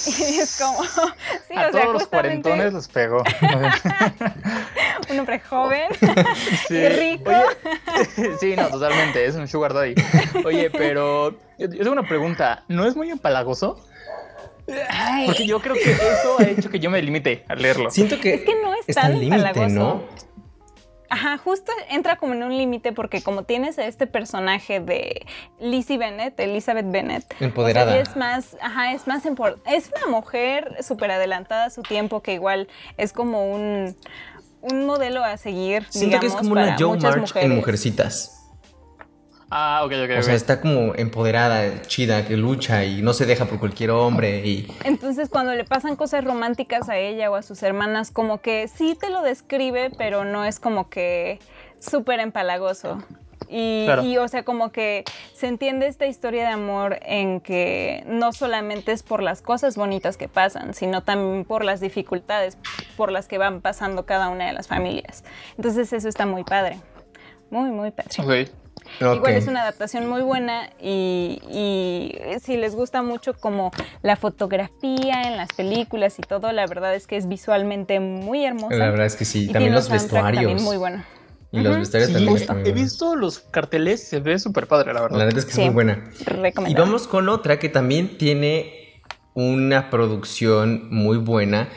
Y 0.07 0.39
es 0.39 0.57
como, 0.59 0.83
sí, 0.83 1.53
a 1.55 1.67
o 1.67 1.71
sea, 1.71 1.71
todos 1.71 1.93
los 1.93 2.01
justamente 2.03 2.41
cuarentones 2.49 2.73
los 2.73 2.87
pegó. 2.87 3.23
un 5.11 5.19
hombre 5.19 5.39
joven 5.39 5.89
Sí. 6.67 6.75
y 6.75 6.89
rico. 6.89 7.31
Oye, 8.17 8.31
sí, 8.39 8.55
no, 8.55 8.67
totalmente, 8.69 9.25
es 9.25 9.35
un 9.35 9.47
sugar 9.47 9.73
daddy. 9.73 9.93
Oye, 10.45 10.69
pero 10.71 11.31
yo, 11.59 11.69
tengo 11.69 11.91
una 11.91 12.07
pregunta, 12.07 12.63
¿no 12.67 12.87
es 12.87 12.95
muy 12.95 13.11
empalagoso? 13.11 13.85
Ay, 14.89 15.27
Porque 15.27 15.45
yo 15.45 15.59
creo 15.61 15.75
que 15.75 15.91
eso 15.91 16.37
ha 16.39 16.43
hecho 16.43 16.69
que 16.69 16.79
yo 16.79 16.89
me 16.89 17.01
limite 17.01 17.45
a 17.47 17.55
leerlo. 17.55 17.89
Siento 17.89 18.19
que, 18.19 18.33
Es 18.33 18.41
que 18.41 18.55
no 18.61 18.73
es 18.85 18.95
tan 18.95 19.13
límite, 19.13 19.35
empalagoso. 19.35 19.75
¿no? 19.75 20.26
Ajá, 21.09 21.37
justo 21.37 21.71
entra 21.89 22.17
como 22.17 22.33
en 22.33 22.43
un 22.43 22.57
límite 22.57 22.91
porque 22.91 23.21
como 23.21 23.43
tienes 23.43 23.79
a 23.79 23.85
este 23.85 24.07
personaje 24.07 24.79
de 24.79 25.25
Lizzie 25.59 25.97
Bennett, 25.97 26.39
Elizabeth 26.39 26.89
Bennett, 26.89 27.25
Empoderada. 27.39 27.85
o 27.85 27.89
sea, 27.89 28.01
ella 28.01 28.09
es 28.09 28.17
más, 28.17 28.57
ajá, 28.61 28.91
es 28.93 29.07
más 29.07 29.25
es 29.25 29.91
una 29.95 30.11
mujer 30.11 30.83
súper 30.83 31.11
adelantada 31.11 31.65
a 31.65 31.69
su 31.69 31.81
tiempo 31.81 32.21
que 32.21 32.33
igual 32.33 32.67
es 32.97 33.13
como 33.13 33.51
un, 33.51 33.95
un 34.61 34.85
modelo 34.85 35.23
a 35.23 35.37
seguir. 35.37 35.85
Siento 35.89 36.19
que 36.19 36.27
es 36.27 36.35
como 36.35 36.51
una 36.51 36.75
Joe 36.77 36.95
muchas 36.95 37.03
March 37.03 37.15
en 37.15 37.21
mujeres. 37.21 37.49
Mujercitas. 37.57 38.46
Ah, 39.49 39.81
ok, 39.85 39.91
ok, 40.03 40.19
O 40.19 40.21
sea, 40.23 40.33
ok. 40.33 40.37
está 40.37 40.59
como 40.59 40.93
empoderada, 40.95 41.81
chida, 41.83 42.25
que 42.25 42.35
lucha 42.35 42.83
y 42.83 43.01
no 43.01 43.13
se 43.13 43.25
deja 43.25 43.45
por 43.45 43.59
cualquier 43.59 43.91
hombre. 43.91 44.45
Y 44.45 44.67
Entonces, 44.83 45.29
cuando 45.29 45.53
le 45.53 45.63
pasan 45.63 45.95
cosas 45.95 46.23
románticas 46.23 46.89
a 46.89 46.97
ella 46.97 47.31
o 47.31 47.35
a 47.35 47.41
sus 47.41 47.63
hermanas, 47.63 48.11
como 48.11 48.41
que 48.41 48.67
sí 48.67 48.97
te 48.99 49.09
lo 49.09 49.21
describe, 49.21 49.91
pero 49.97 50.25
no 50.25 50.43
es 50.43 50.59
como 50.59 50.89
que 50.89 51.39
súper 51.79 52.19
empalagoso. 52.19 53.01
Y, 53.49 53.87
y, 54.03 54.17
o 54.17 54.27
sea, 54.27 54.43
como 54.43 54.73
que 54.73 55.05
se 55.33 55.47
entiende 55.47 55.87
esta 55.87 56.05
historia 56.05 56.41
de 56.41 56.49
amor 56.49 56.99
en 57.03 57.39
que 57.39 58.03
no 58.05 58.33
solamente 58.33 58.91
es 58.91 59.03
por 59.03 59.23
las 59.23 59.41
cosas 59.41 59.77
bonitas 59.77 60.17
que 60.17 60.27
pasan, 60.27 60.73
sino 60.73 61.01
también 61.01 61.45
por 61.45 61.63
las 61.63 61.79
dificultades 61.79 62.57
por 62.97 63.09
las 63.09 63.29
que 63.29 63.37
van 63.37 63.61
pasando 63.61 64.05
cada 64.05 64.27
una 64.27 64.47
de 64.47 64.51
las 64.51 64.67
familias. 64.67 65.23
Entonces 65.55 65.93
eso 65.93 66.09
está 66.09 66.25
muy 66.25 66.43
padre. 66.43 66.79
Muy, 67.49 67.71
muy 67.71 67.91
padre. 67.91 68.49
Igual 68.99 69.33
es 69.33 69.47
una 69.47 69.61
adaptación 69.61 70.07
muy 70.07 70.21
buena 70.21 70.69
y, 70.81 71.39
si 72.41 72.57
les 72.57 72.75
gusta 72.75 73.01
mucho 73.01 73.33
como 73.33 73.71
la 74.01 74.15
fotografía 74.15 75.23
en 75.23 75.37
las 75.37 75.49
películas 75.53 76.19
y 76.19 76.21
todo, 76.21 76.51
la 76.51 76.65
verdad 76.67 76.95
es 76.95 77.07
que 77.07 77.17
es 77.17 77.27
visualmente 77.27 77.99
muy 77.99 78.45
hermosa. 78.45 78.75
La 78.75 78.89
verdad 78.89 79.05
es 79.05 79.15
que 79.15 79.25
sí, 79.25 79.47
también 79.47 79.73
los 79.73 79.89
vestuarios. 79.89 80.43
También 80.43 80.63
muy 80.63 80.77
bueno. 80.77 81.03
Y 81.51 81.61
los 81.61 81.77
vestuarios 81.77 82.11
también 82.11 82.35
están 82.35 82.65
He 82.65 82.73
visto 82.73 83.15
los 83.15 83.39
carteles, 83.39 84.07
se 84.07 84.19
ve 84.19 84.37
súper 84.37 84.67
padre, 84.67 84.93
la 84.93 85.01
verdad. 85.01 85.17
La 85.17 85.25
verdad 85.25 85.39
es 85.39 85.45
que 85.45 85.51
es 85.51 85.57
muy 85.57 85.69
buena. 85.69 86.09
Y 86.67 86.73
vamos 86.75 87.07
con 87.07 87.29
otra 87.29 87.57
que 87.57 87.69
también 87.69 88.17
tiene 88.17 89.01
una 89.33 89.89
producción 89.89 90.87
muy 90.89 91.17
buena 91.17 91.69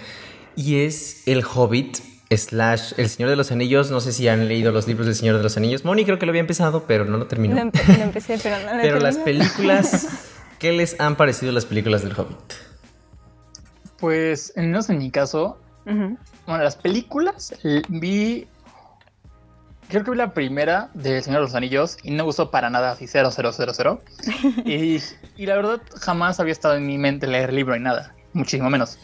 y 0.56 0.80
es 0.80 1.26
El 1.26 1.44
Hobbit 1.44 1.98
slash 2.36 2.94
El 2.96 3.08
Señor 3.08 3.30
de 3.30 3.36
los 3.36 3.50
Anillos. 3.50 3.90
No 3.90 4.00
sé 4.00 4.12
si 4.12 4.28
han 4.28 4.48
leído 4.48 4.72
los 4.72 4.86
libros 4.86 5.06
del 5.06 5.14
Señor 5.14 5.36
de 5.36 5.42
los 5.42 5.56
Anillos. 5.56 5.84
Moni 5.84 6.04
creo 6.04 6.18
que 6.18 6.26
lo 6.26 6.30
había 6.30 6.40
empezado, 6.40 6.84
pero 6.86 7.04
no 7.04 7.18
lo 7.18 7.26
terminó. 7.26 7.54
Lo, 7.54 7.60
empecé, 7.60 8.38
pero 8.42 8.58
no 8.64 8.76
lo 8.76 8.82
Pero 8.82 9.00
las 9.00 9.16
películas, 9.18 10.08
¿qué 10.58 10.72
les 10.72 10.98
han 11.00 11.16
parecido 11.16 11.52
las 11.52 11.66
películas 11.66 12.02
del 12.02 12.12
Hobbit? 12.12 12.38
Pues, 13.98 14.52
en 14.56 14.66
menos 14.66 14.88
en 14.88 14.98
mi 14.98 15.10
caso, 15.10 15.58
bueno, 15.84 16.64
las 16.64 16.76
películas 16.76 17.54
vi... 17.88 18.46
Creo 19.88 20.04
que 20.04 20.12
vi 20.12 20.16
la 20.16 20.32
primera 20.32 20.88
de 20.94 21.16
El 21.16 21.22
Señor 21.24 21.40
de 21.40 21.46
los 21.46 21.54
Anillos 21.56 21.98
y 22.04 22.12
no 22.12 22.18
me 22.18 22.22
gustó 22.22 22.52
para 22.52 22.70
nada, 22.70 22.92
así 22.92 23.08
0, 23.08 23.30
0, 23.32 23.50
0, 23.52 23.72
0. 23.74 24.02
y, 24.64 25.00
y 25.36 25.46
la 25.46 25.56
verdad 25.56 25.80
jamás 26.00 26.38
había 26.38 26.52
estado 26.52 26.76
en 26.76 26.86
mi 26.86 26.96
mente 26.96 27.26
leer 27.26 27.50
el 27.50 27.56
libro 27.56 27.74
y 27.74 27.80
nada, 27.80 28.14
muchísimo 28.32 28.70
menos. 28.70 29.00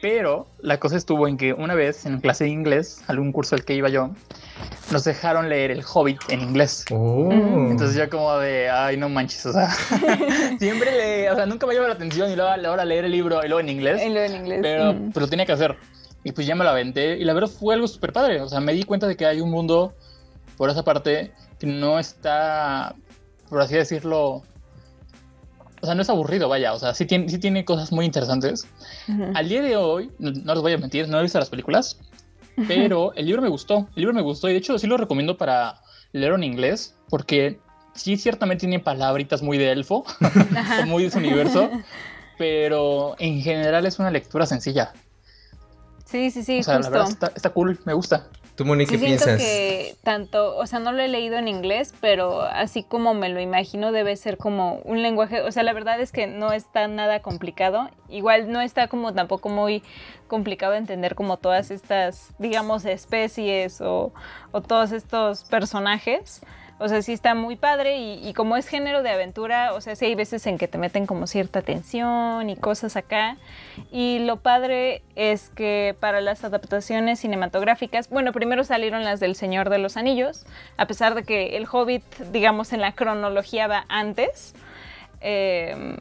Pero 0.00 0.46
la 0.60 0.78
cosa 0.78 0.96
estuvo 0.96 1.26
en 1.26 1.36
que 1.36 1.52
una 1.52 1.74
vez 1.74 2.04
en 2.06 2.20
clase 2.20 2.44
de 2.44 2.50
inglés, 2.50 3.02
algún 3.06 3.32
curso 3.32 3.54
al 3.54 3.64
que 3.64 3.74
iba 3.74 3.88
yo, 3.88 4.10
nos 4.90 5.04
dejaron 5.04 5.48
leer 5.48 5.70
El 5.70 5.82
Hobbit 5.82 6.20
en 6.28 6.42
inglés. 6.42 6.84
Oh. 6.90 7.30
Entonces 7.32 7.96
yo 7.96 8.08
como 8.10 8.36
de, 8.38 8.68
ay, 8.68 8.96
no 8.96 9.08
manches, 9.08 9.46
o 9.46 9.52
sea, 9.52 9.70
siempre 10.58 10.92
le, 10.92 11.30
o 11.30 11.34
sea, 11.34 11.46
nunca 11.46 11.66
me 11.66 11.74
lleva 11.74 11.88
la 11.88 11.94
atención 11.94 12.30
y 12.30 12.36
luego 12.36 12.50
ahora 12.50 12.84
leer 12.84 13.06
el 13.06 13.12
libro 13.12 13.40
y 13.42 13.48
luego 13.48 13.60
en 13.60 13.68
inglés. 13.68 14.02
Y 14.04 14.10
luego 14.10 14.32
en 14.32 14.40
inglés. 14.40 14.58
Pero 14.62 14.94
pues 15.12 15.16
lo 15.16 15.28
tenía 15.28 15.46
que 15.46 15.52
hacer. 15.52 15.76
Y 16.24 16.32
pues 16.32 16.46
ya 16.46 16.54
me 16.54 16.64
lo 16.64 16.70
aventé 16.70 17.16
y 17.16 17.24
la 17.24 17.32
verdad 17.32 17.48
fue 17.48 17.74
algo 17.74 17.86
súper 17.88 18.12
padre. 18.12 18.40
O 18.40 18.48
sea, 18.48 18.60
me 18.60 18.72
di 18.72 18.82
cuenta 18.82 19.06
de 19.06 19.16
que 19.16 19.26
hay 19.26 19.40
un 19.40 19.50
mundo 19.50 19.94
por 20.56 20.70
esa 20.70 20.82
parte 20.82 21.32
que 21.58 21.66
no 21.66 21.98
está, 21.98 22.94
por 23.48 23.60
así 23.60 23.74
decirlo, 23.74 24.42
o 25.86 25.88
sea, 25.88 25.94
no 25.94 26.02
es 26.02 26.10
aburrido, 26.10 26.48
vaya, 26.48 26.72
o 26.72 26.78
sea, 26.80 26.94
sí 26.94 27.06
tiene, 27.06 27.28
sí 27.28 27.38
tiene 27.38 27.64
cosas 27.64 27.92
muy 27.92 28.04
interesantes. 28.04 28.66
Al 29.34 29.48
día 29.48 29.62
de 29.62 29.76
hoy, 29.76 30.10
no, 30.18 30.32
les 30.32 30.62
voy 30.62 30.72
a 30.72 30.78
mentir, 30.78 31.08
no 31.08 31.20
he 31.20 31.22
visto 31.22 31.38
las 31.38 31.48
películas, 31.48 32.00
pero 32.66 33.14
el 33.14 33.26
libro 33.26 33.40
me 33.40 33.48
gustó, 33.48 33.86
el 33.94 34.00
libro 34.00 34.12
me 34.12 34.22
gustó 34.22 34.48
y 34.48 34.52
de 34.52 34.58
hecho 34.58 34.76
sí 34.80 34.88
lo 34.88 34.96
recomiendo 34.96 35.36
para 35.36 35.80
leer 36.10 36.32
en 36.32 36.42
inglés, 36.42 36.96
porque 37.08 37.60
sí 37.94 38.16
ciertamente 38.16 38.62
tiene 38.62 38.80
palabritas 38.80 39.42
muy 39.42 39.58
de 39.58 39.70
elfo, 39.70 40.04
muy 40.86 41.04
de 41.04 41.10
su 41.12 41.18
universo, 41.18 41.70
pero 42.36 43.14
en 43.20 43.40
general 43.42 43.86
es 43.86 44.00
una 44.00 44.10
lectura 44.10 44.44
sencilla. 44.44 44.92
Sí, 46.04 46.32
sí, 46.32 46.42
sí. 46.42 46.58
O 46.58 46.62
sea, 46.64 46.80
la 46.80 46.90
verdad 46.90 47.08
está, 47.08 47.32
está 47.34 47.50
cool, 47.50 47.78
me 47.84 47.92
gusta. 47.92 48.28
¿Tú, 48.56 48.64
Moni, 48.64 48.86
qué 48.86 48.98
piensas? 48.98 49.38
que 49.38 49.96
tanto, 50.02 50.56
o 50.56 50.66
sea, 50.66 50.78
no 50.78 50.90
lo 50.90 51.02
he 51.02 51.08
leído 51.08 51.36
en 51.36 51.46
inglés, 51.46 51.92
pero 52.00 52.40
así 52.40 52.82
como 52.82 53.12
me 53.12 53.28
lo 53.28 53.38
imagino, 53.38 53.92
debe 53.92 54.16
ser 54.16 54.38
como 54.38 54.76
un 54.84 55.02
lenguaje, 55.02 55.42
o 55.42 55.52
sea, 55.52 55.62
la 55.62 55.74
verdad 55.74 56.00
es 56.00 56.10
que 56.10 56.26
no 56.26 56.52
está 56.52 56.88
nada 56.88 57.20
complicado. 57.20 57.90
Igual 58.08 58.50
no 58.50 58.62
está 58.62 58.88
como 58.88 59.12
tampoco 59.12 59.50
muy 59.50 59.82
complicado 60.26 60.74
entender 60.74 61.14
como 61.14 61.36
todas 61.36 61.70
estas, 61.70 62.32
digamos, 62.38 62.86
especies 62.86 63.82
o, 63.82 64.14
o 64.52 64.62
todos 64.62 64.92
estos 64.92 65.44
personajes. 65.44 66.40
O 66.78 66.88
sea, 66.88 67.00
sí 67.00 67.14
está 67.14 67.34
muy 67.34 67.56
padre 67.56 67.96
y, 67.98 68.34
como 68.34 68.56
es 68.56 68.68
género 68.68 69.02
de 69.02 69.08
aventura, 69.08 69.72
o 69.72 69.80
sea, 69.80 69.96
sí 69.96 70.04
hay 70.04 70.14
veces 70.14 70.46
en 70.46 70.58
que 70.58 70.68
te 70.68 70.76
meten 70.76 71.06
como 71.06 71.26
cierta 71.26 71.62
tensión 71.62 72.50
y 72.50 72.56
cosas 72.56 72.96
acá. 72.96 73.38
Y 73.90 74.18
lo 74.20 74.36
padre 74.36 75.02
es 75.14 75.48
que 75.48 75.96
para 76.00 76.20
las 76.20 76.44
adaptaciones 76.44 77.20
cinematográficas, 77.20 78.10
bueno, 78.10 78.32
primero 78.32 78.62
salieron 78.62 79.04
las 79.04 79.20
del 79.20 79.36
Señor 79.36 79.70
de 79.70 79.78
los 79.78 79.96
Anillos, 79.96 80.44
a 80.76 80.86
pesar 80.86 81.14
de 81.14 81.24
que 81.24 81.56
el 81.56 81.66
Hobbit, 81.70 82.04
digamos, 82.30 82.74
en 82.74 82.82
la 82.82 82.92
cronología 82.92 83.66
va 83.68 83.86
antes. 83.88 84.54
Eh, 85.22 85.96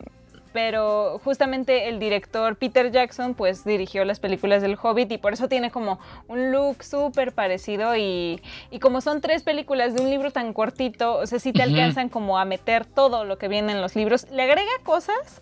pero 0.56 1.20
justamente 1.22 1.90
el 1.90 2.00
director 2.00 2.56
Peter 2.56 2.90
Jackson 2.90 3.34
pues 3.34 3.66
dirigió 3.66 4.06
las 4.06 4.22
películas 4.22 4.62
del 4.62 4.78
Hobbit 4.82 5.12
y 5.12 5.18
por 5.18 5.34
eso 5.34 5.50
tiene 5.50 5.70
como 5.70 6.00
un 6.30 6.54
look 6.54 6.82
súper 6.82 7.34
parecido 7.34 7.98
y, 7.98 8.42
como 8.80 9.02
son 9.02 9.20
tres 9.20 9.44
películas 9.44 9.94
de 9.94 10.02
un 10.02 10.10
libro 10.10 10.32
tan 10.32 10.54
cortito, 10.54 11.18
o 11.18 11.28
sea, 11.28 11.40
sí 11.40 11.52
te 11.52 11.62
alcanzan 11.62 12.08
como 12.08 12.40
a 12.40 12.46
meter 12.46 12.86
todo 12.86 13.26
lo 13.26 13.38
que 13.38 13.50
viene 13.50 13.74
en 13.74 13.82
los 13.82 13.98
libros, 13.98 14.28
le 14.32 14.44
agrega 14.44 14.72
cosas, 14.86 15.42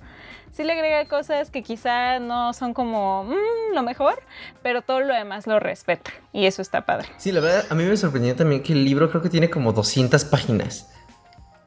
sí 0.52 0.64
le 0.64 0.74
agrega 0.74 1.06
cosas 1.06 1.52
que 1.52 1.62
quizá 1.62 2.18
no 2.18 2.52
son 2.54 2.74
como 2.74 3.26
mm, 3.26 3.76
lo 3.76 3.84
mejor, 3.84 4.16
pero 4.64 4.82
todo 4.82 5.02
lo 5.02 5.14
demás 5.14 5.46
lo 5.46 5.60
respeta 5.60 6.10
y 6.32 6.48
eso 6.48 6.64
está 6.64 6.88
padre. 6.88 7.10
Sí, 7.18 7.32
la 7.32 7.40
verdad, 7.40 7.66
a 7.70 7.76
mí 7.76 7.84
me 7.84 7.96
sorprendió 7.98 8.36
también 8.36 8.64
que 8.64 8.74
el 8.74 8.84
libro 8.84 9.12
creo 9.12 9.22
que 9.22 9.30
tiene 9.30 9.52
como 9.52 9.74
200 9.74 10.26
páginas. 10.26 10.90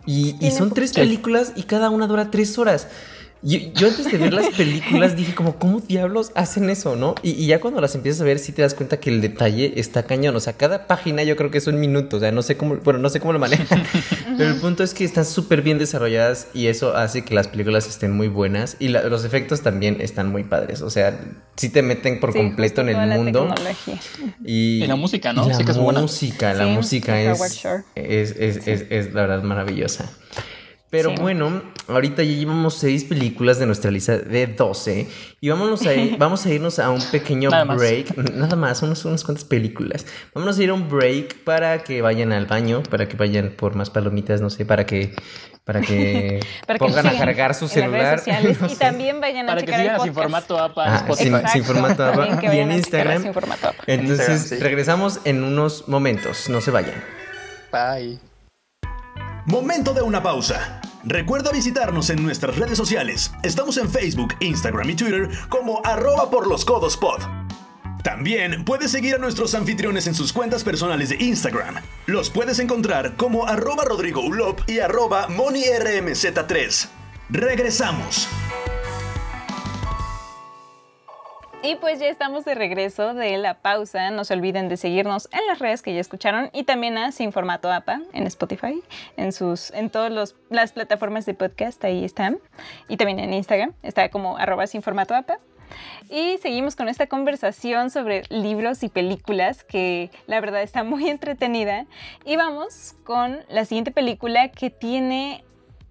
Y, 0.04 0.36
y 0.40 0.52
son 0.52 0.72
tres 0.72 0.92
películas 0.92 1.52
y 1.56 1.64
cada 1.64 1.90
una 1.90 2.06
dura 2.06 2.30
tres 2.30 2.58
horas. 2.58 2.88
Yo, 3.46 3.86
antes 3.86 4.10
de 4.10 4.18
ver 4.18 4.32
las 4.32 4.48
películas 4.56 5.14
dije 5.14 5.32
como, 5.32 5.56
¿cómo 5.56 5.78
diablos 5.78 6.32
hacen 6.34 6.68
eso, 6.68 6.96
no? 6.96 7.14
Y, 7.22 7.46
ya 7.46 7.60
cuando 7.60 7.80
las 7.80 7.94
empiezas 7.94 8.20
a 8.22 8.24
ver 8.24 8.40
sí 8.40 8.50
te 8.50 8.62
das 8.62 8.74
cuenta 8.74 8.98
que 8.98 9.08
el 9.08 9.20
detalle 9.20 9.74
está 9.76 10.02
cañón. 10.02 10.34
O 10.34 10.40
sea, 10.40 10.54
cada 10.54 10.88
página 10.88 11.22
yo 11.22 11.36
creo 11.36 11.52
que 11.52 11.58
es 11.58 11.68
un 11.68 11.78
minuto. 11.78 12.16
O 12.16 12.20
sea, 12.20 12.32
no 12.32 12.42
sé 12.42 12.56
cómo, 12.56 12.74
bueno, 12.78 12.98
no 12.98 13.08
sé 13.08 13.20
cómo 13.20 13.32
lo 13.32 13.38
manejan. 13.38 13.84
pero 14.36 14.50
el 14.50 14.60
punto 14.60 14.82
es 14.82 14.94
que 14.94 15.04
están 15.04 15.24
súper 15.24 15.62
bien 15.62 15.78
desarrolladas 15.78 16.48
y 16.54 16.66
eso 16.66 16.96
hace 16.96 17.24
que 17.24 17.36
las 17.36 17.46
películas 17.46 17.86
estén 17.86 18.10
muy 18.10 18.26
buenas. 18.26 18.78
Y 18.80 18.88
los 18.88 19.24
efectos 19.24 19.60
también 19.60 19.98
están 20.00 20.32
muy 20.32 20.42
padres. 20.42 20.82
O 20.82 20.90
sea, 20.90 21.16
sí 21.54 21.68
te 21.68 21.82
meten 21.82 22.18
por 22.18 22.32
completo 22.32 22.80
en 22.80 22.88
el 22.88 23.08
mundo. 23.10 23.54
Y, 24.44 24.84
la 24.88 24.96
música, 24.96 25.32
¿no? 25.32 25.48
la 25.48 26.00
música, 26.00 26.52
la 26.52 26.66
música 26.66 27.22
es, 27.22 27.80
es, 27.94 28.66
es 28.66 29.14
la 29.14 29.20
verdad 29.22 29.44
maravillosa. 29.44 30.10
Pero 30.90 31.14
bueno, 31.14 31.62
ahorita 31.88 32.22
ya 32.22 32.32
llevamos 32.32 32.74
seis 32.74 33.04
películas 33.04 33.58
de 33.58 33.66
nuestra 33.66 33.90
lista 33.90 34.18
de 34.18 34.46
12 34.46 35.08
y 35.40 35.48
vámonos 35.48 35.84
a 35.86 35.90
vamos 36.18 36.46
a 36.46 36.50
irnos 36.50 36.78
a 36.78 36.90
un 36.90 37.02
pequeño 37.10 37.50
break. 37.50 38.16
Nada 38.32 38.56
más, 38.56 38.82
unos, 38.82 39.04
unas 39.04 39.24
cuantas 39.24 39.44
películas. 39.44 40.06
Vámonos 40.34 40.58
a 40.58 40.62
ir 40.62 40.70
a 40.70 40.74
un 40.74 40.88
break 40.88 41.44
para 41.44 41.82
que 41.82 42.02
vayan 42.02 42.32
al 42.32 42.46
baño, 42.46 42.82
para 42.84 43.08
que 43.08 43.16
vayan 43.16 43.50
por 43.56 43.74
más 43.74 43.90
palomitas, 43.90 44.40
no 44.40 44.48
sé, 44.48 44.64
para 44.64 44.86
que 44.86 45.14
para 45.64 45.80
que 45.80 46.38
pongan 46.78 47.08
a 47.08 47.18
cargar 47.18 47.54
su 47.54 47.66
celular. 47.66 48.22
y 48.70 48.74
también 48.78 49.20
vayan 49.20 49.46
a 49.50 49.54
para 49.54 49.60
checar 49.62 49.80
que 49.80 49.82
sigan 49.82 50.00
sin 50.00 50.14
formato 50.14 50.58
APA 50.58 50.84
ah, 50.86 51.14
sin, 51.16 51.48
sin, 51.48 51.64
formato 51.64 52.04
APA 52.04 52.54
y 52.54 52.58
en 52.58 52.70
Instagram. 52.70 53.32
Entonces 53.88 54.60
regresamos 54.60 55.20
en 55.24 55.42
unos 55.42 55.88
momentos, 55.88 56.48
no 56.48 56.60
se 56.60 56.70
vayan. 56.70 56.94
Bye. 57.72 58.35
Momento 59.46 59.94
de 59.94 60.02
una 60.02 60.20
pausa. 60.24 60.80
Recuerda 61.04 61.52
visitarnos 61.52 62.10
en 62.10 62.20
nuestras 62.20 62.56
redes 62.56 62.76
sociales. 62.76 63.30
Estamos 63.44 63.76
en 63.76 63.88
Facebook, 63.88 64.34
Instagram 64.40 64.90
y 64.90 64.96
Twitter 64.96 65.30
como 65.48 65.80
arroba 65.84 66.28
por 66.30 66.48
los 66.48 66.64
codos 66.64 66.96
pod. 66.96 67.20
También 68.02 68.64
puedes 68.64 68.90
seguir 68.90 69.14
a 69.14 69.18
nuestros 69.18 69.54
anfitriones 69.54 70.08
en 70.08 70.14
sus 70.14 70.32
cuentas 70.32 70.64
personales 70.64 71.10
de 71.10 71.24
Instagram. 71.24 71.76
Los 72.06 72.28
puedes 72.28 72.58
encontrar 72.58 73.14
como 73.14 73.46
arroba 73.46 73.84
Rodrigo 73.84 74.20
Ulop 74.20 74.62
y 74.66 74.80
arroba 74.80 75.28
MoniRMZ3. 75.28 76.88
Regresamos. 77.30 78.28
Y 81.66 81.74
pues 81.74 81.98
ya 81.98 82.06
estamos 82.06 82.44
de 82.44 82.54
regreso 82.54 83.12
de 83.12 83.38
la 83.38 83.54
pausa. 83.54 84.12
No 84.12 84.22
se 84.22 84.34
olviden 84.34 84.68
de 84.68 84.76
seguirnos 84.76 85.28
en 85.32 85.44
las 85.48 85.58
redes 85.58 85.82
que 85.82 85.92
ya 85.92 86.00
escucharon 86.00 86.48
y 86.52 86.62
también 86.62 86.96
a 86.96 87.10
Sin 87.10 87.32
Formato 87.32 87.72
APA 87.72 88.02
en 88.12 88.24
Spotify, 88.28 88.80
en 89.16 89.32
sus, 89.32 89.72
en 89.72 89.90
todas 89.90 90.36
las 90.48 90.72
plataformas 90.72 91.26
de 91.26 91.34
podcast, 91.34 91.82
ahí 91.84 92.04
están. 92.04 92.38
Y 92.88 92.96
también 92.98 93.18
en 93.18 93.32
Instagram, 93.32 93.72
está 93.82 94.10
como 94.10 94.38
arroba 94.38 94.68
Sin 94.68 94.80
Formato. 94.80 95.16
Y 96.08 96.38
seguimos 96.38 96.76
con 96.76 96.88
esta 96.88 97.08
conversación 97.08 97.90
sobre 97.90 98.22
libros 98.28 98.84
y 98.84 98.88
películas 98.88 99.64
que 99.64 100.12
la 100.28 100.40
verdad 100.40 100.62
está 100.62 100.84
muy 100.84 101.10
entretenida. 101.10 101.86
Y 102.24 102.36
vamos 102.36 102.94
con 103.02 103.40
la 103.48 103.64
siguiente 103.64 103.90
película 103.90 104.52
que 104.52 104.70
tiene 104.70 105.42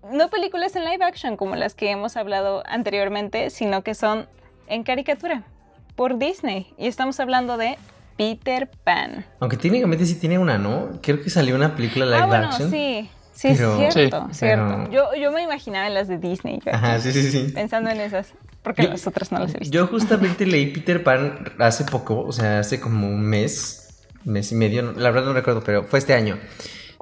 no 0.10 0.30
películas 0.30 0.74
en 0.78 0.86
live 0.86 1.04
action 1.04 1.36
como 1.36 1.58
las 1.58 1.76
que 1.76 1.92
hemos 1.92 2.16
hablado 2.16 2.64
anteriormente, 2.66 3.50
sino 3.50 3.84
que 3.84 3.94
son 3.94 4.30
en 4.68 4.84
caricatura 4.84 5.44
por 5.96 6.18
Disney. 6.18 6.74
Y 6.78 6.88
estamos 6.88 7.20
hablando 7.20 7.58
de 7.58 7.78
Peter 8.18 8.70
Pan. 8.84 9.26
Aunque 9.40 9.58
técnicamente 9.58 10.06
sí 10.06 10.16
tiene 10.16 10.38
una, 10.40 10.58
¿no? 10.58 11.00
Creo 11.02 11.22
que 11.22 11.30
salió 11.30 11.56
una 11.56 11.76
película 11.76 12.06
live 12.06 12.18
ah, 12.22 12.26
bueno, 12.28 12.48
action. 12.48 12.72
sí. 12.72 13.10
Sí, 13.34 13.50
Pero- 13.58 13.78
cierto, 13.92 14.28
Sí, 14.32 14.40
cierto. 14.40 14.88
pero- 14.90 14.92
Yo, 14.92 15.16
yo 15.22 15.32
me 15.34 15.42
imaginaba 15.44 15.88
en 15.88 15.94
las 15.94 16.08
de 16.08 16.18
Disney, 16.18 16.62
yo 16.66 16.74
Ajá, 16.74 17.00
sí, 17.00 17.12
sí, 17.12 17.30
sí. 17.30 17.52
pensando 17.54 17.90
en 17.90 18.00
esas, 18.00 18.34
porque 18.64 18.84
Yo- 18.84 18.90
las 18.92 19.06
otras 19.08 19.30
no 19.34 19.40
las 19.40 19.54
he 19.54 19.58
visto. 19.60 19.74
Yo 19.76 19.88
justamente 19.88 20.46
leí 20.46 20.68
Peter 20.68 21.04
Pan 21.04 21.52
hace 21.60 21.84
poco, 21.84 22.22
o 22.22 22.32
sea, 22.32 22.60
hace 22.60 22.80
como 22.80 23.10
un 23.10 23.22
mes, 23.24 24.06
mes 24.24 24.54
y 24.54 24.56
medio, 24.56 24.94
la 24.94 25.12
verdad 25.12 25.26
no 25.28 25.34
recuerdo, 25.34 25.62
pero 25.66 25.84
fue 25.84 26.00
este 26.00 26.14
año. 26.14 26.40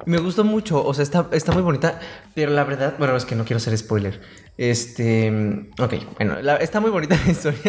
Me 0.06 0.18
gustó 0.18 0.44
mucho, 0.44 0.84
o 0.84 0.92
sea, 0.94 1.02
está, 1.02 1.28
está 1.32 1.52
muy 1.52 1.62
bonita, 1.62 1.98
pero 2.34 2.50
la 2.52 2.64
verdad, 2.64 2.94
bueno, 2.98 3.16
es 3.16 3.24
que 3.24 3.34
no 3.34 3.44
quiero 3.44 3.56
hacer 3.58 3.76
spoiler. 3.78 4.20
Este, 4.56 5.30
ok, 5.78 5.94
bueno, 6.16 6.40
la- 6.42 6.56
está 6.56 6.80
muy 6.80 6.90
bonita 6.90 7.18
la 7.24 7.30
historia. 7.32 7.60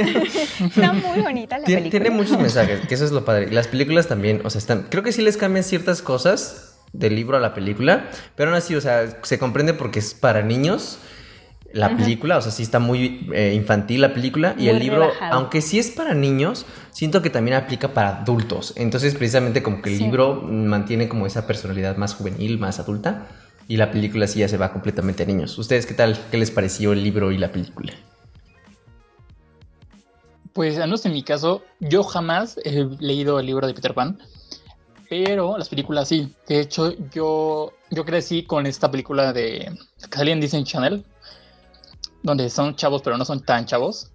Está 0.59 0.93
muy 0.93 1.21
bonita 1.21 1.57
la 1.57 1.65
Tien- 1.65 1.77
película. 1.79 1.89
Tiene 1.91 2.09
muchos 2.09 2.39
mensajes, 2.39 2.81
que 2.88 2.93
eso 2.95 3.05
es 3.05 3.11
lo 3.11 3.23
padre. 3.25 3.47
Y 3.49 3.53
Las 3.53 3.67
películas 3.67 4.07
también, 4.07 4.41
o 4.43 4.49
sea, 4.49 4.59
están. 4.59 4.88
Creo 4.89 5.03
que 5.03 5.11
sí 5.11 5.21
les 5.21 5.38
cambian 5.38 5.63
ciertas 5.63 6.01
cosas 6.01 6.79
del 6.93 7.15
libro 7.15 7.38
a 7.38 7.39
la 7.39 7.53
película, 7.53 8.09
pero 8.36 8.49
aún 8.51 8.57
así, 8.57 8.75
o 8.75 8.81
sea, 8.81 9.19
se 9.23 9.38
comprende 9.39 9.73
porque 9.73 9.99
es 9.99 10.13
para 10.13 10.41
niños 10.41 10.99
la 11.74 11.95
película, 11.97 12.38
o 12.38 12.41
sea, 12.41 12.51
sí 12.51 12.63
está 12.63 12.80
muy 12.80 13.28
eh, 13.34 13.53
infantil 13.53 14.01
la 14.01 14.13
película. 14.13 14.55
y 14.57 14.70
el 14.70 14.80
libro, 14.80 15.01
relajado. 15.07 15.34
aunque 15.34 15.61
sí 15.61 15.78
es 15.80 15.89
para 15.91 16.13
niños, 16.13 16.66
siento 16.91 17.22
que 17.22 17.30
también 17.30 17.57
aplica 17.57 17.93
para 17.93 18.22
adultos. 18.22 18.74
Entonces, 18.78 19.13
precisamente 19.16 19.61
como 19.61 19.82
que 19.82 19.89
el 19.91 19.97
Sí. 19.97 20.03
libro 20.05 20.41
mantiene 20.41 21.09
como 21.09 21.26
esa 21.28 21.45
personalidad 21.47 21.97
más 21.97 22.13
juvenil, 22.16 22.59
más 22.59 22.80
adulta. 22.80 23.28
Y 23.68 23.78
la 23.78 23.89
película 23.91 24.28
sí 24.28 24.39
ya 24.39 24.47
se 24.47 24.57
va 24.57 24.72
completamente 24.72 25.24
a 25.24 25.26
niños. 25.26 25.57
¿Ustedes 25.57 25.86
qué 25.88 25.95
tal? 25.95 26.18
¿Qué 26.32 26.38
les 26.38 26.51
pareció 26.51 26.93
el 26.93 27.03
libro 27.03 27.32
y 27.32 27.38
la 27.39 27.51
película? 27.51 27.93
Pues, 30.53 30.76
al 30.78 30.84
menos 30.84 31.05
en 31.05 31.11
mi 31.13 31.24
caso, 31.24 31.63
yo 31.80 32.03
jamás 32.03 32.57
he 32.63 32.86
leído 32.99 33.39
el 33.39 33.45
libro 33.47 33.68
de 33.68 33.74
Peter 33.74 33.93
Pan, 33.93 34.20
pero 35.09 35.57
las 35.57 35.68
películas 35.68 36.07
sí. 36.07 36.32
De 36.47 36.61
hecho, 36.61 36.93
yo, 37.11 37.74
yo 37.91 38.05
crecí 38.05 38.43
con 38.43 38.66
esta 38.66 38.89
película 38.89 39.34
de 39.34 39.72
que 40.09 40.18
salía 40.18 40.34
en 40.34 40.39
Disney 40.41 40.63
Channel, 40.63 41.03
donde 42.26 42.49
son 42.49 42.76
chavos, 42.76 43.01
pero 43.03 43.17
no 43.17 43.23
son 43.26 43.43
tan 43.45 43.65
chavos. 43.65 44.11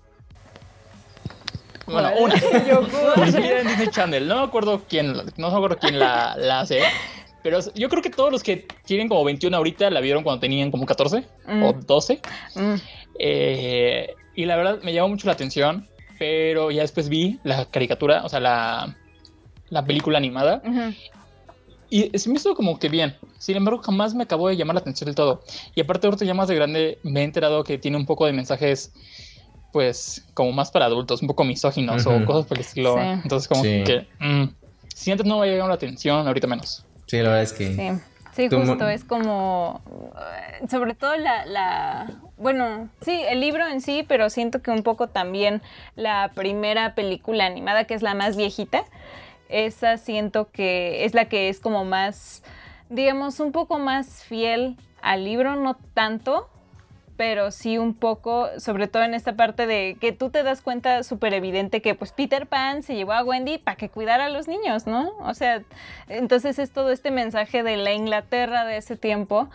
Bueno, 1.86 2.10
una, 2.18 2.34
una 3.16 3.30
salida 3.32 3.60
en 3.60 3.68
Disney 3.68 3.88
Channel, 3.88 4.26
no 4.28 4.36
me 4.36 4.42
acuerdo 4.44 4.84
quién, 4.88 5.12
no 5.12 5.50
me 5.50 5.56
acuerdo 5.56 5.78
quién 5.78 5.98
la, 5.98 6.36
la 6.36 6.60
hace, 6.60 6.80
pero 7.42 7.58
yo 7.74 7.88
creo 7.88 8.02
que 8.02 8.10
todos 8.10 8.30
los 8.30 8.42
que 8.42 8.68
tienen 8.84 9.08
como 9.08 9.24
21 9.24 9.56
ahorita 9.56 9.90
la 9.90 10.00
vieron 10.00 10.22
cuando 10.22 10.40
tenían 10.40 10.70
como 10.70 10.86
14 10.86 11.24
Mm. 11.46 11.62
o 11.64 11.72
12. 11.72 12.20
Mm, 12.54 12.74
Eh, 13.18 14.14
y 14.34 14.44
la 14.44 14.56
verdad 14.56 14.80
me 14.82 14.92
llamó 14.92 15.08
mucho 15.08 15.26
la 15.26 15.32
atención, 15.32 15.86
pero 16.18 16.70
ya 16.70 16.82
después 16.82 17.08
vi 17.08 17.38
la 17.44 17.64
caricatura, 17.66 18.24
o 18.24 18.28
sea, 18.28 18.40
la, 18.40 18.96
la 19.68 19.84
película 19.84 20.18
animada, 20.18 20.62
ujú. 20.64 20.94
Y 21.90 22.16
se 22.18 22.28
me 22.28 22.36
hizo 22.36 22.54
como 22.54 22.78
que 22.78 22.88
bien. 22.88 23.16
Sin 23.38 23.56
embargo, 23.56 23.82
jamás 23.82 24.14
me 24.14 24.22
acabó 24.24 24.48
de 24.48 24.56
llamar 24.56 24.74
la 24.74 24.80
atención 24.80 25.06
del 25.06 25.14
todo. 25.14 25.42
Y 25.74 25.80
aparte, 25.80 26.06
ahorita 26.06 26.24
ya 26.24 26.34
más 26.34 26.48
de 26.48 26.54
grande, 26.54 26.98
me 27.02 27.20
he 27.20 27.24
enterado 27.24 27.64
que 27.64 27.78
tiene 27.78 27.96
un 27.96 28.06
poco 28.06 28.26
de 28.26 28.32
mensajes, 28.32 28.92
pues, 29.72 30.24
como 30.34 30.52
más 30.52 30.70
para 30.70 30.86
adultos, 30.86 31.22
un 31.22 31.28
poco 31.28 31.44
misóginos 31.44 32.06
o 32.06 32.24
cosas 32.24 32.46
por 32.46 32.56
el 32.56 32.62
estilo. 32.62 32.94
Sí. 32.94 33.00
Entonces, 33.22 33.48
como 33.48 33.62
Sí. 33.62 33.82
que, 33.84 34.06
mm, 34.18 34.44
si 34.94 35.10
antes 35.10 35.26
no 35.26 35.36
me 35.36 35.42
había 35.42 35.52
llamado 35.54 35.70
la 35.70 35.74
atención, 35.76 36.26
ahorita 36.26 36.46
menos. 36.46 36.84
Sí, 37.06 37.16
la 37.18 37.22
verdad 37.30 37.42
es 37.42 37.52
que. 37.52 37.74
Sí, 38.32 38.48
sí, 38.48 38.56
justo 38.56 38.88
es 38.88 39.04
como, 39.04 39.80
eh, 40.16 40.66
sobre 40.70 40.94
todo 40.94 41.16
la, 41.16 41.44
la, 41.46 42.20
bueno, 42.36 42.88
sí, 43.00 43.20
el 43.28 43.40
libro 43.40 43.66
en 43.66 43.80
sí, 43.80 44.04
pero 44.06 44.30
siento 44.30 44.62
que 44.62 44.70
un 44.70 44.82
poco 44.82 45.08
también 45.08 45.62
la 45.96 46.30
primera 46.34 46.94
película 46.94 47.46
animada, 47.46 47.84
que 47.84 47.94
es 47.94 48.02
la 48.02 48.14
más 48.14 48.36
viejita, 48.36 48.84
esa 49.50 49.96
siento 49.96 50.50
que 50.50 51.04
es 51.04 51.14
la 51.14 51.26
que 51.26 51.48
es 51.48 51.60
como 51.60 51.84
más, 51.84 52.42
digamos, 52.88 53.40
un 53.40 53.52
poco 53.52 53.78
más 53.78 54.24
fiel 54.24 54.76
al 55.02 55.24
libro, 55.24 55.56
no 55.56 55.76
tanto, 55.94 56.48
pero 57.20 57.50
sí 57.50 57.76
un 57.76 57.92
poco, 57.92 58.48
sobre 58.58 58.88
todo 58.88 59.02
en 59.02 59.12
esta 59.12 59.34
parte 59.36 59.66
de 59.66 59.98
que 60.00 60.12
tú 60.12 60.30
te 60.30 60.42
das 60.42 60.62
cuenta 60.62 61.02
súper 61.02 61.34
evidente 61.34 61.82
que 61.82 61.94
pues 61.94 62.12
Peter 62.12 62.46
Pan 62.46 62.82
se 62.82 62.94
llevó 62.94 63.12
a 63.12 63.22
Wendy 63.22 63.58
para 63.58 63.76
que 63.76 63.90
cuidara 63.90 64.24
a 64.24 64.28
los 64.30 64.48
niños, 64.48 64.86
¿no? 64.86 65.12
O 65.20 65.34
sea, 65.34 65.62
entonces 66.08 66.58
es 66.58 66.72
todo 66.72 66.90
este 66.90 67.10
mensaje 67.10 67.62
de 67.62 67.76
la 67.76 67.92
Inglaterra 67.92 68.64
de 68.64 68.78
ese 68.78 68.96
tiempo 68.96 69.50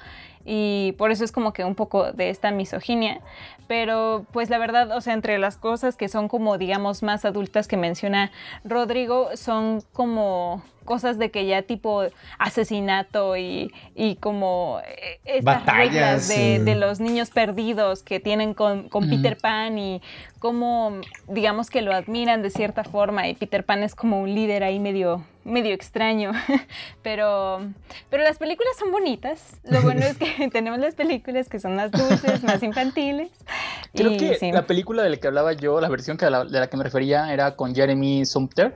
y 0.45 0.93
por 0.97 1.11
eso 1.11 1.25
es 1.25 1.31
como 1.31 1.53
que 1.53 1.63
un 1.65 1.75
poco 1.75 2.11
de 2.13 2.29
esta 2.29 2.51
misoginia, 2.51 3.19
pero 3.67 4.25
pues 4.31 4.49
la 4.49 4.59
verdad, 4.59 4.95
o 4.95 5.01
sea, 5.01 5.13
entre 5.13 5.39
las 5.39 5.57
cosas 5.57 5.97
que 5.97 6.07
son 6.07 6.27
como 6.27 6.57
digamos 6.57 7.03
más 7.03 7.25
adultas 7.25 7.67
que 7.67 7.77
menciona 7.77 8.31
Rodrigo 8.63 9.29
son 9.35 9.81
como 9.91 10.61
cosas 10.85 11.17
de 11.17 11.31
que 11.31 11.47
ya 11.47 11.63
tipo 11.63 12.03
asesinato 12.37 13.35
y, 13.35 13.73
y 13.95 14.15
como 14.17 14.79
eh, 14.85 15.19
estas 15.25 15.65
Batallas, 15.65 16.27
reglas 16.27 16.27
de, 16.27 16.63
de 16.63 16.75
los 16.75 16.99
niños 16.99 17.31
perdidos 17.31 18.03
que 18.03 18.19
tienen 18.19 18.53
con, 18.53 18.87
con. 18.87 19.09
Peter 19.09 19.37
Pan 19.37 19.77
y 19.77 20.01
cómo 20.39 20.93
digamos 21.27 21.69
que 21.69 21.81
lo 21.81 21.93
admiran 21.93 22.41
de 22.41 22.49
cierta 22.49 22.83
forma 22.83 23.27
y 23.27 23.35
Peter 23.35 23.65
Pan 23.65 23.83
es 23.83 23.95
como 23.95 24.21
un 24.21 24.33
líder 24.33 24.63
ahí 24.63 24.79
medio 24.79 25.23
medio 25.45 25.73
extraño 25.73 26.31
pero 27.03 27.61
pero 28.09 28.23
las 28.23 28.37
películas 28.37 28.75
son 28.77 28.91
bonitas 28.91 29.57
lo 29.63 29.81
bueno 29.81 30.01
es 30.01 30.17
que 30.17 30.49
tenemos 30.51 30.79
las 30.79 30.95
películas 30.95 31.47
que 31.47 31.59
son 31.59 31.75
más 31.75 31.91
dulces 31.91 32.43
más 32.43 32.61
infantiles 32.63 33.29
Creo 33.95 34.11
y 34.11 34.17
que 34.17 34.35
sí. 34.35 34.51
la 34.51 34.67
película 34.67 35.03
de 35.03 35.09
la 35.09 35.17
que 35.17 35.27
hablaba 35.27 35.53
yo, 35.53 35.79
la 35.79 35.87
versión 35.87 36.17
que, 36.17 36.25
de 36.25 36.31
la 36.31 36.67
que 36.67 36.75
me 36.77 36.83
refería, 36.83 37.31
era 37.31 37.55
con 37.55 37.73
Jeremy 37.73 38.25
Sumpter. 38.25 38.75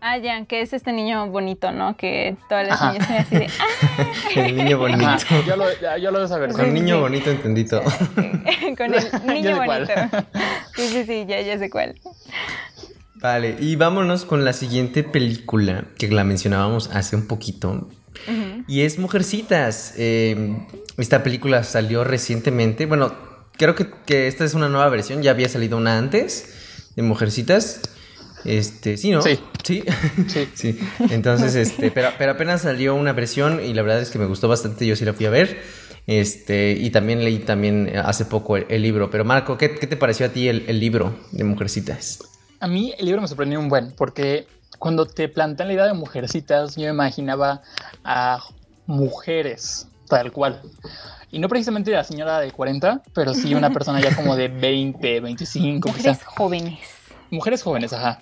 ah 0.00 0.18
ya 0.18 0.44
que 0.44 0.60
es 0.60 0.72
este 0.72 0.92
niño 0.92 1.26
bonito 1.28 1.72
no 1.72 1.96
que 1.96 2.36
todas 2.48 2.68
las 2.68 2.80
Ajá. 2.80 2.92
niñas 2.92 3.06
son 3.08 3.16
así 3.16 3.36
de 3.36 3.46
ah, 3.58 4.06
El 4.36 4.56
niño 4.56 4.78
bonito. 4.78 5.04
Ajá, 5.04 5.40
yo 5.44 5.56
lo, 5.56 5.64
yo 5.98 6.10
lo 6.12 6.18
de 6.20 6.24
esa 6.26 6.38
versión. 6.38 6.66
Con 6.66 6.74
niño 6.74 6.96
sí. 6.96 7.00
bonito 7.00 7.30
entendí 7.30 7.64
todo. 7.64 7.82
con 8.78 8.94
el 8.94 9.26
niño 9.26 9.56
sé 9.56 9.66
cuál. 9.66 9.86
bonito 9.86 10.26
sí 10.76 10.88
sí 10.88 11.04
sí 11.04 11.24
ya 11.26 11.40
ya 11.40 11.58
sé 11.58 11.68
cuál 11.68 11.96
Vale, 13.22 13.56
y 13.60 13.76
vámonos 13.76 14.24
con 14.24 14.44
la 14.44 14.52
siguiente 14.52 15.04
película 15.04 15.84
que 15.96 16.08
la 16.08 16.24
mencionábamos 16.24 16.90
hace 16.92 17.14
un 17.14 17.28
poquito. 17.28 17.88
Y 18.66 18.80
es 18.80 18.98
Mujercitas. 18.98 19.94
Eh, 19.96 20.56
esta 20.98 21.22
película 21.22 21.62
salió 21.62 22.02
recientemente. 22.02 22.86
Bueno, 22.86 23.14
creo 23.56 23.76
que, 23.76 23.88
que 24.06 24.26
esta 24.26 24.44
es 24.44 24.54
una 24.54 24.68
nueva 24.68 24.88
versión. 24.88 25.22
Ya 25.22 25.30
había 25.30 25.48
salido 25.48 25.76
una 25.76 25.98
antes 25.98 26.90
de 26.96 27.02
Mujercitas. 27.02 27.80
Este, 28.44 28.96
sí, 28.96 29.12
¿no? 29.12 29.22
Sí. 29.22 29.38
Sí. 29.62 29.84
Sí. 30.26 30.48
Sí. 30.54 30.78
Entonces, 31.10 31.54
este, 31.54 31.92
pero, 31.92 32.08
pero 32.18 32.32
apenas 32.32 32.62
salió 32.62 32.96
una 32.96 33.12
versión 33.12 33.64
y 33.64 33.72
la 33.72 33.82
verdad 33.82 34.00
es 34.00 34.10
que 34.10 34.18
me 34.18 34.26
gustó 34.26 34.48
bastante. 34.48 34.84
Yo 34.84 34.96
sí 34.96 35.04
la 35.04 35.12
fui 35.12 35.26
a 35.26 35.30
ver. 35.30 35.62
Este, 36.08 36.72
y 36.72 36.90
también 36.90 37.22
leí 37.22 37.38
también 37.38 37.92
hace 38.04 38.24
poco 38.24 38.56
el, 38.56 38.66
el 38.68 38.82
libro. 38.82 39.10
Pero 39.10 39.24
Marco, 39.24 39.56
¿qué, 39.58 39.76
qué 39.76 39.86
te 39.86 39.96
pareció 39.96 40.26
a 40.26 40.30
ti 40.30 40.48
el, 40.48 40.64
el 40.66 40.80
libro 40.80 41.16
de 41.30 41.44
Mujercitas? 41.44 42.18
A 42.62 42.68
mí 42.68 42.94
el 42.96 43.06
libro 43.06 43.20
me 43.20 43.26
sorprendió 43.26 43.58
un 43.58 43.68
buen, 43.68 43.90
porque 43.90 44.46
cuando 44.78 45.04
te 45.04 45.28
plantean 45.28 45.66
la 45.66 45.74
idea 45.74 45.86
de 45.86 45.94
mujercitas, 45.94 46.76
yo 46.76 46.88
imaginaba 46.88 47.60
a 48.04 48.38
mujeres, 48.86 49.88
tal 50.06 50.30
cual. 50.30 50.62
Y 51.32 51.40
no 51.40 51.48
precisamente 51.48 51.90
la 51.90 52.04
señora 52.04 52.38
de 52.38 52.52
40, 52.52 53.02
pero 53.14 53.34
sí 53.34 53.56
una 53.56 53.70
persona 53.72 54.00
ya 54.00 54.14
como 54.14 54.36
de 54.36 54.46
20, 54.46 55.18
25, 55.18 55.88
quizá. 55.88 56.10
mujeres 56.10 56.24
jóvenes 56.24 56.78
Mujeres 57.32 57.62
jóvenes, 57.64 57.92
ajá. 57.94 58.20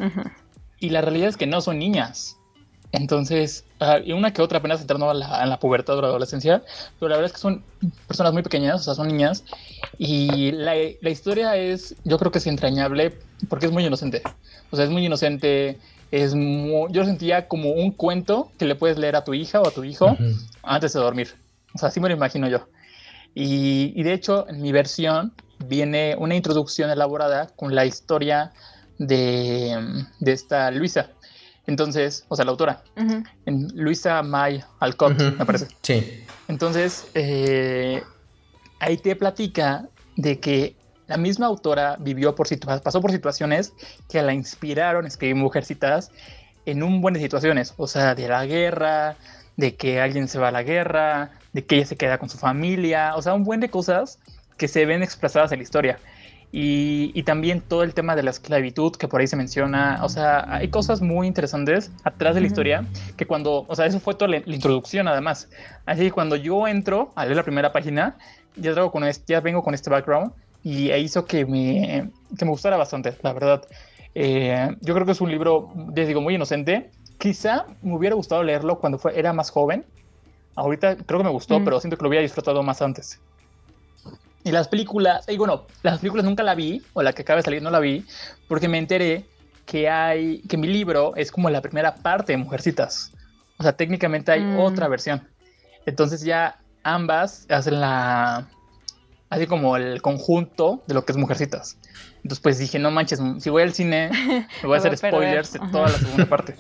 Y 0.79 0.89
la 0.89 1.03
realidad 1.03 1.29
es 1.29 1.37
que 1.37 1.47
no 1.47 1.61
son 1.61 1.79
niñas. 1.79 2.39
Entonces, 2.93 3.65
ah, 3.79 3.99
y 4.05 4.13
una 4.13 4.33
que 4.33 4.43
otra 4.43 4.59
apenas 4.59 4.81
entrando 4.81 5.09
a 5.11 5.15
la, 5.15 5.27
a 5.43 5.47
la 5.47 5.59
pubertad 5.59 5.97
o 5.99 6.03
la 6.03 6.09
adolescencia, 6.09 6.63
pero 6.99 7.09
la 7.09 7.17
verdad 7.17 7.27
es 7.27 7.33
que 7.33 7.39
son 7.41 7.65
personas 8.07 8.33
muy 8.33 8.43
pequeñas, 8.43 8.81
o 8.81 8.85
sea, 8.85 8.95
son 8.95 9.09
niñas. 9.09 9.45
Y 9.99 10.53
la, 10.53 10.75
la 11.01 11.11
historia 11.11 11.57
es, 11.57 11.95
yo 12.05 12.19
creo 12.19 12.33
que 12.33 12.39
es 12.39 12.47
entrañable 12.47 13.19
porque 13.49 13.67
es 13.67 13.73
muy 13.73 13.85
inocente. 13.87 14.23
O 14.71 14.77
sea, 14.77 14.85
es 14.85 14.91
muy 14.91 15.05
inocente. 15.05 15.79
Es 16.11 16.35
muy- 16.35 16.91
yo 16.91 17.05
sentía 17.05 17.47
como 17.47 17.71
un 17.73 17.93
cuento 17.93 18.53
que 18.59 18.65
le 18.65 18.75
puedes 18.75 18.99
leer 18.99 19.15
a 19.15 19.25
tu 19.25 19.35
hija 19.35 19.61
o 19.61 19.69
a 19.69 19.73
tu 19.73 19.85
hijo 19.85 20.07
Ujú. 20.13 20.25
antes 20.63 20.93
de 20.93 21.01
dormir. 21.01 21.29
O 21.75 21.79
sea, 21.79 21.89
así 21.89 22.01
me 22.01 22.09
lo 22.09 22.15
imagino 22.15 22.49
yo. 22.49 22.67
Y, 23.35 23.93
y 23.95 24.03
de 24.03 24.13
hecho, 24.15 24.49
en 24.49 24.61
mi 24.61 24.73
versión 24.73 25.33
viene 25.59 26.17
una 26.19 26.35
introducción 26.35 26.91
elaborada 26.91 27.49
con 27.57 27.75
la 27.75 27.85
historia 27.87 28.53
de, 28.99 29.79
de 30.19 30.33
esta 30.33 30.71
Luisa. 30.71 31.11
Entonces, 31.67 32.25
o 32.29 32.37
sea, 32.37 32.45
la 32.45 32.51
autora, 32.51 32.83
en 33.47 33.69
Luisa 33.75 34.23
May 34.23 34.63
Alcott, 34.81 35.21
Ujú. 35.21 35.37
me 35.39 35.47
parece. 35.47 35.69
Sí. 35.83 36.25
Entonces, 36.49 37.07
eh, 37.15 38.03
ahí 38.81 38.97
te 38.97 39.15
platica 39.15 39.89
de 40.17 40.41
que 40.41 40.77
la 41.07 41.17
misma 41.17 41.47
autora 41.47 41.97
vivió 41.99 42.35
por 42.35 42.49
pasó 42.83 43.01
por 43.01 43.11
situaciones 43.11 43.73
que 44.09 44.23
la 44.23 44.33
inspiraron 44.33 45.05
a 45.05 45.09
escribir 45.09 45.37
Mujercitas 45.37 46.11
en 46.67 46.83
un 46.83 47.01
buen 47.01 47.15
de 47.15 47.21
situaciones, 47.21 47.75
o 47.77 47.87
sea, 47.87 48.15
de 48.15 48.29
la 48.29 48.47
guerra, 48.47 49.17
de 49.57 49.77
que 49.77 50.01
alguien 50.01 50.29
se 50.29 50.39
va 50.39 50.49
a 50.49 50.53
la 50.53 50.63
guerra, 50.63 51.33
de 51.53 51.65
que 51.65 51.77
ella 51.77 51.87
se 51.87 51.97
queda 51.97 52.19
con 52.19 52.29
su 52.29 52.39
familia, 52.39 53.15
o 53.17 53.23
sea, 53.23 53.35
un 53.35 53.45
buen 53.45 53.61
de 53.61 53.71
cosas 53.71 54.19
que 54.57 54.69
se 54.69 54.87
ven 54.87 55.03
expresadas 55.03 55.53
en 55.53 55.59
la 55.59 55.63
historia. 55.65 56.01
Y, 56.53 57.23
también 57.23 57.61
todo 57.61 57.85
el 57.85 57.95
tema 57.95 58.17
de 58.17 58.25
la 58.25 58.31
esclavitud 58.31 58.97
que 58.97 59.07
por 59.07 59.21
ahí 59.21 59.27
se 59.29 59.37
menciona. 59.37 60.01
O 60.03 60.09
sea, 60.09 60.53
hay 60.53 60.69
cosas 60.69 61.01
muy 61.01 61.29
interesantes 61.29 61.93
atrás 62.03 62.35
de 62.35 62.41
la 62.41 62.49
historia 62.49 62.87
que 63.17 63.27
cuando, 63.27 63.65
o 63.69 63.77
sea, 63.77 63.87
eso 63.87 64.01
fue 64.01 64.15
toda 64.15 64.29
la, 64.29 64.39
introducción 64.39 65.07
además. 65.07 65.49
Así 65.87 66.03
que 66.03 66.11
cuando 66.11 66.35
yo 66.35 66.67
entro 66.67 67.13
a 67.15 67.25
leer 67.25 67.37
la 67.37 67.45
primera 67.45 67.73
página, 67.73 68.17
ya, 68.57 68.73
traigo 68.73 68.91
con 68.91 69.05
este, 69.05 69.33
ya 69.33 69.41
vengo 69.41 69.63
con 69.63 69.75
este 69.75 69.91
background 69.91 70.33
y 70.65 70.93
hizo 70.93 71.25
que 71.25 71.47
me, 71.47 72.11
que 72.37 72.45
me 72.45 72.51
gustara 72.51 72.77
bastante, 72.77 73.17
la 73.23 73.33
verdad. 73.33 73.63
Eh, 74.15 74.77
yo 74.81 74.95
creo 74.95 75.07
que 75.07 75.13
es 75.13 75.21
un 75.21 75.31
libro, 75.31 75.73
les 75.95 76.09
digo, 76.09 76.21
muy 76.21 76.35
inocente. 76.35 76.91
Quizá 77.19 77.67
me 77.83 77.95
hubiera 77.95 78.17
gustado 78.17 78.43
leerlo 78.43 78.79
cuando 78.79 78.99
fue, 78.99 79.17
era 79.19 79.33
más 79.33 79.51
joven. 79.51 79.85
Ahorita 80.57 80.97
creo 80.97 81.21
que 81.21 81.25
me 81.25 81.31
gustó, 81.31 81.63
pero 81.65 81.81
siento 81.81 81.97
que 81.97 82.03
lo 82.03 82.09
hubiera 82.09 82.23
disfrutado 82.23 82.63
más 82.63 82.83
antes. 82.83 83.21
Y 84.45 84.53
las 84.53 84.69
películas, 84.69 85.29
y 85.29 85.37
bueno, 85.37 85.67
las 85.83 85.99
películas 85.99 86.25
nunca 86.25 86.43
la 86.43 86.55
vi, 86.55 86.83
o 86.95 87.03
la 87.03 87.13
que 87.13 87.23
acaba 87.23 87.39
de 87.39 87.43
salir 87.43 87.63
no 87.63 87.71
la 87.71 87.81
vi, 87.81 88.05
porque 88.49 88.69
me 88.69 88.79
enteré 88.79 89.27
que 89.67 89.89
hay, 89.89 90.41
que 90.49 90.57
mi 90.57 90.67
libro 90.67 91.15
es 91.17 91.31
como 91.31 91.51
la 91.51 91.61
primera 91.61 91.95
parte 91.95 92.33
de 92.33 92.39
Mujercitas. 92.39 93.13
O 93.59 93.63
sea, 93.63 93.73
técnicamente 93.77 94.33
hay 94.33 94.41
mm. 94.41 94.59
otra 94.59 94.89
versión. 94.89 95.29
Entonces 95.87 96.23
ya 96.23 96.59
ambas 96.83 97.47
hacen 97.51 97.81
la, 97.81 98.49
así 99.29 99.47
como 99.47 99.77
el 99.77 100.03
conjunto 100.03 100.83
de 100.87 100.95
lo 100.95 101.05
que 101.05 101.13
es 101.13 101.19
Mujercitas. 101.19 101.77
Entonces 102.17 102.41
pues 102.41 102.59
dije, 102.59 102.79
no 102.79 102.91
manches, 102.91 103.21
si 103.39 103.51
voy 103.51 103.63
al 103.63 103.73
cine, 103.73 104.11
me 104.63 104.69
voy 104.69 104.77
a 104.77 104.79
hacer 104.81 104.97
spoilers 104.97 105.53
de 105.53 105.61
toda 105.71 105.89
la 105.89 105.99
segunda 105.99 106.27
parte. 106.27 106.57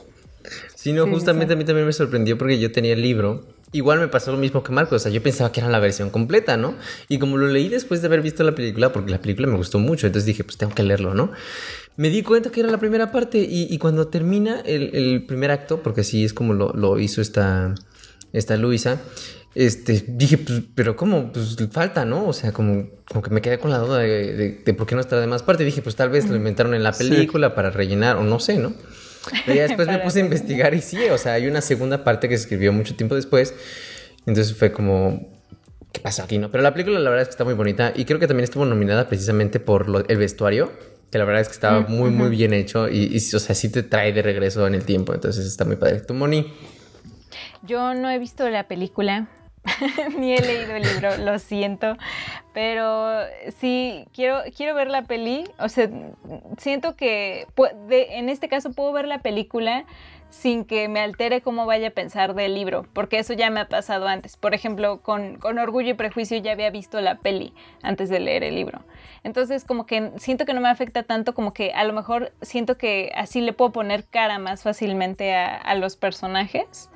Sí, 0.74 0.92
no, 0.92 1.06
justamente 1.06 1.52
a 1.52 1.56
mí 1.56 1.64
también 1.64 1.86
me 1.86 1.92
sorprendió 1.92 2.38
porque 2.38 2.58
yo 2.58 2.72
tenía 2.72 2.94
el 2.94 3.02
libro 3.02 3.44
Igual 3.72 4.00
me 4.00 4.08
pasó 4.08 4.32
lo 4.32 4.38
mismo 4.38 4.64
que 4.64 4.72
Marcos, 4.72 4.96
o 4.96 4.98
sea, 4.98 5.12
yo 5.12 5.22
pensaba 5.22 5.52
que 5.52 5.60
era 5.60 5.68
la 5.68 5.78
versión 5.78 6.10
completa, 6.10 6.56
¿no? 6.56 6.74
Y 7.08 7.20
como 7.20 7.36
lo 7.36 7.46
leí 7.46 7.68
después 7.68 8.02
de 8.02 8.08
haber 8.08 8.20
visto 8.20 8.42
la 8.42 8.52
película, 8.52 8.92
porque 8.92 9.12
la 9.12 9.20
película 9.20 9.46
me 9.46 9.56
gustó 9.56 9.78
mucho, 9.78 10.08
entonces 10.08 10.26
dije, 10.26 10.42
pues 10.42 10.56
tengo 10.56 10.74
que 10.74 10.82
leerlo, 10.82 11.14
¿no? 11.14 11.30
Me 11.96 12.10
di 12.10 12.22
cuenta 12.22 12.50
que 12.50 12.60
era 12.60 12.70
la 12.70 12.78
primera 12.78 13.12
parte 13.12 13.38
y, 13.38 13.76
cuando 13.78 14.08
termina 14.08 14.60
el, 14.60 15.24
primer 15.26 15.52
acto, 15.52 15.82
porque 15.82 16.00
así 16.00 16.24
es 16.24 16.32
como 16.32 16.54
lo, 16.54 16.98
hizo 16.98 17.20
esta, 17.20 17.74
esta 18.32 18.56
Luisa, 18.56 19.00
este, 19.54 20.04
dije, 20.06 20.38
pues, 20.38 20.62
pero 20.74 20.96
¿cómo? 20.96 21.32
Pues 21.32 21.56
falta, 21.70 22.04
¿no? 22.04 22.26
O 22.26 22.32
sea, 22.32 22.52
como, 22.52 22.88
como 23.08 23.22
que 23.22 23.30
me 23.30 23.40
quedé 23.40 23.58
con 23.58 23.70
la 23.70 23.78
duda 23.78 23.98
de, 23.98 24.74
por 24.76 24.86
qué 24.86 24.94
no 24.94 25.00
está 25.00 25.20
de 25.20 25.26
más 25.26 25.42
parte. 25.42 25.64
Dije, 25.64 25.82
pues 25.82 25.96
tal 25.96 26.10
vez 26.10 26.28
lo 26.28 26.36
inventaron 26.36 26.74
en 26.74 26.82
la 26.82 26.92
película 26.92 27.54
para 27.54 27.70
rellenar, 27.70 28.16
o 28.16 28.22
no 28.22 28.40
sé, 28.40 28.58
¿no? 28.58 28.72
Pero 29.44 29.56
ya 29.56 29.62
después 29.68 29.88
me 29.88 29.98
puse 29.98 30.20
a 30.20 30.24
investigar 30.24 30.74
y 30.74 30.80
sí, 30.80 31.04
o 31.10 31.18
sea, 31.18 31.34
hay 31.34 31.46
una 31.46 31.60
segunda 31.60 32.04
parte 32.04 32.28
que 32.28 32.36
se 32.36 32.42
escribió 32.42 32.72
mucho 32.72 32.96
tiempo 32.96 33.14
después. 33.14 33.54
Entonces 34.26 34.54
fue 34.54 34.72
como, 34.72 35.28
¿qué 35.92 36.00
pasó 36.00 36.22
aquí? 36.22 36.38
No? 36.38 36.50
Pero 36.50 36.62
la 36.62 36.72
película 36.72 36.98
la 36.98 37.10
verdad 37.10 37.22
es 37.22 37.28
que 37.28 37.32
está 37.32 37.44
muy 37.44 37.54
bonita 37.54 37.92
y 37.94 38.04
creo 38.04 38.18
que 38.18 38.26
también 38.26 38.44
estuvo 38.44 38.64
nominada 38.64 39.08
precisamente 39.08 39.60
por 39.60 40.04
el 40.08 40.18
vestuario, 40.18 40.72
que 41.10 41.18
la 41.18 41.24
verdad 41.24 41.42
es 41.42 41.48
que 41.48 41.54
estaba 41.54 41.80
muy, 41.80 42.10
muy 42.10 42.30
bien 42.30 42.52
hecho 42.52 42.88
y, 42.88 43.16
o 43.16 43.38
sea, 43.38 43.54
sí 43.54 43.68
te 43.70 43.82
trae 43.82 44.12
de 44.12 44.22
regreso 44.22 44.66
en 44.66 44.74
el 44.74 44.84
tiempo. 44.84 45.14
Entonces 45.14 45.46
está 45.46 45.64
muy 45.64 45.76
padre. 45.76 46.00
¿Tú, 46.00 46.14
Moni? 46.14 46.52
Yo 47.62 47.94
no 47.94 48.10
he 48.10 48.18
visto 48.18 48.48
la 48.48 48.68
película, 48.68 49.28
ni 50.18 50.32
he 50.32 50.40
leído 50.40 50.74
el 50.74 50.82
libro, 50.82 51.16
lo 51.18 51.38
siento, 51.38 51.96
pero 52.54 53.20
sí, 53.58 54.06
quiero, 54.12 54.42
quiero 54.56 54.74
ver 54.74 54.88
la 54.88 55.02
peli, 55.02 55.44
o 55.58 55.68
sea, 55.68 55.88
siento 56.58 56.96
que 56.96 57.46
en 57.90 58.28
este 58.28 58.48
caso 58.48 58.72
puedo 58.72 58.92
ver 58.92 59.06
la 59.06 59.18
película 59.18 59.84
sin 60.30 60.64
que 60.64 60.88
me 60.88 61.00
altere 61.00 61.42
cómo 61.42 61.66
vaya 61.66 61.88
a 61.88 61.90
pensar 61.90 62.34
del 62.34 62.54
libro, 62.54 62.86
porque 62.92 63.18
eso 63.18 63.32
ya 63.34 63.50
me 63.50 63.60
ha 63.60 63.68
pasado 63.68 64.06
antes. 64.06 64.36
Por 64.36 64.54
ejemplo, 64.54 65.02
con, 65.02 65.38
Orgullo 65.42 65.90
y 65.90 65.94
Prejuicio 65.94 66.38
ya 66.38 66.52
había 66.52 66.70
visto 66.70 67.00
la 67.00 67.16
peli 67.16 67.52
antes 67.82 68.08
de 68.08 68.20
leer 68.20 68.44
el 68.44 68.54
libro. 68.54 68.84
Entonces, 69.24 69.64
como 69.64 69.86
que 69.86 70.12
siento 70.16 70.46
que 70.46 70.54
no 70.54 70.60
me 70.60 70.68
afecta 70.68 71.02
tanto, 71.02 71.34
como 71.34 71.52
que 71.52 71.72
a 71.72 71.84
lo 71.84 71.92
mejor 71.92 72.32
siento 72.42 72.78
que 72.78 73.12
así 73.16 73.40
le 73.40 73.52
puedo 73.52 73.72
poner 73.72 74.04
cara 74.04 74.38
más 74.38 74.62
fácilmente 74.62 75.34
a 75.34 75.74
los 75.74 75.96
personajes 75.96 76.90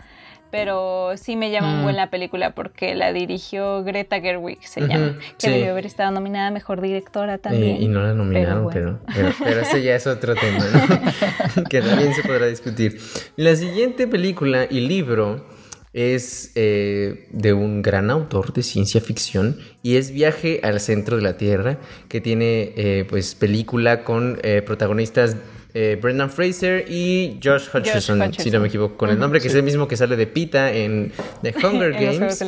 pero 0.54 1.16
sí 1.16 1.34
me 1.34 1.50
llama 1.50 1.82
buena 1.82 1.92
mm. 1.92 1.96
la 2.04 2.10
película 2.10 2.54
porque 2.54 2.94
la 2.94 3.12
dirigió 3.12 3.82
Greta 3.82 4.20
Gerwig, 4.20 4.64
se 4.64 4.82
llama, 4.82 5.18
que 5.36 5.50
debió 5.50 5.72
haber 5.72 5.84
estado 5.84 6.12
nominada 6.12 6.52
Mejor 6.52 6.80
Directora 6.80 7.38
también. 7.38 7.82
Y, 7.82 7.88
no 7.88 8.00
la 8.04 8.14
nominaron, 8.14 8.68
pero, 8.72 9.00
pero, 9.42 9.60
ese 9.62 9.82
ya 9.82 9.96
es 9.96 10.06
otro 10.06 10.36
tema, 10.36 10.64
¿no? 10.72 11.64
que 11.68 11.80
también 11.82 12.14
se 12.14 12.22
podrá 12.22 12.46
discutir. 12.46 13.00
La 13.34 13.56
siguiente 13.56 14.06
película 14.06 14.68
y 14.70 14.78
libro 14.82 15.44
es 15.92 16.52
eh, 16.54 17.26
de 17.32 17.52
un 17.52 17.82
gran 17.82 18.08
autor 18.10 18.52
de 18.52 18.62
ciencia 18.62 19.00
ficción 19.00 19.58
y 19.82 19.96
es 19.96 20.12
Viaje 20.12 20.60
al 20.62 20.78
centro 20.78 21.16
de 21.16 21.22
la 21.22 21.36
Tierra, 21.36 21.78
que 22.08 22.20
tiene 22.20 22.74
eh, 22.76 23.04
pues 23.08 23.34
película 23.34 24.04
con 24.04 24.38
eh, 24.44 24.62
protagonistas 24.62 25.36
eh, 25.76 25.98
Brendan 26.00 26.30
Fraser 26.30 26.84
y 26.88 27.40
Josh 27.42 27.64
Hutcherson, 27.74 28.32
si 28.32 28.48
no 28.52 28.60
me 28.60 28.68
equivoco 28.68 28.96
con 28.96 29.10
el 29.10 29.18
nombre, 29.18 29.40
que 29.40 29.48
es 29.48 29.54
el 29.56 29.64
mismo 29.64 29.88
que 29.88 29.96
sale 29.96 30.14
de 30.14 30.28
Pita 30.28 30.72
en 30.72 31.10
The 31.42 31.52
Hunger 31.66 31.92
Games. 31.92 32.40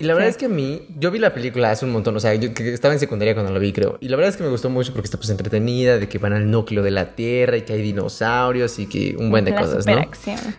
y 0.00 0.04
la 0.04 0.14
verdad 0.14 0.30
es 0.30 0.36
que 0.36 0.46
a 0.46 0.48
mí, 0.48 0.82
yo 0.98 1.12
vi 1.12 1.20
la 1.20 1.32
película 1.32 1.70
hace 1.70 1.84
un 1.84 1.92
montón, 1.92 2.16
o 2.16 2.20
sea, 2.20 2.34
yo 2.34 2.50
estaba 2.56 2.92
en 2.92 2.98
secundaria 2.98 3.34
cuando 3.34 3.52
la 3.52 3.60
vi, 3.60 3.72
creo. 3.72 3.98
Y 4.00 4.08
la 4.08 4.16
verdad 4.16 4.30
es 4.30 4.36
que 4.36 4.42
me 4.42 4.48
gustó 4.48 4.68
mucho 4.68 4.92
porque 4.92 5.06
está 5.06 5.16
pues 5.16 5.30
entretenida, 5.30 5.98
de 5.98 6.08
que 6.08 6.18
van 6.18 6.32
al 6.32 6.50
núcleo 6.50 6.82
de 6.82 6.90
la 6.90 7.14
Tierra 7.14 7.56
y 7.56 7.62
que 7.62 7.74
hay 7.74 7.82
dinosaurios 7.82 8.80
y 8.80 8.86
que 8.86 9.14
un 9.16 9.30
buen 9.30 9.44
de 9.44 9.54
cosas, 9.54 9.86
¿no? 9.86 10.04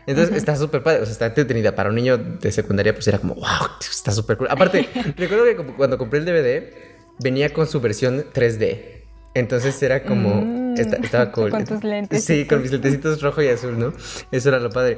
Entonces 0.07 0.33
está 0.33 0.55
súper 0.55 0.81
padre, 0.81 1.01
o 1.01 1.05
sea, 1.05 1.11
está 1.11 1.25
entretenida. 1.25 1.75
Para 1.75 1.89
un 1.89 1.95
niño 1.95 2.17
de 2.17 2.51
secundaria, 2.53 2.93
pues 2.93 3.05
era 3.09 3.17
como, 3.17 3.35
wow, 3.35 3.67
está 3.81 4.11
súper 4.11 4.37
cool. 4.37 4.47
Aparte, 4.49 4.87
recuerdo 5.17 5.43
que 5.43 5.73
cuando 5.73 5.97
compré 5.97 6.19
el 6.19 6.25
DVD, 6.25 6.73
venía 7.19 7.49
con 7.51 7.67
su 7.67 7.81
versión 7.81 8.23
3D. 8.33 8.94
Entonces 9.35 9.83
era 9.83 10.03
como. 10.03 10.41
Mm. 10.41 10.75
estaba 10.77 11.31
cool. 11.33 11.51
Con 11.51 11.65
tus 11.65 11.83
lentes. 11.83 12.23
Sí, 12.23 12.45
con 12.45 12.61
mis 12.61 12.71
lentecitos 12.71 13.21
rojo 13.21 13.43
y 13.43 13.49
azul, 13.49 13.77
¿no? 13.77 13.93
Eso 14.31 14.49
era 14.49 14.59
lo 14.59 14.71
padre. 14.71 14.97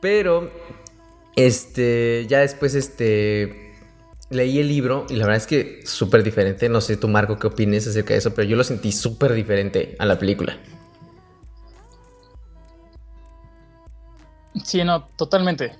Pero. 0.00 0.50
Este. 1.34 2.26
Ya 2.28 2.40
después, 2.40 2.74
este. 2.74 3.74
Leí 4.30 4.58
el 4.58 4.68
libro 4.68 5.06
y 5.08 5.14
la 5.14 5.24
verdad 5.24 5.38
es 5.38 5.46
que 5.46 5.80
súper 5.84 6.22
diferente. 6.22 6.68
No 6.68 6.82
sé 6.82 6.98
tú, 6.98 7.08
Marco, 7.08 7.38
qué 7.38 7.46
opines 7.46 7.86
acerca 7.88 8.12
de 8.12 8.18
eso, 8.18 8.34
pero 8.34 8.46
yo 8.46 8.56
lo 8.56 8.64
sentí 8.64 8.92
súper 8.92 9.32
diferente 9.32 9.96
a 9.98 10.04
la 10.04 10.18
película. 10.18 10.58
Sí, 14.64 14.84
no, 14.84 15.06
totalmente. 15.16 15.72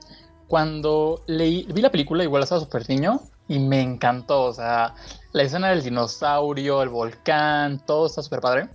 Cuando 0.47 1.25
leí, 1.27 1.69
vi 1.75 1.83
la 1.83 1.91
película, 1.91 2.25
igual 2.25 2.43
estaba 2.43 2.63
súper 2.63 2.89
niño 2.89 3.21
y 3.49 3.59
me 3.59 3.81
encantó. 3.81 4.45
O 4.45 4.53
sea, 4.53 4.95
la 5.33 5.43
escena 5.43 5.71
del 5.71 5.83
dinosaurio, 5.83 6.83
el 6.83 6.91
volcán, 6.91 7.85
todo 7.85 8.07
está 8.07 8.23
súper 8.23 8.41
padre. 8.41 8.69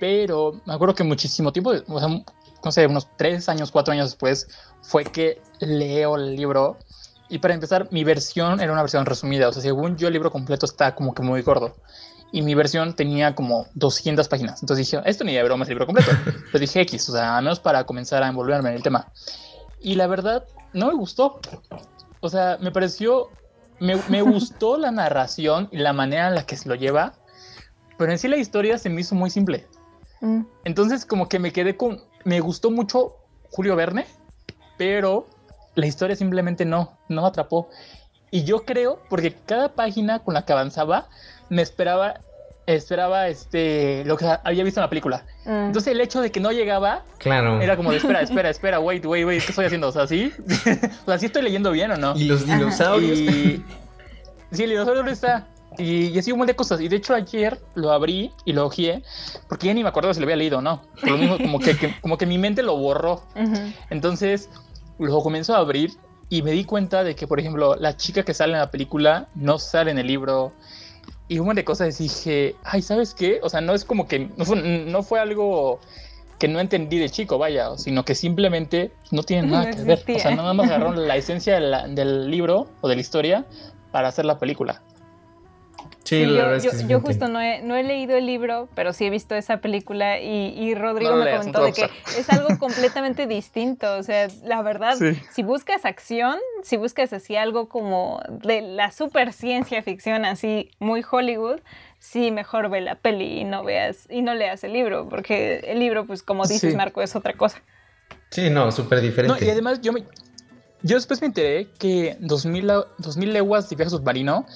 Pero 0.00 0.60
me 0.64 0.74
acuerdo 0.74 0.94
que 0.94 1.04
muchísimo 1.04 1.52
tiempo, 1.52 1.72
o 1.86 2.00
sea, 2.00 2.08
no 2.64 2.72
sé, 2.72 2.86
unos 2.86 3.08
tres 3.16 3.48
años, 3.48 3.70
cuatro 3.70 3.92
años 3.92 4.10
después, 4.10 4.48
fue 4.82 5.04
que 5.04 5.40
leo 5.60 6.16
el 6.16 6.34
libro. 6.34 6.78
Y 7.28 7.38
para 7.38 7.54
empezar, 7.54 7.88
mi 7.90 8.04
versión 8.04 8.60
era 8.60 8.72
una 8.72 8.82
versión 8.82 9.06
resumida. 9.06 9.48
O 9.48 9.52
sea, 9.52 9.62
según 9.62 9.96
yo, 9.96 10.08
el 10.08 10.12
libro 10.12 10.30
completo 10.30 10.66
está 10.66 10.94
como 10.94 11.14
que 11.14 11.22
muy 11.22 11.42
gordo. 11.42 11.76
Y 12.32 12.42
mi 12.42 12.54
versión 12.54 12.94
tenía 12.94 13.34
como 13.34 13.66
200 13.74 14.28
páginas. 14.28 14.62
Entonces 14.62 14.86
dije, 14.86 15.02
esto 15.06 15.24
ni 15.24 15.34
de 15.34 15.42
broma 15.42 15.64
es 15.64 15.68
el 15.68 15.74
libro 15.74 15.86
completo. 15.86 16.10
Pero 16.52 16.58
dije 16.58 16.80
X, 16.82 17.08
o 17.08 17.12
sea, 17.12 17.36
al 17.36 17.44
menos 17.44 17.60
para 17.60 17.84
comenzar 17.84 18.22
a 18.22 18.28
envolverme 18.28 18.70
en 18.70 18.76
el 18.76 18.82
tema. 18.82 19.12
Y 19.80 19.94
la 19.94 20.06
verdad, 20.06 20.44
no 20.72 20.88
me 20.88 20.94
gustó. 20.94 21.40
O 22.20 22.28
sea, 22.28 22.58
me 22.60 22.70
pareció 22.70 23.30
me, 23.80 24.22
gustó 24.22 24.78
la 24.78 24.90
narración 24.90 25.68
y 25.70 25.78
la 25.78 25.92
manera 25.92 26.28
en 26.28 26.34
la 26.34 26.46
que 26.46 26.56
se 26.56 26.68
lo 26.68 26.74
lleva, 26.74 27.14
pero 27.98 28.12
en 28.12 28.18
sí 28.18 28.28
la 28.28 28.36
historia 28.36 28.78
se 28.78 28.90
me 28.90 29.00
hizo 29.00 29.14
muy 29.14 29.30
simple. 29.30 29.66
Mm. 30.20 30.42
Entonces 30.64 31.04
como 31.04 31.28
que 31.28 31.38
me 31.38 31.52
quedé 31.52 31.76
con, 31.76 32.02
me 32.24 32.40
gustó 32.40 32.70
mucho 32.70 33.16
Julio 33.50 33.76
Verne, 33.76 34.06
pero 34.76 35.26
la 35.74 35.86
historia 35.86 36.16
simplemente 36.16 36.64
no, 36.64 36.98
no 37.08 37.26
atrapó. 37.26 37.68
Y 38.30 38.44
yo 38.44 38.64
creo, 38.64 39.00
porque 39.08 39.34
cada 39.34 39.74
página 39.74 40.18
con 40.20 40.34
la 40.34 40.44
que 40.44 40.52
avanzaba, 40.52 41.08
me 41.48 41.62
esperaba, 41.62 42.20
esperaba 42.66 43.28
este, 43.28 44.04
lo 44.04 44.16
que 44.16 44.26
había 44.44 44.64
visto 44.64 44.80
en 44.80 44.82
la 44.82 44.90
película. 44.90 45.24
Mm. 45.44 45.66
Entonces 45.66 45.92
el 45.92 46.00
hecho 46.00 46.20
de 46.20 46.30
que 46.30 46.40
no 46.40 46.50
llegaba, 46.50 47.04
claro. 47.18 47.60
era 47.60 47.76
como 47.76 47.90
de 47.90 47.98
espera, 47.98 48.20
espera, 48.22 48.50
espera, 48.50 48.80
wait, 48.80 49.04
wait, 49.04 49.26
wait, 49.26 49.42
¿qué 49.42 49.50
estoy 49.50 49.66
haciendo? 49.66 49.88
O 49.88 49.92
sea, 49.92 50.06
¿sí? 50.06 50.32
o 51.02 51.06
sea, 51.06 51.18
¿sí 51.18 51.26
estoy 51.26 51.42
leyendo 51.42 51.70
bien 51.70 51.92
o 51.92 51.96
no? 51.96 52.16
Y 52.16 52.24
los 52.24 52.46
dinosaurios. 52.46 53.18
Sí, 53.18 54.62
el 54.62 54.70
dinosaurio 54.70 55.02
no 55.02 55.10
está. 55.10 55.48
Y, 55.78 56.18
así 56.18 56.32
un 56.32 56.38
montón 56.38 56.52
de 56.52 56.56
cosas. 56.56 56.80
Y 56.80 56.88
de 56.88 56.96
hecho 56.96 57.14
ayer 57.14 57.60
lo 57.74 57.90
abrí 57.90 58.32
y 58.44 58.52
lo 58.52 58.66
ojeé 58.66 59.02
porque 59.48 59.66
ya 59.66 59.74
ni 59.74 59.82
me 59.82 59.88
acuerdo 59.88 60.12
si 60.14 60.20
lo 60.20 60.24
había 60.24 60.36
leído 60.36 60.58
o 60.58 60.62
no. 60.62 60.82
Por 61.00 61.10
lo 61.10 61.18
mismo, 61.18 61.38
como 61.38 61.58
que, 61.58 61.96
como 62.00 62.16
que 62.18 62.26
mi 62.26 62.38
mente 62.38 62.62
lo 62.62 62.76
borró. 62.76 63.22
Entonces 63.90 64.48
lo 64.98 65.20
comenzó 65.20 65.54
a 65.54 65.58
abrir 65.58 65.92
y 66.28 66.42
me 66.42 66.52
di 66.52 66.64
cuenta 66.64 67.04
de 67.04 67.14
que, 67.14 67.26
por 67.26 67.38
ejemplo, 67.38 67.76
la 67.76 67.96
chica 67.96 68.24
que 68.24 68.34
sale 68.34 68.54
en 68.54 68.60
la 68.60 68.70
película 68.70 69.28
no 69.34 69.58
sale 69.58 69.90
en 69.90 69.98
el 69.98 70.06
libro 70.06 70.52
y 71.28 71.38
un 71.38 71.46
montón 71.46 71.56
de 71.56 71.64
cosas 71.64 71.98
dije, 71.98 72.56
ay, 72.64 72.82
¿sabes 72.82 73.14
qué? 73.14 73.40
O 73.42 73.48
sea, 73.48 73.60
no 73.60 73.74
es 73.74 73.84
como 73.84 74.06
que, 74.06 74.30
no 74.36 75.02
fue, 75.02 75.20
algo 75.20 75.80
que 76.38 76.48
no 76.48 76.60
entendí 76.60 76.98
de 76.98 77.10
chico, 77.10 77.38
vaya, 77.38 77.76
sino 77.76 78.04
que 78.04 78.14
simplemente 78.14 78.92
no 79.10 79.22
tiene 79.22 79.48
nada 79.48 79.70
que 79.70 79.82
ver. 79.82 80.04
O 80.14 80.18
sea, 80.18 80.34
nada 80.34 80.54
más 80.54 80.68
agarraron 80.68 81.06
la 81.08 81.16
esencia 81.16 81.58
del 81.58 82.30
libro 82.30 82.68
o 82.80 82.88
de 82.88 82.94
la 82.94 83.00
historia 83.00 83.44
para 83.90 84.08
hacer 84.08 84.24
la 84.24 84.38
película. 84.38 84.82
Sí, 86.06 86.24
la 86.24 86.28
yo, 86.28 86.34
verdad 86.36 86.56
es 86.56 86.62
yo- 86.64 86.70
que 86.70 86.76
sí 86.78 86.86
yo 86.86 87.00
justo 87.00 87.28
no 87.28 87.40
he, 87.40 87.60
no 87.62 87.74
he 87.76 87.82
leído 87.82 88.16
el 88.16 88.26
libro, 88.26 88.68
pero 88.74 88.92
sí 88.92 89.04
he 89.04 89.10
visto 89.10 89.34
esa 89.34 89.58
película 89.58 90.20
y, 90.20 90.54
y 90.58 90.74
Rodrigo 90.74 91.10
No 91.10 91.16
me 91.18 91.24
leas, 91.24 91.38
comentó 91.38 91.58
no 91.60 91.64
de 91.66 91.72
que 91.72 91.90
es 92.18 92.30
algo 92.30 92.48
completamente 92.58 93.26
distinto. 93.26 93.92
O 93.96 94.02
sea, 94.02 94.28
la 94.44 94.62
verdad, 94.62 94.94
Sí. 94.96 95.18
si 95.32 95.42
buscas 95.42 95.84
acción, 95.84 96.38
si 96.62 96.76
buscas 96.76 97.12
así 97.12 97.36
algo 97.36 97.68
como 97.68 98.20
de 98.28 98.60
la 98.62 98.90
super 98.92 99.32
ciencia 99.32 99.82
ficción, 99.82 100.24
así 100.24 100.70
muy 100.78 101.04
Hollywood, 101.10 101.60
sí 101.98 102.30
mejor 102.30 102.70
ve 102.70 102.80
la 102.80 102.94
peli 102.94 103.40
y 103.40 103.44
no 103.44 103.64
veas 103.64 104.06
y 104.08 104.22
no 104.22 104.34
leas 104.34 104.62
el 104.64 104.72
libro, 104.72 105.08
porque 105.08 105.56
el 105.66 105.80
libro, 105.80 106.06
pues 106.06 106.22
como 106.22 106.46
dices, 106.46 106.70
Sí. 106.70 106.76
Marco, 106.76 107.02
es 107.02 107.16
otra 107.16 107.32
cosa. 107.32 107.60
Sí, 108.30 108.48
no, 108.50 108.70
súper 108.70 109.00
diferente. 109.00 109.40
No, 109.40 109.44
y 109.44 109.50
además 109.50 109.80
yo 109.80 109.92
me, 109.92 110.04
yo 110.82 110.96
después 110.96 111.20
me 111.20 111.26
enteré 111.28 111.68
que 111.78 112.16
2000, 112.20 112.66
la- 112.66 112.84
2000 112.98 113.32
leguas 113.32 113.68
de 113.70 113.76
viaje 113.76 113.90
submarino 113.90 114.46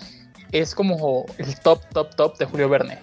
es 0.52 0.74
como 0.74 1.26
el 1.38 1.58
top, 1.60 1.80
top, 1.92 2.14
top 2.14 2.38
de 2.38 2.44
Julio 2.46 2.68
Verne. 2.68 2.98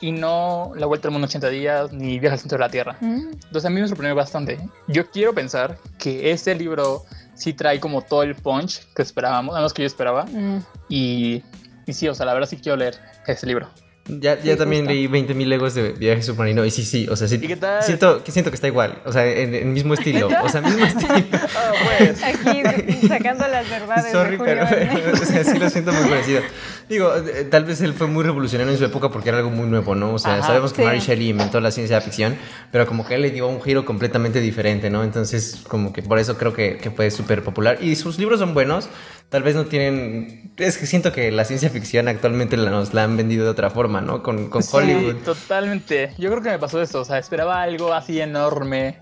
Y 0.00 0.12
no 0.12 0.72
La 0.76 0.84
Vuelta 0.86 1.08
al 1.08 1.12
Mundo 1.12 1.24
en 1.24 1.30
80 1.30 1.48
días 1.48 1.92
ni 1.92 2.18
Viaje 2.18 2.34
al 2.34 2.40
Centro 2.40 2.58
de 2.58 2.64
la 2.64 2.70
Tierra. 2.70 2.96
Entonces 3.00 3.64
a 3.64 3.70
mí 3.70 3.80
me 3.80 3.88
sorprendió 3.88 4.14
bastante. 4.14 4.58
Yo 4.88 5.10
quiero 5.10 5.32
pensar 5.34 5.78
que 5.98 6.30
este 6.30 6.54
libro 6.54 7.04
sí 7.34 7.54
trae 7.54 7.80
como 7.80 8.02
todo 8.02 8.22
el 8.22 8.34
punch 8.34 8.82
que 8.94 9.02
esperábamos, 9.02 9.56
a 9.56 9.60
los 9.60 9.72
que 9.72 9.82
yo 9.82 9.86
esperaba. 9.86 10.26
Mm. 10.26 10.58
Y, 10.90 11.42
y 11.86 11.92
sí, 11.94 12.08
o 12.08 12.14
sea, 12.14 12.26
la 12.26 12.34
verdad 12.34 12.48
sí 12.48 12.58
quiero 12.58 12.76
leer 12.76 12.98
ese 13.26 13.46
libro. 13.46 13.68
Ya, 14.08 14.36
ya 14.40 14.52
Sí, 14.52 14.58
también 14.58 14.86
justo. 14.86 14.94
leí 14.94 15.08
20.000 15.08 15.46
legos 15.46 15.74
de 15.74 15.92
viaje 15.92 16.22
submarino 16.22 16.64
y 16.64 16.70
sí, 16.70 16.84
sí, 16.84 17.08
o 17.10 17.16
sea, 17.16 17.26
sí. 17.28 17.36
¿Y 17.36 17.46
qué 17.46 17.56
tal? 17.56 17.82
Siento 17.82 18.22
que, 18.22 18.30
siento 18.32 18.50
que 18.50 18.54
está 18.54 18.68
igual, 18.68 19.00
o 19.04 19.12
sea, 19.12 19.26
en 19.26 19.54
el 19.54 19.64
mismo 19.66 19.94
estilo, 19.94 20.28
o 20.42 20.48
sea, 20.48 20.60
mismo 20.60 20.84
estilo. 20.86 21.14
Ah, 21.32 21.72
pues. 21.98 22.22
Aquí 22.22 22.62
sacando 23.08 23.48
las 23.48 23.68
verdades 23.68 24.12
Sorry, 24.12 24.36
de 24.36 24.44
pero 24.44 24.64
o 25.12 25.16
sea, 25.16 25.44
sí 25.44 25.58
lo 25.58 25.68
siento 25.70 25.92
muy 25.92 26.08
parecido. 26.08 26.40
Digo, 26.88 27.12
eh, 27.16 27.44
tal 27.50 27.64
vez 27.64 27.80
él 27.80 27.94
fue 27.94 28.06
muy 28.06 28.22
revolucionario 28.22 28.72
en 28.72 28.78
su 28.78 28.84
época 28.84 29.08
porque 29.10 29.28
era 29.30 29.38
algo 29.38 29.50
muy 29.50 29.66
nuevo, 29.66 29.94
¿no? 29.96 30.14
O 30.14 30.18
sea, 30.20 30.34
Ajá, 30.36 30.46
sabemos 30.46 30.72
que 30.72 30.82
sí. 30.82 30.86
Mary 30.86 31.00
Shelley 31.00 31.30
inventó 31.30 31.60
la 31.60 31.72
ciencia 31.72 32.00
ficción, 32.00 32.36
pero 32.70 32.86
como 32.86 33.04
que 33.04 33.16
él 33.16 33.22
le 33.22 33.30
dio 33.30 33.48
un 33.48 33.60
giro 33.60 33.84
completamente 33.84 34.40
diferente, 34.40 34.88
¿no? 34.88 35.02
Entonces, 35.02 35.62
como 35.66 35.92
que 35.92 36.02
por 36.02 36.18
eso 36.20 36.36
creo 36.38 36.52
que, 36.52 36.76
que 36.78 36.90
fue 36.92 37.10
súper 37.10 37.42
popular. 37.42 37.78
Y 37.82 37.96
sus 37.96 38.18
libros 38.18 38.38
son 38.38 38.54
buenos, 38.54 38.88
tal 39.28 39.42
vez 39.42 39.54
no 39.54 39.64
tienen... 39.66 40.52
Es 40.56 40.78
que 40.78 40.86
siento 40.86 41.12
que 41.12 41.30
la 41.30 41.44
ciencia 41.44 41.68
ficción 41.70 42.08
actualmente 42.08 42.56
nos 42.56 42.94
la 42.94 43.04
han 43.04 43.16
vendido 43.16 43.44
de 43.44 43.50
otra 43.50 43.68
forma, 43.70 44.00
¿no? 44.00 44.22
Con, 44.22 44.48
con 44.48 44.62
Sí, 44.62 44.70
Hollywood. 44.76 45.16
totalmente. 45.24 46.12
Yo 46.18 46.30
creo 46.30 46.42
que 46.42 46.50
me 46.50 46.58
pasó 46.58 46.80
eso. 46.80 47.00
O 47.00 47.04
sea, 47.04 47.18
esperaba 47.18 47.60
algo 47.62 47.92
así 47.92 48.20
enorme. 48.20 48.98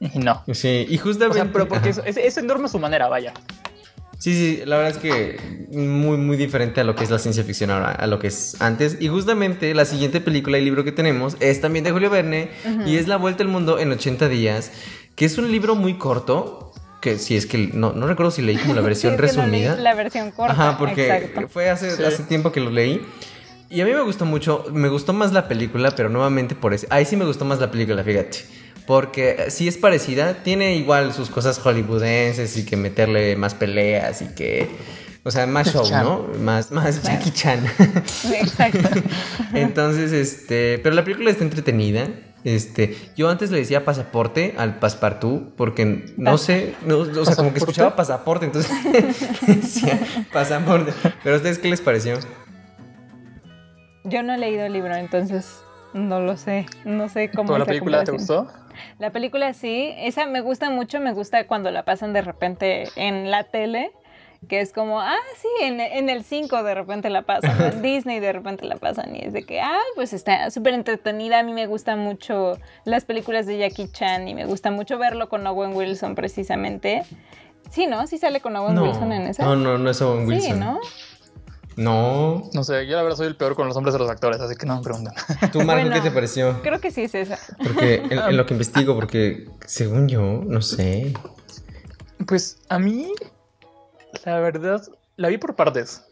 Y 0.00 0.18
no. 0.18 0.42
Sí, 0.52 0.86
y 0.88 0.98
O 0.98 1.02
justamente... 1.02 1.38
sea, 1.42 1.52
pero 1.52 1.66
porque 1.68 1.88
es, 1.90 2.00
es- 2.04 2.16
es 2.18 2.36
enorme 2.36 2.66
a 2.66 2.68
su 2.68 2.78
manera, 2.78 3.08
vaya. 3.08 3.32
Sí, 4.18 4.32
sí, 4.34 4.62
la 4.64 4.76
verdad 4.78 4.92
es 4.92 4.98
que 4.98 5.66
muy, 5.72 6.16
muy 6.16 6.36
diferente 6.36 6.80
a 6.80 6.84
lo 6.84 6.94
que 6.94 7.04
es 7.04 7.10
la 7.10 7.18
ciencia 7.18 7.44
ficción 7.44 7.70
ahora, 7.70 7.90
a 7.92 8.06
lo 8.06 8.18
que 8.18 8.28
es 8.28 8.60
antes. 8.60 8.96
Y 9.00 9.08
justamente 9.08 9.74
la 9.74 9.84
siguiente 9.84 10.20
película 10.20 10.56
y 10.58 10.64
libro 10.64 10.84
que 10.84 10.92
tenemos 10.92 11.36
es 11.40 11.60
también 11.60 11.84
de 11.84 11.90
Julio 11.90 12.10
Verne 12.10 12.48
y 12.86 12.96
es 12.96 13.06
La 13.08 13.16
Vuelta 13.16 13.42
al 13.42 13.48
Mundo 13.48 13.78
en 13.78 13.90
80 13.92 14.28
días, 14.28 14.70
que 15.14 15.24
es 15.26 15.36
un 15.36 15.50
libro 15.50 15.74
muy 15.74 15.94
corto, 15.98 16.63
que 17.04 17.18
si 17.18 17.36
es 17.36 17.44
que 17.46 17.70
no, 17.72 17.92
no 17.92 18.06
recuerdo 18.08 18.30
si 18.32 18.40
leí 18.42 18.56
como 18.56 18.74
la 18.74 18.80
versión 18.90 19.12
Sí, 19.12 19.18
resumida. 19.20 19.76
La 19.76 19.94
versión 19.94 20.30
corta. 20.32 20.52
Ajá, 20.54 20.78
porque 20.78 21.06
exacto. 21.06 21.48
fue 21.48 21.68
hace, 21.70 21.94
Sí. 21.94 22.02
hace 22.02 22.22
tiempo 22.24 22.50
que 22.50 22.60
lo 22.60 22.70
leí. 22.70 23.00
Y 23.70 23.80
a 23.80 23.84
mí 23.84 23.92
me 23.92 24.00
gustó 24.02 24.24
mucho, 24.24 24.64
me 24.72 24.88
gustó 24.88 25.12
más 25.12 25.32
la 25.32 25.46
película, 25.46 25.90
pero 25.92 26.08
nuevamente 26.08 26.54
por 26.54 26.72
eso. 26.74 26.86
Ahí 26.90 27.04
sí 27.04 27.16
me 27.16 27.24
gustó 27.24 27.44
más 27.44 27.60
la 27.60 27.70
película, 27.70 28.02
fíjate. 28.02 28.38
Porque 28.86 29.46
sí 29.48 29.68
es 29.68 29.76
parecida, 29.78 30.42
tiene 30.42 30.76
igual 30.76 31.12
sus 31.12 31.28
cosas 31.30 31.58
hollywoodenses 31.58 32.56
y 32.56 32.64
que 32.66 32.76
meterle 32.76 33.36
más 33.36 33.54
peleas 33.54 34.22
y 34.22 34.26
que. 34.34 34.68
O 35.26 35.30
sea, 35.30 35.46
más 35.46 35.72
show, 35.72 35.86
Chan. 35.88 36.04
¿no? 36.04 36.26
Más, 36.40 36.70
más 36.70 37.02
Jackie 37.02 37.30
Chan. 37.30 37.64
Exacto. 38.40 38.88
Entonces, 39.54 40.12
este. 40.12 40.78
Pero 40.82 40.94
la 40.94 41.02
película 41.04 41.30
está 41.30 41.44
entretenida. 41.44 42.08
Este, 42.44 42.94
yo 43.16 43.30
antes 43.30 43.50
le 43.50 43.58
decía 43.58 43.86
pasaporte 43.86 44.54
al 44.58 44.78
passepartout 44.78 45.54
porque 45.56 46.12
no 46.18 46.36
sé, 46.36 46.74
no, 46.84 46.98
o 46.98 47.24
sea, 47.24 47.36
como 47.36 47.52
que 47.52 47.58
escuchaba 47.58 47.96
pasaporte, 47.96 48.44
entonces 48.44 48.70
decía 49.46 49.98
pasaporte. 50.32 50.92
Pero 51.22 51.36
a 51.36 51.38
ustedes 51.38 51.58
qué 51.58 51.68
les 51.68 51.80
pareció? 51.80 52.18
Yo 54.04 54.22
no 54.22 54.34
he 54.34 54.38
leído 54.38 54.66
el 54.66 54.74
libro, 54.74 54.94
entonces 54.94 55.62
no 55.94 56.20
lo 56.20 56.36
sé. 56.36 56.66
No 56.84 57.08
sé 57.08 57.30
cómo 57.30 57.48
¿Cómo 57.48 57.58
la 57.58 57.64
película 57.64 58.04
te 58.04 58.12
gustó? 58.12 58.48
La 58.98 59.10
película 59.10 59.54
sí, 59.54 59.94
esa 59.96 60.26
me 60.26 60.42
gusta 60.42 60.68
mucho, 60.68 61.00
me 61.00 61.12
gusta 61.12 61.46
cuando 61.46 61.70
la 61.70 61.84
pasan 61.84 62.12
de 62.12 62.20
repente 62.20 62.88
en 62.96 63.30
la 63.30 63.44
tele, 63.44 63.92
que 64.44 64.60
es 64.60 64.72
como, 64.72 65.00
ah, 65.00 65.16
sí, 65.40 65.48
en, 65.64 65.80
en 65.80 66.08
el 66.08 66.24
5 66.24 66.62
de 66.62 66.74
repente 66.74 67.10
la 67.10 67.22
pasan, 67.22 67.60
en 67.60 67.82
Disney 67.82 68.20
de 68.20 68.32
repente 68.32 68.64
la 68.66 68.76
pasan, 68.76 69.14
y 69.16 69.20
es 69.20 69.32
de 69.32 69.44
que, 69.44 69.60
ah, 69.60 69.78
pues 69.94 70.12
está 70.12 70.50
súper 70.50 70.74
entretenida, 70.74 71.38
a 71.40 71.42
mí 71.42 71.52
me 71.52 71.66
gustan 71.66 71.98
mucho 72.00 72.58
las 72.84 73.04
películas 73.04 73.46
de 73.46 73.58
Jackie 73.58 73.88
Chan 73.90 74.26
y 74.28 74.34
me 74.34 74.44
gusta 74.46 74.70
mucho 74.70 74.98
verlo 74.98 75.28
con 75.28 75.46
Owen 75.46 75.74
Wilson 75.74 76.14
precisamente. 76.14 77.02
Sí, 77.70 77.86
¿no? 77.86 78.06
Sí 78.06 78.18
sale 78.18 78.40
con 78.40 78.54
Owen 78.56 78.74
No, 78.74 78.84
Wilson 78.84 79.12
en 79.12 79.22
esa. 79.22 79.44
no, 79.44 79.56
no, 79.56 79.78
no 79.78 79.90
es 79.90 80.00
Owen 80.02 80.26
Wilson. 80.26 80.52
Sí, 80.54 80.58
¿no? 80.58 80.78
No. 81.76 82.48
No 82.52 82.62
sé, 82.62 82.86
yo 82.86 82.96
la 82.96 83.02
verdad 83.02 83.16
soy 83.16 83.26
el 83.26 83.36
peor 83.36 83.56
con 83.56 83.66
los 83.66 83.74
nombres 83.74 83.94
de 83.94 83.98
los 83.98 84.08
actores, 84.08 84.40
así 84.40 84.54
que 84.54 84.64
no 84.66 84.76
me 84.76 84.82
preguntan. 84.82 85.12
¿Tú, 85.50 85.60
Marco, 85.62 85.82
Bueno. 85.82 85.94
qué 85.96 86.00
te 86.02 86.10
pareció? 86.12 86.60
Creo 86.62 86.80
que 86.80 86.90
sí 86.92 87.02
es 87.02 87.14
esa. 87.16 87.38
Porque 87.58 87.94
en, 88.10 88.12
en 88.12 88.36
lo 88.36 88.46
que 88.46 88.54
investigo, 88.54 88.94
porque 88.94 89.48
según 89.66 90.06
yo, 90.08 90.22
no 90.46 90.62
sé. 90.62 91.12
Pues 92.26 92.58
a 92.68 92.78
mí, 92.78 93.12
la 94.24 94.38
verdad, 94.40 94.82
la 95.16 95.28
vi 95.28 95.38
por 95.38 95.54
partes. 95.54 96.04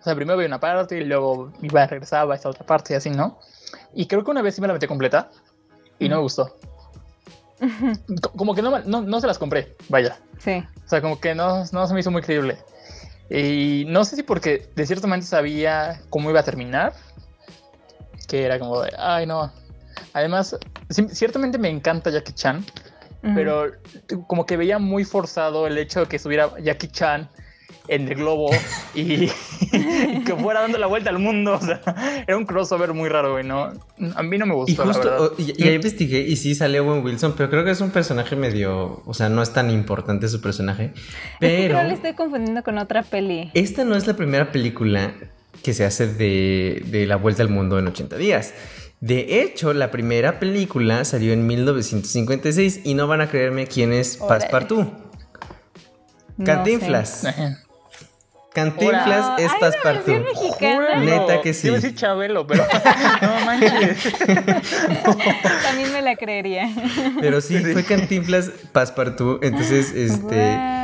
O 0.00 0.02
sea, 0.02 0.14
primero 0.14 0.38
vi 0.38 0.44
una 0.46 0.60
parte 0.60 0.98
y 0.98 1.04
luego 1.04 1.52
iba 1.62 1.86
regresaba 1.86 2.34
a 2.34 2.36
esta 2.36 2.48
otra 2.48 2.64
parte 2.64 2.94
y 2.94 2.96
así, 2.96 3.10
¿no? 3.10 3.38
Y 3.94 4.06
creo 4.06 4.24
que 4.24 4.30
una 4.30 4.42
vez 4.42 4.54
sí 4.54 4.60
me 4.60 4.66
la 4.68 4.72
metí 4.72 4.86
completa 4.86 5.30
y 5.98 6.08
no 6.08 6.16
me 6.16 6.22
gustó. 6.22 6.56
Co- 8.22 8.30
Como 8.36 8.54
que 8.54 8.62
no, 8.62 8.78
no, 8.80 9.02
no 9.02 9.20
se 9.20 9.26
las 9.26 9.38
compré, 9.38 9.76
vaya. 9.88 10.16
Sí. 10.38 10.62
O 10.84 10.88
sea, 10.88 11.00
como 11.02 11.20
que 11.20 11.34
no, 11.34 11.64
no 11.72 11.86
se 11.86 11.94
me 11.94 12.00
hizo 12.00 12.10
muy 12.10 12.22
creíble. 12.22 12.56
Y 13.30 13.84
no 13.88 14.04
sé 14.04 14.16
si 14.16 14.22
porque 14.22 14.70
de 14.74 14.86
cierto 14.86 15.06
momento 15.06 15.26
sabía 15.26 16.00
cómo 16.08 16.30
iba 16.30 16.40
a 16.40 16.44
terminar, 16.44 16.94
que 18.28 18.44
era 18.44 18.58
como 18.58 18.80
de, 18.82 18.92
ay 18.98 19.26
no. 19.26 19.52
Además, 20.12 20.56
ciertamente 21.10 21.58
me 21.58 21.68
encanta 21.68 22.10
Jackie 22.10 22.32
Chan, 22.32 22.64
pero 23.34 23.72
como 24.28 24.46
que 24.46 24.56
veía 24.56 24.78
muy 24.78 25.04
forzado 25.04 25.66
el 25.66 25.76
hecho 25.76 26.00
de 26.00 26.06
que 26.06 26.16
estuviera 26.16 26.50
Jackie 26.60 26.88
Chan 26.88 27.28
en 27.88 28.06
el 28.08 28.16
globo 28.16 28.50
y, 28.94 29.24
y 29.72 30.24
que 30.24 30.34
fuera 30.36 30.60
dando 30.62 30.78
la 30.78 30.86
vuelta 30.86 31.10
al 31.10 31.18
mundo. 31.18 31.54
O 31.54 31.60
sea, 31.64 31.80
era 32.26 32.36
un 32.36 32.44
crossover 32.44 32.92
muy 32.92 33.08
raro, 33.08 33.32
güey, 33.32 33.44
¿no? 33.44 33.72
A 34.14 34.22
mí 34.22 34.36
no 34.38 34.46
me 34.46 34.52
Y 34.52 34.56
gustó, 34.56 34.84
la 34.84 34.92
justo, 34.92 35.10
verdad. 35.10 35.30
y, 35.38 35.62
y 35.62 35.68
ahí 35.68 35.74
investigué 35.74 36.20
y 36.20 36.36
sí 36.36 36.54
sale 36.54 36.80
Owen 36.80 37.02
Wilson, 37.04 37.34
pero 37.36 37.48
creo 37.50 37.64
que 37.64 37.70
es 37.70 37.80
un 37.80 37.90
personaje 37.90 38.36
medio, 38.36 39.02
o 39.06 39.14
sea, 39.14 39.28
no 39.28 39.42
es 39.42 39.52
tan 39.52 39.70
importante 39.70 40.28
su 40.28 40.40
personaje. 40.40 40.92
Es 40.94 41.00
que 41.00 41.38
Pero 41.40 41.68
creo 41.68 41.80
que 41.82 41.88
le 41.88 41.94
estoy 41.94 42.12
confundiendo 42.14 42.62
con 42.62 42.78
otra 42.78 43.02
peli. 43.02 43.50
esta 43.54 43.84
no 43.84 43.96
es 43.96 44.06
la 44.06 44.14
primera 44.16 44.52
película 44.52 45.14
que 45.62 45.74
se 45.74 45.84
hace 45.84 46.06
de, 46.06 46.82
de 46.86 47.06
La 47.06 47.16
Vuelta 47.16 47.42
al 47.42 47.48
Mundo 47.48 47.78
en 47.78 47.86
80 47.88 48.16
días. 48.16 48.54
De 49.00 49.42
hecho, 49.42 49.72
la 49.74 49.90
primera 49.92 50.40
película 50.40 51.04
salió 51.04 51.32
en 51.32 51.46
1956 51.46 52.80
y 52.84 52.94
no 52.94 53.06
van 53.06 53.20
a 53.20 53.28
creerme 53.28 53.66
quién 53.66 53.92
es 53.92 54.18
Órale. 54.20 54.44
Passepartout. 56.38 56.38
No 56.38 56.44
Cantinflas. 56.44 57.24
Ajá. 57.24 57.58
Cantinflas 58.54 59.26
No, 59.28 59.38
es 59.38 60.24
mexicana. 60.24 60.96
Neta 61.00 61.42
que 61.42 61.54
sí. 61.54 61.68
A 61.68 61.72
decir 61.72 61.94
Chabelo, 61.94 62.46
pero 62.46 62.64
no 63.22 63.46
manches. 63.46 64.14
También 65.62 65.92
me 65.92 66.02
la 66.02 66.16
creería. 66.16 66.68
Pero 67.20 67.40
sí, 67.40 67.58
fue 67.58 67.84
Cantinflas 67.84 68.50
Passepartout. 68.72 69.44
Entonces, 69.44 69.92
este. 69.94 70.78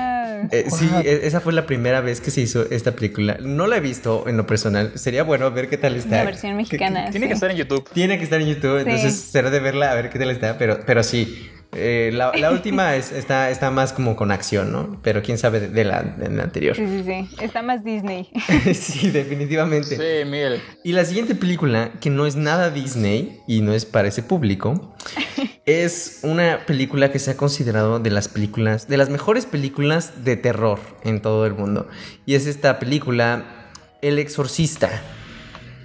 Eh, 0.51 0.67
sí, 0.69 0.87
Wow. 0.89 1.01
e- 1.01 1.27
esa 1.27 1.41
fue 1.41 1.55
la 1.55 1.65
primera 1.65 2.03
vez 2.03 2.21
que 2.21 2.31
se 2.31 2.43
hizo 2.43 2.67
esta 2.71 2.93
película. 2.93 3.39
No 3.41 3.67
la 3.67 3.79
he 3.79 3.81
visto 3.81 4.25
en 4.29 4.37
lo 4.37 4.47
personal. 4.47 4.93
Sería 4.97 5.23
bueno 5.23 5.51
ver 5.51 5.71
qué 5.71 5.79
tal 5.79 5.97
está. 5.97 6.17
La 6.17 6.25
versión 6.25 6.55
mexicana. 6.57 7.11
Tiene 7.11 7.27
sí. 7.27 7.29
que 7.29 7.35
estar 7.35 7.51
en 7.51 7.57
YouTube. 7.57 7.89
Tiene 7.95 8.19
que 8.19 8.25
estar 8.25 8.41
en 8.41 8.49
YouTube, 8.49 8.83
Sí. 8.85 8.91
entonces 8.91 9.15
será 9.15 9.49
de 9.49 9.61
verla 9.61 9.91
a 9.91 9.95
ver 9.95 10.11
qué 10.11 10.19
tal 10.19 10.31
está. 10.31 10.59
Pero, 10.59 10.81
pero 10.85 11.03
sí, 11.03 11.51
eh, 11.75 12.11
la, 12.13 12.33
la 12.35 12.51
última 12.51 12.95
es- 12.97 13.13
está, 13.13 13.51
está 13.51 13.71
más 13.71 13.93
como 13.93 14.17
con 14.17 14.31
acción, 14.31 14.73
¿no? 14.73 15.01
Pero 15.03 15.23
quién 15.23 15.39
sabe 15.39 15.61
de, 15.61 15.69
de 15.69 15.85
la, 15.85 16.03
de 16.03 16.29
la 16.31 16.43
anterior. 16.45 16.77
Sí, 16.77 16.87
sí, 16.87 17.03
sí. 17.05 17.37
Está 17.43 17.63
más 17.63 17.85
Disney. 17.85 18.29
sí, 18.75 19.11
definitivamente. 19.11 19.97
Sí, 19.97 20.29
Miguel. 20.29 20.61
Y 20.83 20.93
la 20.93 21.05
siguiente 21.05 21.35
película, 21.35 21.93
que 22.01 22.11
no 22.11 22.27
es 22.27 22.37
nada 22.37 22.71
Disney 22.71 23.41
y 23.47 23.61
no 23.61 23.73
es 23.73 23.85
para 23.85 24.09
ese 24.09 24.23
público, 24.23 24.95
es 25.67 26.21
una 26.23 26.67
película 26.67 27.11
que 27.11 27.19
se 27.19 27.33
ha 27.33 27.37
considerado 27.37 27.99
de 27.99 28.11
las 28.11 28.29
películas, 28.29 28.89
de 28.89 28.97
las 28.97 29.09
mejores 29.11 29.47
películas 29.47 30.25
de 30.25 30.37
terror 30.37 30.79
en 31.05 31.21
todo 31.23 31.47
el 31.47 31.55
mundo. 31.55 31.89
Y 32.27 32.35
es 32.35 32.47
esta 32.47 32.79
película, 32.79 33.71
El 34.03 34.19
Exorcista. 34.19 34.91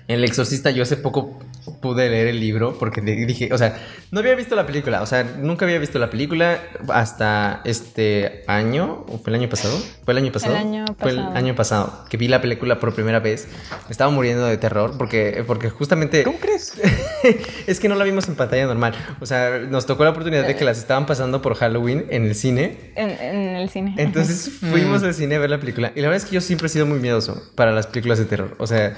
El 0.07 0.23
Exorcista, 0.23 0.71
yo 0.71 0.83
hace 0.83 0.97
poco 0.97 1.39
pude 1.82 2.09
leer 2.09 2.28
el 2.28 2.39
libro 2.39 2.76
porque 2.80 3.01
di- 3.01 3.26
dije, 3.26 3.49
o 3.53 3.57
sea, 3.57 3.78
no 4.11 4.20
había 4.20 4.36
visto 4.36 4.55
la 4.55 4.65
película, 4.65 5.01
o 5.01 5.05
sea, 5.05 5.24
nunca 5.38 5.65
había 5.65 5.80
visto 5.80 5.99
la 5.99 6.09
película 6.09 6.59
hasta 6.89 7.61
este 7.65 8.43
año, 8.47 9.05
¿o 9.07 9.17
fue 9.20 9.32
el 9.34 9.36
año 9.39 9.49
pasado? 9.49 9.78
¿Fue 10.05 10.13
el 10.13 10.17
año 10.17 10.32
pasado? 10.32 10.55
año 10.55 10.86
Fue 10.97 11.11
el 11.11 11.17
pasado. 11.17 11.36
año 11.38 11.55
pasado 11.55 12.05
que 12.09 12.17
vi 12.17 12.28
la 12.28 12.41
película 12.41 12.80
por 12.80 12.93
primera 12.93 13.20
vez. 13.20 13.47
Me 13.88 13.91
estaba 13.91 14.09
muriendo 14.11 14.45
de 14.45 14.57
terror 14.57 14.95
porque, 14.97 15.43
porque 15.45 15.70
justamente... 15.70 16.24
¿Cómo 16.24 16.39
crees? 16.39 16.74
es 17.67 17.80
que 17.80 17.88
no 17.89 17.95
la 17.95 18.03
vimos 18.03 18.28
en 18.28 18.36
pantalla 18.36 18.65
normal. 18.65 18.93
O 19.20 19.26
sea, 19.26 19.59
nos 19.59 19.86
tocó 19.86 20.03
la 20.03 20.11
oportunidad 20.11 20.45
de 20.47 20.55
que 20.55 20.63
las 20.65 20.78
estaban 20.78 21.05
pasando 21.05 21.41
por 21.41 21.55
Halloween 21.55 22.05
en 22.09 22.26
el 22.26 22.36
cine. 22.36 22.91
En, 22.95 23.09
en 23.11 23.55
el 23.55 23.70
cine. 23.70 23.93
Entonces 23.97 24.49
fuimos 24.59 25.03
al 25.03 25.13
cine 25.13 25.36
a 25.36 25.39
ver 25.39 25.49
la 25.49 25.59
película. 25.59 25.91
Y 25.95 26.01
la 26.01 26.07
verdad 26.09 26.24
es 26.24 26.30
que 26.30 26.36
yo 26.36 26.41
siempre 26.41 26.67
he 26.67 26.70
sido 26.70 26.86
muy 26.86 26.99
miedoso 26.99 27.41
para 27.55 27.72
las 27.72 27.88
películas 27.88 28.17
de 28.20 28.26
terror. 28.26 28.55
O 28.59 28.67
sea, 28.67 28.95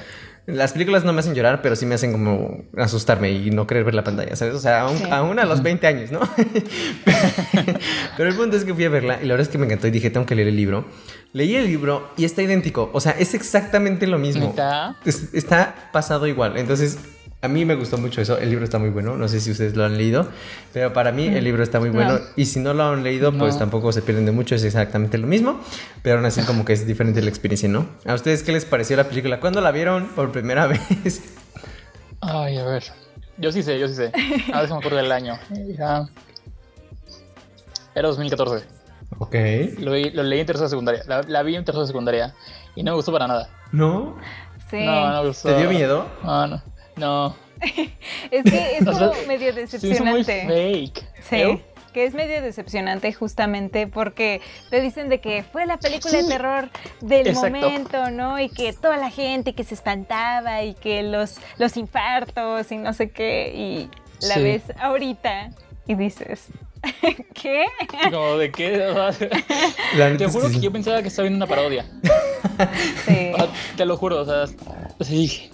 las 0.47 0.73
películas 0.73 1.03
no 1.03 1.13
me 1.13 1.19
hacen 1.19 1.33
llorar, 1.35 1.61
pero 1.61 1.75
sí 1.75 1.85
me 1.85 1.95
hacen 1.95 2.11
como 2.11 2.63
asustarme 2.77 3.31
y 3.31 3.51
no 3.51 3.67
querer 3.67 3.83
ver 3.83 3.93
la 3.93 4.03
pantalla, 4.03 4.35
¿sabes? 4.35 4.55
O 4.55 4.59
sea, 4.59 4.81
aún, 4.81 4.97
Sí. 4.97 5.05
aún 5.09 5.39
a 5.39 5.45
los 5.45 5.61
20 5.61 5.85
años, 5.87 6.11
¿no? 6.11 6.19
pero 8.17 8.29
el 8.29 8.35
punto 8.35 8.57
es 8.57 8.65
que 8.65 8.73
fui 8.73 8.85
a 8.85 8.89
verla 8.89 9.19
y 9.21 9.25
la 9.25 9.33
verdad 9.33 9.41
es 9.47 9.49
que 9.49 9.57
me 9.57 9.65
encantó 9.65 9.87
y 9.87 9.91
dije, 9.91 10.09
tengo 10.09 10.25
que 10.25 10.35
leer 10.35 10.47
el 10.47 10.55
libro. 10.55 10.85
Leí 11.33 11.55
el 11.55 11.65
libro 11.65 12.09
y 12.17 12.25
está 12.25 12.41
idéntico. 12.41 12.89
O 12.93 12.99
sea, 12.99 13.13
es 13.13 13.33
exactamente 13.33 14.07
lo 14.07 14.19
mismo. 14.19 14.47
¿Neta? 14.47 14.97
Es- 15.05 15.33
está 15.33 15.89
pasado 15.93 16.27
igual. 16.27 16.57
Entonces, 16.57 16.97
a 17.43 17.47
mí 17.47 17.65
me 17.65 17.75
gustó 17.75 17.97
mucho 17.97 18.21
eso. 18.21 18.37
El 18.37 18.49
libro 18.49 18.63
está 18.65 18.77
muy 18.77 18.89
bueno. 18.89 19.17
No 19.17 19.27
sé 19.27 19.39
si 19.39 19.51
ustedes 19.51 19.75
lo 19.75 19.83
han 19.83 19.97
leído, 19.97 20.27
pero 20.73 20.93
para 20.93 21.11
mí 21.11 21.27
el 21.27 21.43
libro 21.43 21.63
está 21.63 21.79
muy 21.79 21.89
bueno. 21.89 22.13
No. 22.13 22.19
Y 22.35 22.45
si 22.45 22.59
no 22.59 22.73
lo 22.73 22.83
han 22.83 23.03
leído, 23.03 23.31
pues 23.35 23.57
tampoco 23.57 23.91
se 23.91 24.01
pierden 24.01 24.25
de 24.25 24.31
mucho. 24.31 24.55
Es 24.55 24.63
exactamente 24.63 25.17
lo 25.17 25.25
mismo. 25.27 25.59
Pero 26.03 26.17
aún 26.17 26.25
así, 26.25 26.41
como 26.41 26.65
que 26.65 26.73
es 26.73 26.85
diferente 26.85 27.21
la 27.21 27.29
experiencia, 27.29 27.67
¿no? 27.67 27.87
¿A 28.05 28.13
ustedes 28.13 28.43
qué 28.43 28.51
les 28.51 28.65
pareció 28.65 28.95
la 28.97 29.05
película? 29.05 29.39
¿Cuándo 29.39 29.59
la 29.61 29.71
vieron 29.71 30.07
por 30.09 30.31
primera 30.31 30.67
vez? 31.03 31.33
Ay, 32.21 32.57
a 32.57 32.65
ver. 32.65 32.83
Yo 33.37 33.51
sí 33.51 33.63
sé, 33.63 33.79
yo 33.79 33.87
sí 33.87 33.95
sé. 33.95 34.11
A 34.53 34.59
ver 34.59 34.67
si 34.67 34.73
me 34.73 34.79
acuerdo 34.79 34.97
del 34.97 35.11
año. 35.11 35.39
Era, 35.73 36.07
era 37.95 38.07
2014. 38.07 38.65
ok. 39.17 39.35
Lo, 39.79 39.91
lo 39.95 40.23
leí 40.23 40.39
en 40.41 40.45
tercera 40.45 40.69
secundaria. 40.69 41.03
La, 41.07 41.23
la 41.23 41.41
vi 41.43 41.55
en 41.55 41.65
tercera 41.65 41.87
secundaria. 41.87 42.35
Y 42.75 42.83
no 42.83 42.91
me 42.91 42.95
gustó 42.97 43.11
para 43.11 43.27
nada. 43.27 43.49
¿No? 43.71 44.15
Sí. 44.69 44.85
No, 44.85 45.09
no 45.11 45.21
me 45.23 45.27
gustó. 45.29 45.49
¿Te 45.49 45.57
dio 45.57 45.69
miedo? 45.69 46.05
No, 46.23 46.47
no. 46.47 46.61
No. 46.95 47.35
Es 48.31 48.43
que 48.43 48.77
es 48.77 48.85
como 48.85 49.11
medio 49.27 49.53
Sí, 49.67 49.91
es 49.91 50.01
muy 50.01 50.23
decepcionante. 50.23 50.45
fake. 50.47 51.03
Sí, 51.29 51.35
¿Eh? 51.35 51.63
que 51.93 52.05
es 52.05 52.13
medio 52.13 52.41
decepcionante 52.41 53.11
justamente 53.13 53.85
porque 53.85 54.39
te 54.69 54.79
dicen 54.81 55.09
de 55.09 55.19
que 55.19 55.43
fue 55.43 55.65
la 55.65 55.77
película 55.77 56.13
de 56.17 56.23
Sí. 56.23 56.29
terror 56.29 56.69
del 57.01 57.27
Exacto. 57.27 57.49
momento, 57.59 58.09
¿no? 58.11 58.39
Y 58.39 58.47
que 58.49 58.71
toda 58.73 58.95
la 58.97 59.09
gente 59.11 59.53
que 59.53 59.63
se 59.65 59.73
espantaba 59.75 60.63
y 60.63 60.73
que 60.73 61.03
los, 61.03 61.35
los 61.57 61.75
infartos 61.77 62.71
y 62.71 62.77
no 62.77 62.93
sé 62.93 63.09
qué, 63.11 63.51
y 63.53 63.89
la 64.25 64.35
Sí. 64.35 64.41
ves 64.43 64.63
ahorita 64.79 65.49
y 65.85 65.95
dices, 65.95 66.47
¿qué? 67.33 67.65
Como 68.09 68.37
de 68.37 68.51
qué. 68.51 68.77
La 69.97 70.17
Te 70.17 70.27
juro 70.27 70.47
que 70.47 70.53
sí. 70.55 70.59
yo 70.61 70.71
pensaba 70.71 71.01
que 71.01 71.09
estaba 71.09 71.27
viendo 71.27 71.45
una 71.45 71.53
parodia. 71.53 71.85
Sí. 73.05 73.31
O 73.33 73.37
sea, 73.37 73.47
te 73.75 73.85
lo 73.85 73.97
juro, 73.97 74.21
o 74.21 74.25
sea, 74.25 74.45
dije, 75.09 75.50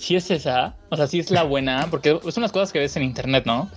si 0.00 0.16
es 0.16 0.30
esa, 0.30 0.74
o 0.88 0.96
sea, 0.96 1.06
si 1.06 1.20
es 1.20 1.30
la 1.30 1.42
buena, 1.42 1.88
porque 1.90 2.18
son 2.22 2.38
unas 2.38 2.52
cosas 2.52 2.72
que 2.72 2.78
ves 2.78 2.96
en 2.96 3.02
internet, 3.02 3.44
¿no? 3.44 3.70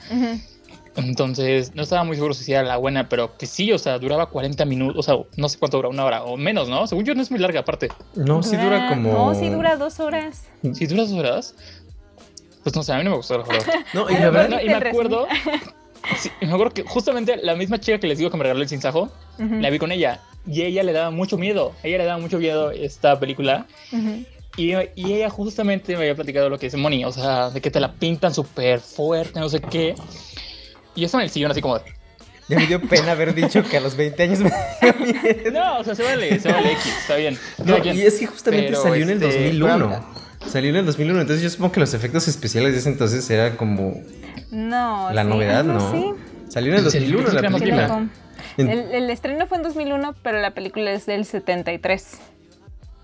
Entonces, 0.96 1.76
no 1.76 1.84
estaba 1.84 2.06
muy 2.06 2.16
seguro 2.16 2.34
si 2.34 2.50
era 2.50 2.64
la 2.64 2.78
buena, 2.78 3.10
pero 3.10 3.36
que 3.36 3.46
sí, 3.46 3.74
o 3.74 3.78
sea, 3.78 4.00
duraba 4.00 4.28
40 4.28 4.64
minutos, 4.64 4.96
o 4.98 5.04
sea, 5.04 5.16
no 5.36 5.50
sé 5.50 5.60
cuánto 5.60 5.78
dura, 5.78 5.90
una 5.90 6.06
hora 6.06 6.24
o 6.24 6.38
menos, 6.38 6.70
¿no? 6.70 6.88
Según 6.88 7.04
yo, 7.04 7.14
no 7.14 7.22
es 7.22 7.30
muy 7.30 7.42
larga 7.42 7.60
aparte. 7.60 7.90
No, 8.16 8.42
sí 8.42 8.56
dura 8.56 8.88
como... 8.88 9.12
No, 9.12 9.36
sí 9.36 9.50
dura 9.50 9.76
dos 9.76 10.00
horas. 10.00 10.48
Si 10.74 10.88
dura 10.88 11.04
dos 11.04 11.12
horas, 11.12 11.56
pues 12.64 12.74
no 12.74 12.84
sé, 12.84 12.94
a 12.94 12.98
mí 13.00 13.04
no 13.04 13.10
me 13.10 13.18
gustó, 13.18 13.40
la 13.40 13.44
verdad. 13.44 13.86
No, 13.94 14.10
y 14.10 14.14
la 14.14 14.30
verdad... 14.30 14.50
No, 14.50 14.62
y 14.62 14.68
me 14.68 14.76
acuerdo, 14.76 15.28
sí, 16.18 16.30
me 16.40 16.54
acuerdo 16.54 16.74
que 16.74 16.84
justamente 16.84 17.36
la 17.36 17.56
misma 17.56 17.82
chica 17.82 18.00
que 18.00 18.08
les 18.08 18.18
digo 18.18 18.32
que 18.32 18.38
me 18.38 18.44
regaló 18.44 18.62
el 18.62 18.70
sinsajo, 18.70 19.12
Ujú. 19.40 19.56
la 19.60 19.70
vi 19.70 19.78
con 19.78 19.92
ella, 19.92 20.22
y 20.48 20.62
ella 20.62 20.84
le 20.84 20.94
daba 20.94 21.12
mucho 21.12 21.38
miedo, 21.38 21.74
ella 21.84 21.98
le 21.98 22.06
daba 22.06 22.22
mucho 22.22 22.38
miedo 22.38 22.72
esta 22.72 23.20
película. 23.20 23.66
Ujú. 23.92 24.24
Y, 24.56 24.74
y 24.96 25.14
ella 25.14 25.30
justamente 25.30 25.94
me 25.94 26.02
había 26.04 26.16
platicado 26.16 26.50
lo 26.50 26.60
que 26.60 26.68
dice 26.68 26.78
Moni, 26.78 27.06
o 27.06 27.12
sea, 27.12 27.50
de 27.50 27.60
que 27.60 27.72
te 27.72 27.80
la 27.80 27.94
pintan 27.94 28.34
súper 28.34 28.80
fuerte, 28.80 29.40
no 29.40 29.50
sé 29.50 29.60
qué. 29.60 29.96
Y 30.96 31.02
yo 31.02 31.06
estaba 31.08 31.24
en 31.24 31.28
el 31.28 31.32
sillón 31.32 31.50
así 31.52 31.60
como 31.62 31.80
de, 31.80 31.86
Ya 32.50 32.60
me 32.60 32.68
dio 32.68 32.80
pena 32.82 33.14
haber 33.14 33.34
dicho 33.34 33.64
que 33.64 33.78
a 33.78 33.80
los 33.80 33.96
20 33.98 34.22
años 34.24 34.40
me 34.40 34.52
no, 35.52 35.80
o 35.80 35.84
sea, 35.84 35.96
se 35.96 36.04
vale, 36.04 36.40
se 36.40 36.52
vale 36.52 36.72
X, 36.74 36.86
está 37.02 37.16
bien. 37.16 37.38
No, 37.60 37.66
cada 37.66 37.82
quien". 37.82 37.98
y 37.98 38.02
es 38.02 38.20
que 38.20 38.28
justamente 38.28 38.68
Pero, 38.68 38.84
salió 38.84 39.04
en 39.04 39.10
el 39.10 39.24
este, 39.24 39.44
2001. 39.50 40.14
Salió 40.48 40.70
en 40.70 40.76
el 40.76 40.86
2001, 40.86 41.22
entonces 41.22 41.42
yo 41.42 41.50
supongo 41.50 41.72
que 41.72 41.80
los 41.80 41.94
efectos 41.94 42.28
especiales 42.28 42.74
de 42.74 42.80
ese 42.80 42.90
entonces 42.90 43.28
era 43.30 43.56
como 43.58 44.02
No. 44.52 45.10
la 45.12 45.24
sí, 45.24 45.28
novedad, 45.30 45.64
¿no? 45.64 45.92
Sí. 45.92 46.12
Salió 46.50 46.74
en 46.74 46.80
el 46.80 46.86
¿En 46.86 46.92
serio? 46.92 47.18
2001 47.22 47.34
la 47.34 47.42
Pensé 47.42 47.64
que 47.64 47.70
era 47.72 47.88
más 47.88 48.10
Qué 48.56 48.64
película. 48.66 48.84
El, 48.94 49.04
el 49.04 49.10
estreno 49.10 49.48
fue 49.48 49.58
en 49.58 49.64
2001, 49.64 50.16
pero 50.22 50.40
la 50.42 50.52
película 50.52 50.92
es 50.92 51.06
del 51.08 51.26
73. 51.26 52.20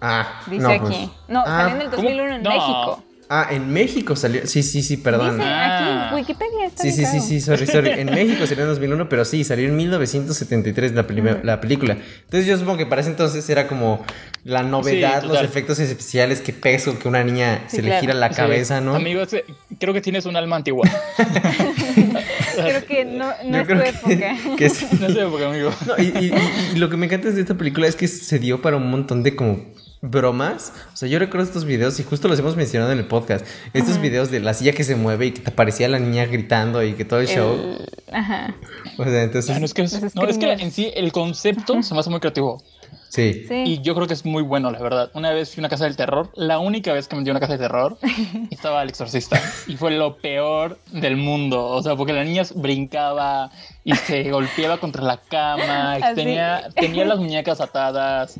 Ah, 0.01 0.41
Dice 0.47 0.61
no, 0.63 0.69
aquí. 0.69 0.79
pues. 0.81 0.97
No, 1.27 1.43
Ah, 1.45 1.61
salió 1.63 1.75
en 1.75 1.81
el 1.81 1.89
¿cómo? 1.89 2.03
2001 2.03 2.35
en 2.35 2.43
No. 2.43 2.49
México. 2.51 3.03
Ah, 3.31 3.47
en 3.51 3.71
México 3.71 4.15
salió. 4.15 4.47
Sí, 4.47 4.63
sí, 4.63 4.81
sí, 4.81 4.97
perdón. 4.97 5.37
Dice 5.37 5.47
Ah. 5.47 6.07
aquí, 6.07 6.15
Wikipedia 6.15 6.65
está 6.65 6.81
Sí, 6.81 6.91
sí, 6.91 7.05
sí, 7.05 7.19
sí, 7.19 7.41
sorry, 7.41 7.67
sorry. 7.67 7.91
En 7.91 8.07
México 8.09 8.47
salió 8.47 8.63
en 8.63 8.69
2001, 8.71 9.07
pero 9.07 9.23
sí, 9.23 9.43
salió 9.43 9.67
en 9.67 9.77
1973 9.77 10.93
la, 10.93 11.05
la 11.43 11.61
película. 11.61 11.95
Entonces 12.23 12.47
yo 12.47 12.57
supongo 12.57 12.79
que 12.79 12.87
para 12.87 13.01
ese 13.01 13.11
entonces 13.11 13.47
era 13.47 13.67
como 13.67 14.03
la 14.45 14.63
novedad, 14.63 15.21
Sí, 15.21 15.27
los 15.27 15.43
efectos 15.43 15.77
especiales, 15.77 16.41
que 16.41 16.53
peso, 16.53 16.97
que 16.97 17.07
una 17.07 17.23
niña 17.23 17.65
Sí, 17.67 17.75
se 17.75 17.81
le 17.83 17.99
gira 17.99 18.15
la 18.15 18.29
Sí, 18.29 18.35
cabeza, 18.35 18.81
¿no? 18.81 18.95
Amigo, 18.95 19.21
ese- 19.21 19.45
creo 19.79 19.93
que 19.93 20.01
tienes 20.01 20.25
un 20.25 20.35
alma 20.35 20.55
antigua. 20.55 20.89
Creo 22.55 22.85
que 22.85 23.05
no, 23.05 23.31
no 23.45 23.57
es 23.59 23.67
tu 23.67 24.07
que, 24.07 24.13
época. 24.15 24.55
que 24.57 24.69
sí. 24.69 24.87
no 24.99 25.07
sé, 25.09 25.25
porque 25.29 25.45
amigo. 25.45 25.71
No, 25.85 25.93
y, 25.97 26.07
y- 26.19 26.33
y- 26.33 26.75
y 26.75 26.79
lo 26.79 26.89
que 26.89 26.97
me 26.97 27.05
encanta 27.05 27.29
de 27.29 27.39
esta 27.41 27.53
película 27.55 27.87
es 27.87 27.95
que 27.95 28.07
se 28.07 28.39
dio 28.39 28.61
para 28.61 28.75
un 28.77 28.89
montón 28.89 29.23
de 29.23 29.35
como 29.35 29.59
bromas. 30.01 30.71
O 30.93 30.95
sea, 30.97 31.09
yo 31.09 31.19
recuerdo 31.19 31.45
estos 31.45 31.65
videos 31.65 31.99
y 31.99 32.03
justo 32.03 32.27
los 32.27 32.39
hemos 32.39 32.55
mencionado 32.55 32.91
en 32.91 32.99
el 32.99 33.05
podcast. 33.05 33.45
Estos 33.73 33.99
videos 34.01 34.31
de 34.31 34.39
la 34.39 34.53
silla 34.53 34.73
que 34.73 34.83
se 34.83 34.95
mueve 34.95 35.27
y 35.27 35.31
que 35.31 35.41
te 35.41 35.49
aparecía 35.51 35.87
la 35.89 35.99
niña 35.99 36.25
gritando 36.25 36.83
y 36.83 36.93
que 36.93 37.05
todo 37.05 37.19
el 37.19 37.27
show. 37.27 37.53
El- 37.53 38.15
Ajá. 38.15 38.55
O 38.97 39.03
sea, 39.03 39.23
entonces... 39.23 39.59
No, 39.59 39.65
es 39.65 39.73
que, 39.73 39.81
Los 39.83 39.93
no, 39.93 40.07
es 40.07 40.13
que 40.27 40.33
screamers. 40.33 40.61
en 40.61 40.71
sí 40.71 40.91
el 40.95 41.11
concepto 41.11 41.81
se 41.83 41.93
me 41.93 41.99
hace 41.99 42.09
muy 42.09 42.19
creativo. 42.19 42.63
Sí. 43.09 43.45
Sí. 43.47 43.63
Y 43.65 43.81
yo 43.81 43.95
creo 43.95 44.07
que 44.07 44.13
es 44.13 44.23
muy 44.23 44.43
bueno, 44.43 44.69
la 44.71 44.79
verdad. 44.79 45.09
Una 45.15 45.31
vez 45.31 45.49
fui 45.53 45.61
a 45.61 45.61
una 45.63 45.69
casa 45.69 45.85
del 45.85 45.95
terror, 45.95 46.29
la 46.35 46.59
única 46.59 46.93
vez 46.93 47.07
que 47.07 47.15
me 47.15 47.23
dio 47.23 47.31
una 47.33 47.39
casa 47.39 47.53
de 47.53 47.59
terror, 47.59 47.97
estaba 48.51 48.83
el 48.83 48.89
exorcista. 48.89 49.41
Y 49.67 49.77
fue 49.77 49.91
lo 49.91 50.17
peor 50.17 50.77
del 50.91 51.17
mundo. 51.17 51.65
O 51.65 51.81
sea, 51.81 51.95
porque 51.95 52.13
la 52.13 52.23
niña 52.23 52.43
brincaba 52.55 53.51
y 53.83 53.93
se 53.95 54.23
golpeaba 54.31 54.77
contra 54.77 55.03
la 55.03 55.17
cama, 55.17 55.97
y 55.99 56.15
tenía, 56.15 56.69
tenía 56.75 57.03
las 57.05 57.17
muñecas 57.17 57.59
atadas. 57.61 58.39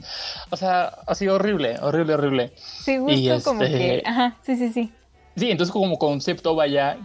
O 0.52 0.56
sea, 0.56 0.86
ha 1.08 1.16
sido 1.16 1.36
horrible, 1.36 1.78
horrible, 1.82 2.14
horrible. 2.14 2.54
Sí, 2.56 2.98
justo 2.98 3.12
y 3.12 3.42
como 3.42 3.64
este- 3.64 3.78
que. 3.78 4.04
Ajá, 4.06 4.38
sí, 4.46 4.56
sí, 4.56 4.72
sí. 4.72 4.92
Sí, 5.36 5.50
entonces 5.50 5.72
como 5.74 5.98
concepto, 5.98 6.54
vaya, 6.56 6.98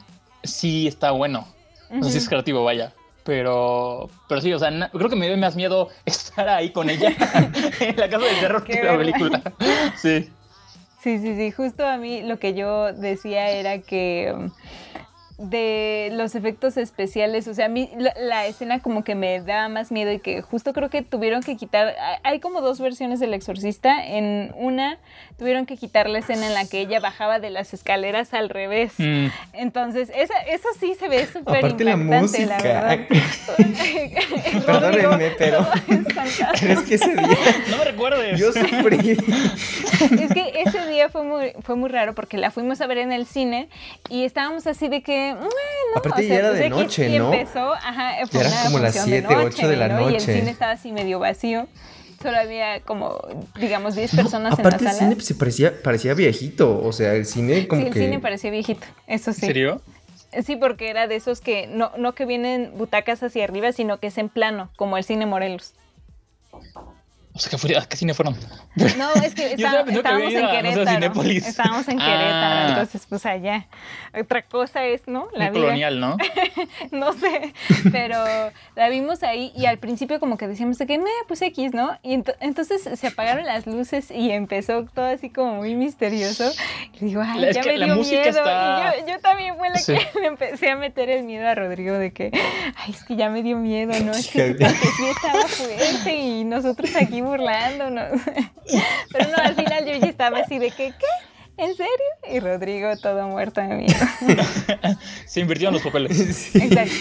sí 0.43 0.87
está 0.87 1.13
bueno. 1.13 1.47
O 1.91 2.03
sea, 2.03 2.11
sí 2.13 2.19
es 2.19 2.29
creativo, 2.29 2.65
vaya. 2.65 2.93
Pero, 3.25 4.11
pero 4.29 4.41
sí, 4.41 4.53
o 4.53 4.59
sea, 4.59 4.71
na- 4.71 4.91
creo 4.91 5.09
que 5.09 5.17
me 5.17 5.27
dio 5.27 5.37
más 5.39 5.57
miedo 5.57 5.89
estar 6.05 6.49
ahí 6.49 6.71
con 6.71 6.91
ella 6.91 7.11
en 7.81 7.97
la 7.97 8.09
casa 8.09 8.27
del 8.27 8.41
terror 8.41 8.65
que 8.65 8.83
la 8.83 8.97
película. 8.97 9.43
Sí. 9.97 10.31
Sí, 11.03 11.19
sí, 11.19 11.35
sí. 11.37 11.51
Justo 11.51 11.87
a 11.87 11.97
mí 11.99 12.23
lo 12.23 12.39
que 12.39 12.55
yo 12.55 12.93
decía 12.93 13.51
era 13.51 13.79
que 13.79 14.33
um, 14.35 14.51
de 15.37 16.11
los 16.13 16.35
efectos 16.35 16.77
especiales, 16.77 17.49
o 17.49 17.55
sea, 17.55 17.67
a 17.67 17.69
mí 17.69 17.91
la, 17.99 18.15
la 18.19 18.47
escena 18.47 18.81
como 18.81 19.05
que 19.05 19.15
me 19.15 19.41
da 19.41 19.69
más 19.69 19.91
miedo 19.91 20.13
y 20.13 20.21
que 20.21 20.41
justo 20.43 20.73
creo 20.73 20.91
que 20.91 21.03
tuvieron 21.03 21.43
que 21.43 21.57
quitar, 21.57 21.95
hay 22.23 22.41
como 22.41 22.61
dos 22.61 22.81
versiones 22.81 23.21
del 23.21 23.35
exorcista, 23.35 24.07
en 24.07 24.55
una 24.57 24.99
tuvieron 25.39 25.67
que 25.67 25.77
quitar 25.77 26.09
la 26.09 26.21
escena 26.21 26.47
en 26.47 26.55
la 26.55 26.65
que 26.67 26.79
ella 26.81 27.01
bajaba 27.01 27.41
de 27.41 27.51
las 27.51 27.75
escaleras 27.75 28.33
al 28.35 28.49
revés. 28.49 28.93
Mm. 28.99 29.27
Entonces, 29.53 30.11
esa, 30.15 30.35
eso 30.49 30.69
sí 30.79 30.95
se 30.99 31.09
ve 31.09 31.27
súper 31.27 31.57
Aparte 31.59 31.85
la 31.85 31.93
impactante, 31.93 32.47
la, 32.47 32.55
música. 32.55 32.81
verdad. 32.83 32.99
Perdónenme, 34.67 35.31
pero- 35.39 35.61
es 35.89 36.15
fantástico. 36.15 36.49
¿Crees 36.59 36.81
que 36.81 36.95
ese 36.95 37.11
día 37.15 37.37
No 37.71 37.77
me 37.79 37.85
recuerdes. 37.85 38.39
yo 38.39 38.53
sufrí? 38.53 39.11
Es 40.21 40.33
que 40.33 40.63
ese 40.65 40.87
día 40.89 41.09
fue 41.09 41.25
muy, 41.25 41.53
fue 41.63 41.77
muy 41.77 41.89
raro 41.91 42.15
porque 42.15 42.37
la 42.39 42.51
fuimos 42.51 42.81
a 42.81 42.87
ver 42.87 42.99
en 42.99 43.13
el 43.13 43.27
cine 43.27 43.69
y 44.09 44.25
estábamos 44.25 44.67
así 44.67 44.89
de 44.89 45.03
que, 45.03 45.33
bueno, 45.35 45.51
Aparte 45.97 46.27
ya 46.27 46.35
era 46.37 46.51
de 46.53 46.67
X, 46.67 46.71
noche, 46.77 47.09
y 47.09 47.19
¿no? 47.19 47.33
empezó, 47.33 47.73
ajá, 47.75 48.13
fue 48.31 48.41
Ya 48.43 48.49
eran 48.49 48.53
una 48.53 48.65
como 48.65 48.79
las 48.79 48.97
función 48.97 49.11
de 49.11 49.21
7, 49.29 49.35
noche, 49.35 49.57
8 49.59 49.69
de 49.69 49.77
la 49.77 49.89
¿no? 49.89 50.01
Y 50.03 50.05
el 50.07 50.13
noche. 50.15 50.35
cine 50.39 50.51
estaba 50.51 50.73
así 50.73 50.93
medio 50.93 51.19
vacío. 51.19 51.67
Solo 52.25 52.39
había 52.39 52.81
como, 52.81 53.21
digamos, 53.61 53.97
10 53.97 54.17
personas 54.17 54.55
Aparte 54.55 54.77
en 54.77 54.79
el 54.79 54.85
la 54.85 54.91
cine 54.93 55.01
sala. 55.01 55.15
pues, 55.17 55.27
se 55.27 55.35
parecía, 55.35 55.83
parecía 55.83 56.15
viejito. 56.15 56.83
O 56.83 56.91
sea, 56.91 57.13
el 57.13 57.27
cine 57.27 57.69
como 57.69 57.83
sí, 57.83 57.89
el 57.89 57.93
que... 57.93 58.01
cine 58.01 58.19
parecía 58.19 58.51
viejito, 58.51 58.87
eso 59.07 59.31
¿En 59.31 59.35
sí. 59.35 59.41
serio? 59.43 59.83
Sí, 60.43 60.57
porque 60.57 60.89
era 60.89 61.07
de 61.07 61.17
esos 61.17 61.43
que 61.43 61.67
no, 61.67 61.93
no 61.99 62.15
que 62.15 62.25
vienen 62.25 62.73
butacas 62.79 63.23
hacia 63.23 63.45
arriba, 63.45 63.73
sino 63.73 64.01
que 64.01 64.07
es 64.07 64.17
en 64.17 64.31
plano, 64.31 64.71
como 64.77 64.97
el 64.97 65.05
cine 65.05 65.27
Morelos. 65.27 65.75
O 67.37 67.41
sea, 67.41 67.59
¿qué, 67.59 67.77
¿a 67.77 67.85
qué 67.85 67.97
cine 67.97 68.15
fueron? 68.15 68.37
No, 68.97 69.13
es 69.15 69.35
que 69.35 69.55
está, 69.55 69.81
estábamos 69.81 70.35
en 70.35 70.47
Querétaro. 70.47 71.23
estábamos 71.23 71.89
en 71.89 71.99
Querétaro, 71.99 72.69
entonces 72.69 73.07
pues 73.09 73.27
allá. 73.27 73.67
Otra 74.19 74.43
cosa 74.43 74.85
es, 74.85 75.09
¿no? 75.09 75.29
La 75.33 75.51
vida. 75.51 75.63
colonial, 75.63 75.99
¿no? 75.99 76.17
no 76.93 77.13
sé, 77.13 77.53
pero 77.91 78.19
la 78.77 78.89
vimos 78.89 79.25
ahí 79.25 79.53
y 79.57 79.67
al 79.67 79.79
principio 79.79 80.21
como 80.21 80.37
que 80.37 80.47
decíamos 80.47 80.79
de 80.79 80.87
que, 80.87 80.99
me 80.99 81.11
pues 81.27 81.43
X, 81.43 81.73
¿no? 81.73 81.99
Y 82.05 82.23
entonces 82.41 82.89
se 82.99 83.07
apagaron 83.07 83.45
las 83.47 83.67
luces 83.67 84.13
y 84.13 84.31
empezó 84.31 84.85
todo 84.85 85.07
así 85.07 85.31
como 85.31 85.57
muy 85.57 85.75
misterioso. 85.75 86.53
Y 86.95 87.07
digo, 87.07 87.23
ay, 87.25 87.53
ya 87.53 87.63
me 87.65 87.75
dio 87.75 87.97
miedo. 87.97 88.43
Y 89.05 89.11
yo, 89.11 89.19
también 89.21 89.57
fue 89.57 89.71
la 89.71 89.83
que 89.83 90.21
le 90.21 90.27
empecé 90.27 90.71
a 90.71 90.77
meter 90.77 91.11
el 91.11 91.25
miedo 91.25 91.49
a 91.49 91.55
Rodrigo 91.57 91.95
de 91.99 92.13
que, 92.13 92.31
ay, 92.77 92.93
es 92.93 93.03
que 93.05 93.17
ya 93.17 93.29
me 93.29 93.43
dio 93.43 93.57
miedo, 93.57 93.93
¿no? 94.05 94.13
Es 94.13 94.29
que, 94.29 94.55
que 94.55 94.69
sí 94.69 95.05
estaba 95.17 95.49
fuerte 95.49 96.17
y 96.17 96.45
nosotros 96.45 96.95
aquí 96.95 97.24
burlándonos. 97.25 98.21
Pero 99.13 99.31
no, 99.31 99.37
al 99.37 99.55
final 99.55 99.85
yo 99.87 99.97
ya 99.97 100.07
estaba 100.07 100.39
así 100.39 100.59
de 100.59 100.71
que, 100.71 100.93
¿qué? 100.93 101.07
¿En 101.57 101.69
serio? 101.77 101.93
Y 102.33 102.41
Rodrigo 102.41 102.97
todo 103.01 103.29
muerto 103.29 103.61
de 103.61 103.69
miedo. 103.69 103.95
Se 105.27 105.39
invirtió 105.39 105.69
en 105.69 105.75
los 105.75 105.83
papeles. 105.85 106.53
Exacto. 106.53 106.95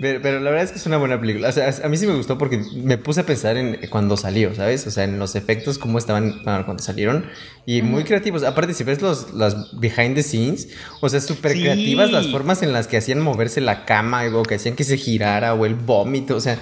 Pero, 0.00 0.40
la 0.40 0.50
verdad 0.50 0.64
es 0.64 0.72
que 0.72 0.78
es 0.78 0.86
una 0.86 0.96
buena 0.96 1.20
película. 1.20 1.50
O 1.50 1.52
sea, 1.52 1.74
a 1.84 1.88
mí 1.90 1.96
sí 1.98 2.06
me 2.06 2.14
gustó 2.14 2.38
porque 2.38 2.62
me 2.74 2.96
puse 2.96 3.20
a 3.20 3.26
pensar 3.26 3.58
en 3.58 3.78
cuando 3.90 4.16
salió, 4.16 4.54
¿sabes? 4.54 4.86
O 4.86 4.90
sea, 4.90 5.04
en 5.04 5.18
los 5.18 5.36
efectos, 5.36 5.76
cómo 5.76 5.98
estaban 5.98 6.42
cuando 6.42 6.78
salieron. 6.78 7.26
Y 7.66 7.82
muy 7.82 8.04
creativos. 8.04 8.44
Aparte, 8.44 8.72
si 8.72 8.82
ves 8.82 9.02
los, 9.02 9.34
las 9.34 9.78
behind 9.78 10.14
the 10.14 10.22
scenes, 10.22 10.68
o 11.02 11.08
sea, 11.10 11.20
súper 11.20 11.52
creativas 11.52 12.10
las 12.10 12.28
formas 12.28 12.62
en 12.62 12.72
las 12.72 12.86
que 12.86 12.96
hacían 12.96 13.20
moverse 13.20 13.60
la 13.60 13.84
cama 13.84 14.22
o 14.32 14.42
que 14.42 14.54
hacían 14.54 14.74
que 14.74 14.84
se 14.84 14.96
girara 14.96 15.52
o 15.52 15.66
el 15.66 15.74
vómito. 15.74 16.34
O 16.34 16.40
sea, 16.40 16.58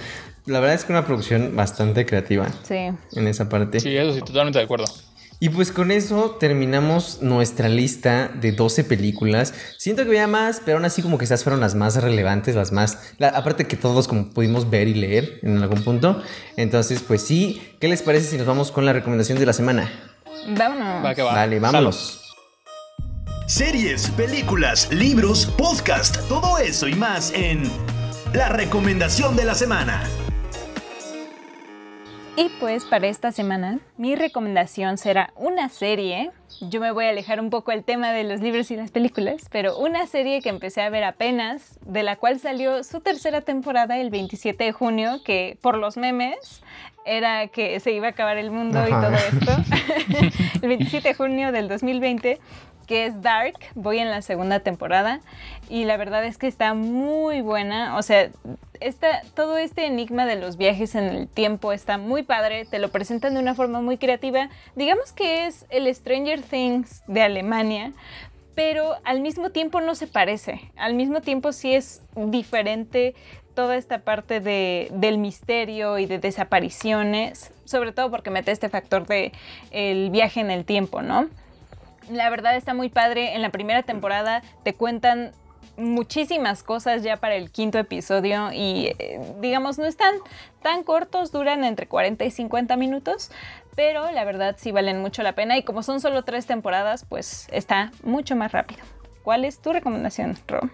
la 0.47 0.61
verdad 0.61 0.75
es 0.75 0.85
que 0.85 0.93
una 0.93 1.05
producción 1.05 1.55
bastante 1.57 2.07
creativa. 2.07 2.49
Sí. 2.63 2.91
En 3.13 3.27
esa 3.27 3.49
parte. 3.49 3.81
Sí, 3.81 3.97
eso 3.97 4.15
sí, 4.15 4.21
totalmente 4.21 4.59
de 4.59 4.65
acuerdo. 4.65 4.87
Y 5.39 5.51
pues 5.51 5.71
con 5.71 5.91
eso 5.91 6.37
terminamos 6.41 7.19
nuestra 7.21 7.69
lista 7.69 8.29
de 8.29 8.53
12 8.53 8.85
películas. 8.85 9.53
Siento 9.77 10.03
que 10.03 10.09
había 10.09 10.27
más, 10.27 10.63
pero 10.65 10.79
aún 10.79 10.87
así 10.87 11.03
como 11.03 11.19
que 11.19 11.27
esas 11.27 11.43
fueron 11.43 11.61
las 11.61 11.75
más 11.75 12.03
relevantes, 12.03 12.55
las 12.55 12.73
más... 12.73 13.15
aparte 13.21 13.67
que 13.67 13.77
todos 13.77 14.09
como 14.09 14.31
pudimos 14.31 14.71
ver 14.71 14.89
y 14.89 14.95
leer 14.95 15.41
en 15.43 15.59
algún 15.59 15.83
punto. 15.83 16.23
Entonces, 16.57 17.03
pues 17.07 17.21
sí, 17.21 17.61
¿qué 17.81 17.89
les 17.89 18.01
parece 18.01 18.31
si 18.31 18.39
nos 18.39 18.47
vamos 18.47 18.73
con 18.73 18.87
la 18.87 18.95
recomendación 18.95 19.39
de 19.39 19.45
la 19.45 19.53
semana? 19.53 19.91
Vámonos. 20.57 21.05
Va 21.05 21.15
que 21.15 21.23
va. 21.23 21.35
Dale, 21.35 21.61
vámonos. 21.61 22.23
Series, 23.47 24.09
películas, 24.11 24.91
libros, 24.91 25.47
podcast, 25.59 26.17
todo 26.29 26.59
eso 26.59 26.89
y 26.89 26.95
más 26.95 27.31
en 27.35 27.63
la 28.33 28.49
recomendación 28.49 29.37
de 29.37 29.45
la 29.45 29.55
semana. 29.55 30.03
Y 32.39 32.51
pues 32.61 32.85
para 32.85 33.07
esta 33.07 33.33
semana 33.33 33.79
mi 33.97 34.15
recomendación 34.15 34.99
será 34.99 35.33
una 35.37 35.71
serie. 35.71 36.33
Yo 36.61 36.83
me 36.83 36.91
voy 36.91 37.07
a 37.07 37.09
alejar 37.09 37.41
un 37.41 37.49
poco 37.49 37.71
del 37.71 37.83
tema 37.83 38.13
de 38.13 38.25
los 38.25 38.43
libros 38.43 38.71
y 38.71 38.77
las 38.77 38.91
películas, 38.91 39.47
pero 39.51 39.79
una 39.79 40.07
serie 40.07 40.43
que 40.43 40.51
empecé 40.51 40.83
a 40.83 40.91
ver 40.91 41.05
apenas, 41.05 41.79
de 41.87 42.03
la 42.03 42.17
cual 42.17 42.39
salió 42.39 42.85
su 42.85 43.01
tercera 43.01 43.41
temporada 43.41 43.97
el 43.97 44.11
27 44.11 44.65
de 44.65 44.73
junio, 44.73 45.23
que 45.25 45.57
por 45.63 45.79
los 45.79 45.97
memes 45.97 46.63
era 47.07 47.47
que 47.47 47.81
se 47.81 47.93
iba 47.93 48.09
a 48.09 48.11
acabar 48.11 48.37
el 48.37 48.51
mundo 48.51 48.85
y 48.87 48.91
todo 48.91 49.15
esto. 49.15 49.53
el 50.61 50.69
27 50.69 51.09
de 51.09 51.15
junio 51.15 51.53
del 51.53 51.69
2020 51.69 52.39
que 52.87 53.07
es 53.07 53.21
Dark. 53.21 53.59
Voy 53.75 53.99
en 53.99 54.11
la 54.11 54.23
segunda 54.23 54.61
temporada 54.61 55.21
y 55.69 55.85
la 55.85 55.97
verdad 55.97 56.25
es 56.25 56.39
que 56.39 56.47
está 56.47 56.75
muy 56.75 57.41
buena. 57.41 57.97
O 57.97 58.03
sea, 58.03 58.31
todo 59.35 59.59
este 59.59 59.87
enigma 59.87 60.27
de 60.27 60.37
los 60.37 60.57
viajes 60.57 60.95
en 60.95 61.05
el 61.05 61.29
tiempo 61.29 61.73
está 61.73 61.99
muy 61.99 62.23
padre. 62.23 62.65
Te 62.65 62.79
lo 62.79 62.91
presentan 62.91 63.35
de 63.35 63.41
una 63.41 63.55
forma 63.55 63.81
muy 63.81 63.99
creativa. 63.99 64.49
Digamos 64.75 65.13
que 65.13 65.47
es 65.47 65.67
el 65.71 65.93
Stranger 65.95 66.43
Things 66.43 67.03
de 67.07 67.23
Alemania, 67.23 67.93
pero 68.55 68.97
al 69.05 69.21
mismo 69.21 69.51
tiempo 69.51 69.81
no 69.81 69.95
se 69.95 70.07
parece. 70.07 70.71
Al 70.77 70.95
mismo 70.95 71.21
tiempo 71.21 71.53
sí 71.53 71.75
es 71.75 72.03
diferente 72.15 73.15
toda 73.55 73.77
esta 73.77 74.01
parte 74.01 74.41
de, 74.41 74.89
del 74.93 75.19
misterio 75.19 75.99
y 75.99 76.07
de 76.07 76.19
desapariciones, 76.19 77.53
sobre 77.65 77.93
todo 77.93 78.11
porque 78.11 78.31
mete 78.31 78.53
este 78.53 78.69
factor 78.69 79.07
de 79.07 79.33
el 79.71 80.11
viaje 80.11 80.41
en 80.41 80.51
el 80.51 80.65
tiempo, 80.65 81.03
¿no? 81.03 81.29
La 82.11 82.31
verdad 82.31 82.55
está 82.55 82.75
muy 82.75 82.89
padre. 82.89 83.35
En 83.35 83.43
la 83.43 83.51
primera 83.51 83.83
temporada 83.83 84.43
te 84.63 84.75
cuentan 84.75 85.33
muchísimas 85.77 86.63
cosas 86.63 87.03
ya 87.03 87.17
para 87.19 87.35
el 87.37 87.51
quinto 87.51 87.79
episodio 87.79 88.51
y 88.53 88.95
eh, 88.99 89.21
digamos 89.41 89.79
no 89.79 89.87
están 89.87 90.15
tan 90.63 90.83
cortos, 90.83 91.33
duran 91.33 91.65
entre 91.65 91.87
40 91.87 92.25
y 92.25 92.31
50 92.31 92.77
minutos, 92.77 93.31
pero 93.75 94.11
la 94.11 94.25
verdad 94.25 94.57
sí 94.59 94.73
valen 94.73 95.01
mucho 95.01 95.23
la 95.23 95.35
pena 95.35 95.57
y 95.57 95.63
como 95.63 95.83
son 95.83 96.01
solo 96.01 96.25
tres 96.25 96.47
temporadas, 96.47 97.05
pues 97.09 97.47
está 97.53 97.93
mucho 98.03 98.37
más 98.37 98.53
rápido. 98.53 98.81
¿Cuál 99.23 99.45
es 99.45 99.59
tu 99.59 99.73
recomendación, 99.73 100.39
Ro? 100.47 100.71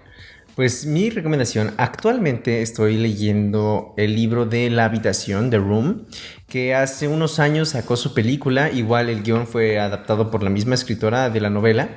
Pues 0.54 0.84
mi 0.84 1.08
recomendación, 1.08 1.72
actualmente 1.78 2.60
estoy 2.60 2.98
leyendo 2.98 3.94
el 3.96 4.14
libro 4.14 4.44
de 4.44 4.68
La 4.68 4.84
habitación, 4.84 5.48
The 5.48 5.56
Room, 5.56 6.06
que 6.46 6.74
hace 6.74 7.08
unos 7.08 7.38
años 7.38 7.70
sacó 7.70 7.96
su 7.96 8.12
película, 8.12 8.70
igual 8.70 9.08
el 9.08 9.22
guion 9.22 9.46
fue 9.46 9.80
adaptado 9.80 10.30
por 10.30 10.42
la 10.42 10.50
misma 10.50 10.74
escritora 10.74 11.30
de 11.30 11.40
la 11.40 11.48
novela. 11.48 11.88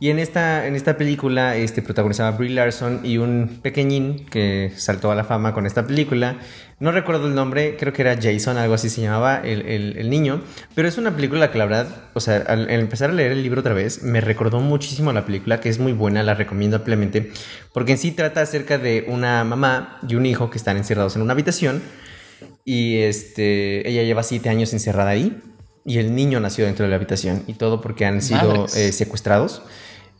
Y 0.00 0.10
en 0.10 0.18
esta, 0.18 0.66
en 0.66 0.74
esta 0.74 0.96
película 0.98 1.56
este, 1.56 1.80
protagonizaba 1.80 2.36
Brie 2.36 2.50
Larson 2.50 3.00
y 3.04 3.18
un 3.18 3.60
pequeñín 3.62 4.26
que 4.26 4.72
saltó 4.76 5.10
a 5.10 5.14
la 5.14 5.24
fama 5.24 5.54
con 5.54 5.66
esta 5.66 5.86
película. 5.86 6.38
No 6.80 6.90
recuerdo 6.90 7.28
el 7.28 7.34
nombre, 7.34 7.76
creo 7.78 7.92
que 7.92 8.02
era 8.02 8.18
Jason, 8.20 8.58
algo 8.58 8.74
así 8.74 8.90
se 8.90 9.00
llamaba 9.00 9.38
el, 9.38 10.10
niño. 10.10 10.42
Pero 10.74 10.88
es 10.88 10.98
una 10.98 11.14
película 11.14 11.50
que 11.52 11.58
la 11.58 11.66
verdad, 11.66 11.88
o 12.12 12.20
sea, 12.20 12.38
al, 12.48 12.68
empezar 12.68 13.10
a 13.10 13.12
leer 13.12 13.32
el 13.32 13.42
libro 13.42 13.60
otra 13.60 13.72
vez, 13.72 14.02
me 14.02 14.20
recordó 14.20 14.60
muchísimo 14.60 15.12
la 15.12 15.24
película, 15.24 15.60
que 15.60 15.68
es 15.68 15.78
muy 15.78 15.92
buena, 15.92 16.22
la 16.24 16.34
recomiendo 16.34 16.76
ampliamente. 16.76 17.30
Porque 17.72 17.92
en 17.92 17.98
sí 17.98 18.10
trata 18.10 18.42
acerca 18.42 18.78
de 18.78 19.04
una 19.08 19.44
mamá 19.44 20.00
y 20.06 20.16
un 20.16 20.26
hijo 20.26 20.50
que 20.50 20.58
están 20.58 20.76
encerrados 20.76 21.14
en 21.14 21.22
una 21.22 21.32
habitación. 21.32 21.80
Y 22.64 22.98
este, 22.98 23.88
ella 23.88 24.02
lleva 24.02 24.24
siete 24.24 24.48
años 24.48 24.72
encerrada 24.72 25.10
ahí. 25.10 25.40
Y 25.86 25.98
el 25.98 26.14
niño 26.14 26.40
nació 26.40 26.64
dentro 26.64 26.84
de 26.84 26.90
la 26.90 26.96
habitación. 26.96 27.44
Y 27.46 27.54
todo 27.54 27.80
porque 27.80 28.04
han 28.04 28.20
sido 28.20 28.66
eh, 28.74 28.90
secuestrados. 28.90 29.62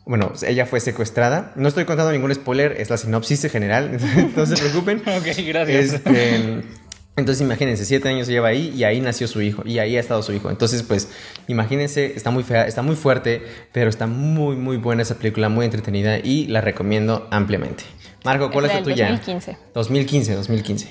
Bueno, 0.07 0.33
ella 0.47 0.67
fue 0.67 0.81
secuestrada. 0.81 1.53
No 1.57 1.67
estoy 1.67 1.87
contando 1.87 2.13
ningún 2.13 2.35
spoiler, 2.35 2.77
es 2.79 2.91
la 2.91 2.99
sinopsis 2.99 3.51
general, 3.51 3.99
no 4.37 4.47
se 4.47 4.57
preocupen. 4.57 4.99
ok, 5.07 5.27
gracias. 5.47 5.95
Este, 5.95 6.35
entonces 7.17 7.41
imagínense, 7.41 7.87
siete 7.87 8.09
años 8.09 8.27
lleva 8.27 8.49
ahí 8.49 8.73
y 8.77 8.85
ahí 8.85 9.01
nació 9.01 9.27
su 9.29 9.41
hijo 9.41 9.63
y 9.65 9.79
ahí 9.79 9.97
ha 9.97 10.01
estado 10.01 10.23
su 10.23 10.33
hijo. 10.33 10.51
Entonces, 10.51 10.83
pues, 10.83 11.09
imagínense, 11.49 12.13
está 12.17 12.31
muy 12.31 12.43
fea, 12.43 12.67
está 12.67 12.83
muy 12.83 12.97
fuerte, 12.97 13.43
pero 13.73 13.89
está 13.89 14.07
muy, 14.07 14.57
muy 14.57 14.77
buena 14.77 15.03
esa 15.03 15.17
película, 15.17 15.49
muy 15.49 15.65
entretenida 15.65 16.19
y 16.19 16.49
la 16.49 16.61
recomiendo 16.61 17.27
ampliamente. 17.31 17.85
Marco, 18.25 18.51
¿cuál 18.51 18.67
es, 18.67 18.75
la 18.75 18.83
tuya? 18.83 19.09
2015. 19.11 19.57
2015, 19.75 20.35
2015. 20.35 20.89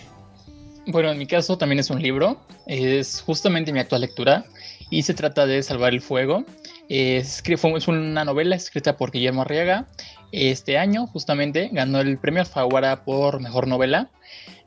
Bueno, 0.87 1.11
en 1.11 1.17
mi 1.17 1.27
caso 1.27 1.57
también 1.57 1.79
es 1.79 1.89
un 1.89 2.01
libro, 2.01 2.41
es 2.67 3.21
justamente 3.21 3.71
mi 3.71 3.79
actual 3.79 4.01
lectura 4.01 4.45
y 4.89 5.03
se 5.03 5.13
trata 5.13 5.45
de 5.45 5.63
Salvar 5.63 5.93
el 5.93 6.01
Fuego. 6.01 6.45
Es, 6.89 7.43
es 7.45 7.87
una 7.87 8.25
novela 8.25 8.55
escrita 8.55 8.97
por 8.97 9.11
Guillermo 9.11 9.41
Arriaga. 9.41 9.87
Este 10.31 10.77
año 10.77 11.07
justamente 11.07 11.69
ganó 11.71 12.01
el 12.01 12.17
premio 12.17 12.41
Alfaguara 12.41 13.03
por 13.03 13.39
mejor 13.39 13.67
novela. 13.67 14.09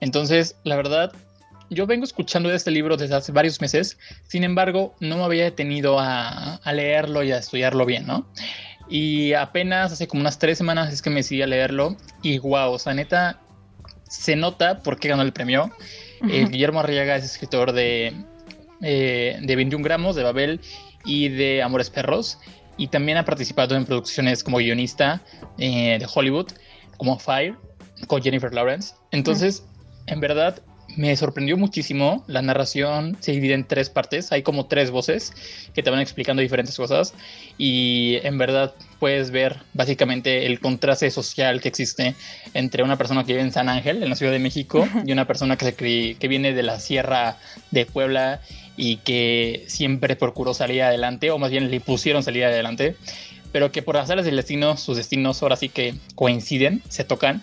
Entonces, 0.01 0.57
la 0.65 0.77
verdad, 0.77 1.13
yo 1.71 1.87
vengo 1.87 2.05
escuchando 2.05 2.53
este 2.53 2.71
libro 2.71 2.97
desde 2.97 3.17
hace 3.17 3.33
varios 3.33 3.61
meses. 3.61 3.99
Sin 4.27 4.45
embargo, 4.45 4.95
no 5.01 5.17
me 5.17 5.25
había 5.25 5.45
detenido 5.45 5.99
a, 5.99 6.61
leerlo 6.73 7.23
y 7.23 7.33
a 7.33 7.39
estudiarlo 7.39 7.85
bien, 7.85 8.07
¿no? 8.07 8.27
Y 8.89 9.33
apenas 9.33 9.93
hace 9.93 10.07
como 10.07 10.21
unas 10.21 10.39
tres 10.39 10.59
semanas 10.59 10.93
es 10.93 11.03
que 11.03 11.11
me 11.11 11.17
decidí 11.17 11.43
a 11.43 11.47
leerlo. 11.47 11.97
Y 12.23 12.39
wow, 12.39 12.73
o 12.73 12.79
sea, 12.79 12.95
neta, 12.95 13.41
se 14.09 14.37
nota 14.37 14.83
por 14.83 14.99
qué 14.99 15.09
ganó 15.09 15.23
el 15.23 15.33
premio. 15.33 15.73
Eh, 16.31 16.47
Guillermo 16.49 16.81
Arriaga 16.81 17.17
es 17.17 17.25
escritor 17.25 17.73
de, 17.73 18.15
eh, 18.81 19.39
de 19.43 19.57
21 19.57 19.85
gramos, 19.85 20.17
de 20.17 20.23
Babel 20.23 20.61
y 21.07 21.29
de 21.29 21.63
Amores 21.63 21.91
Perros. 21.91 22.39
Y 22.77 22.89
también 22.89 23.17
ha 23.17 23.25
participado 23.25 23.75
en 23.75 23.87
producciones 23.87 24.45
como 24.45 24.59
guionista 24.59 25.23
eh, 25.59 25.97
de 25.99 26.07
Hollywood, 26.13 26.49
como 26.99 27.19
Fire, 27.19 27.55
con 28.07 28.23
Jennifer 28.23 28.53
Lawrence. 28.53 28.95
Entonces, 29.13 29.65
en 30.07 30.21
verdad, 30.21 30.63
me 30.97 31.15
sorprendió 31.17 31.57
muchísimo. 31.57 32.25
La 32.27 32.43
narración 32.43 33.17
se 33.21 33.33
divide 33.33 33.55
en 33.55 33.65
tres 33.65 33.91
partes. 33.91 34.33
Hay 34.33 34.43
como 34.43 34.67
tres 34.67 34.91
voces 34.91 35.33
que 35.75 35.83
te 35.83 35.91
van 35.91 36.01
explicando 36.01 36.43
diferentes 36.43 36.77
cosas. 36.77 37.15
Y 37.59 38.19
en 38.23 38.39
verdad 38.39 38.75
puedes 38.99 39.31
ver 39.31 39.59
básicamente 39.75 40.47
el 40.47 40.61
contraste 40.61 41.11
social 41.11 41.61
que 41.61 41.69
existe 41.69 42.15
entre 42.55 42.83
una 42.83 42.97
persona 42.97 43.25
que 43.25 43.33
vive 43.33 43.43
en 43.43 43.53
San 43.53 43.69
Ángel, 43.69 44.03
en 44.03 44.09
la 44.09 44.17
Ciudad 44.17 44.33
de 44.33 44.39
México, 44.39 44.87
y 45.05 45.13
una 45.13 45.27
persona 45.27 45.57
que, 45.57 45.65
se 45.67 45.75
que 45.75 46.29
viene 46.29 46.53
de 46.53 46.63
la 46.63 46.81
Sierra 46.81 47.39
de 47.71 47.87
Puebla 47.87 48.41
y 48.77 48.99
que 48.99 49.65
siempre 49.69 50.17
procuró 50.17 50.55
salir 50.55 50.83
adelante, 50.83 51.31
o 51.31 51.39
más 51.39 51.51
bien 51.51 51.71
le 51.71 51.81
pusieron 51.81 52.23
salir 52.23 52.45
adelante, 52.45 52.97
pero 53.53 53.73
que 53.73 53.83
por 53.83 53.97
hacerles 53.97 54.27
del 54.27 54.37
destino, 54.37 54.77
sus 54.77 54.97
destinos 54.97 55.43
ahora 55.43 55.57
sí 55.57 55.69
que 55.69 55.95
coinciden, 56.15 56.83
se 56.89 57.05
tocan, 57.05 57.43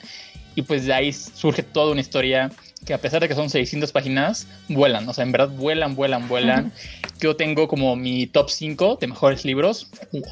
y 0.55 0.61
pues 0.61 0.85
de 0.85 0.93
ahí 0.93 1.11
surge 1.11 1.63
toda 1.63 1.91
una 1.91 2.01
historia 2.01 2.51
que 2.85 2.93
a 2.93 2.97
pesar 2.97 3.21
de 3.21 3.27
que 3.27 3.35
son 3.35 3.49
600 3.49 3.91
páginas, 3.91 4.47
vuelan, 4.67 5.07
o 5.07 5.13
sea, 5.13 5.23
en 5.23 5.31
verdad 5.31 5.49
vuelan, 5.49 5.95
vuelan, 5.95 6.27
vuelan. 6.27 6.73
Yo 7.19 7.35
tengo 7.35 7.67
como 7.67 7.95
mi 7.95 8.27
top 8.27 8.49
5 8.49 8.97
de 8.99 9.07
mejores 9.07 9.45
libros. 9.45 9.89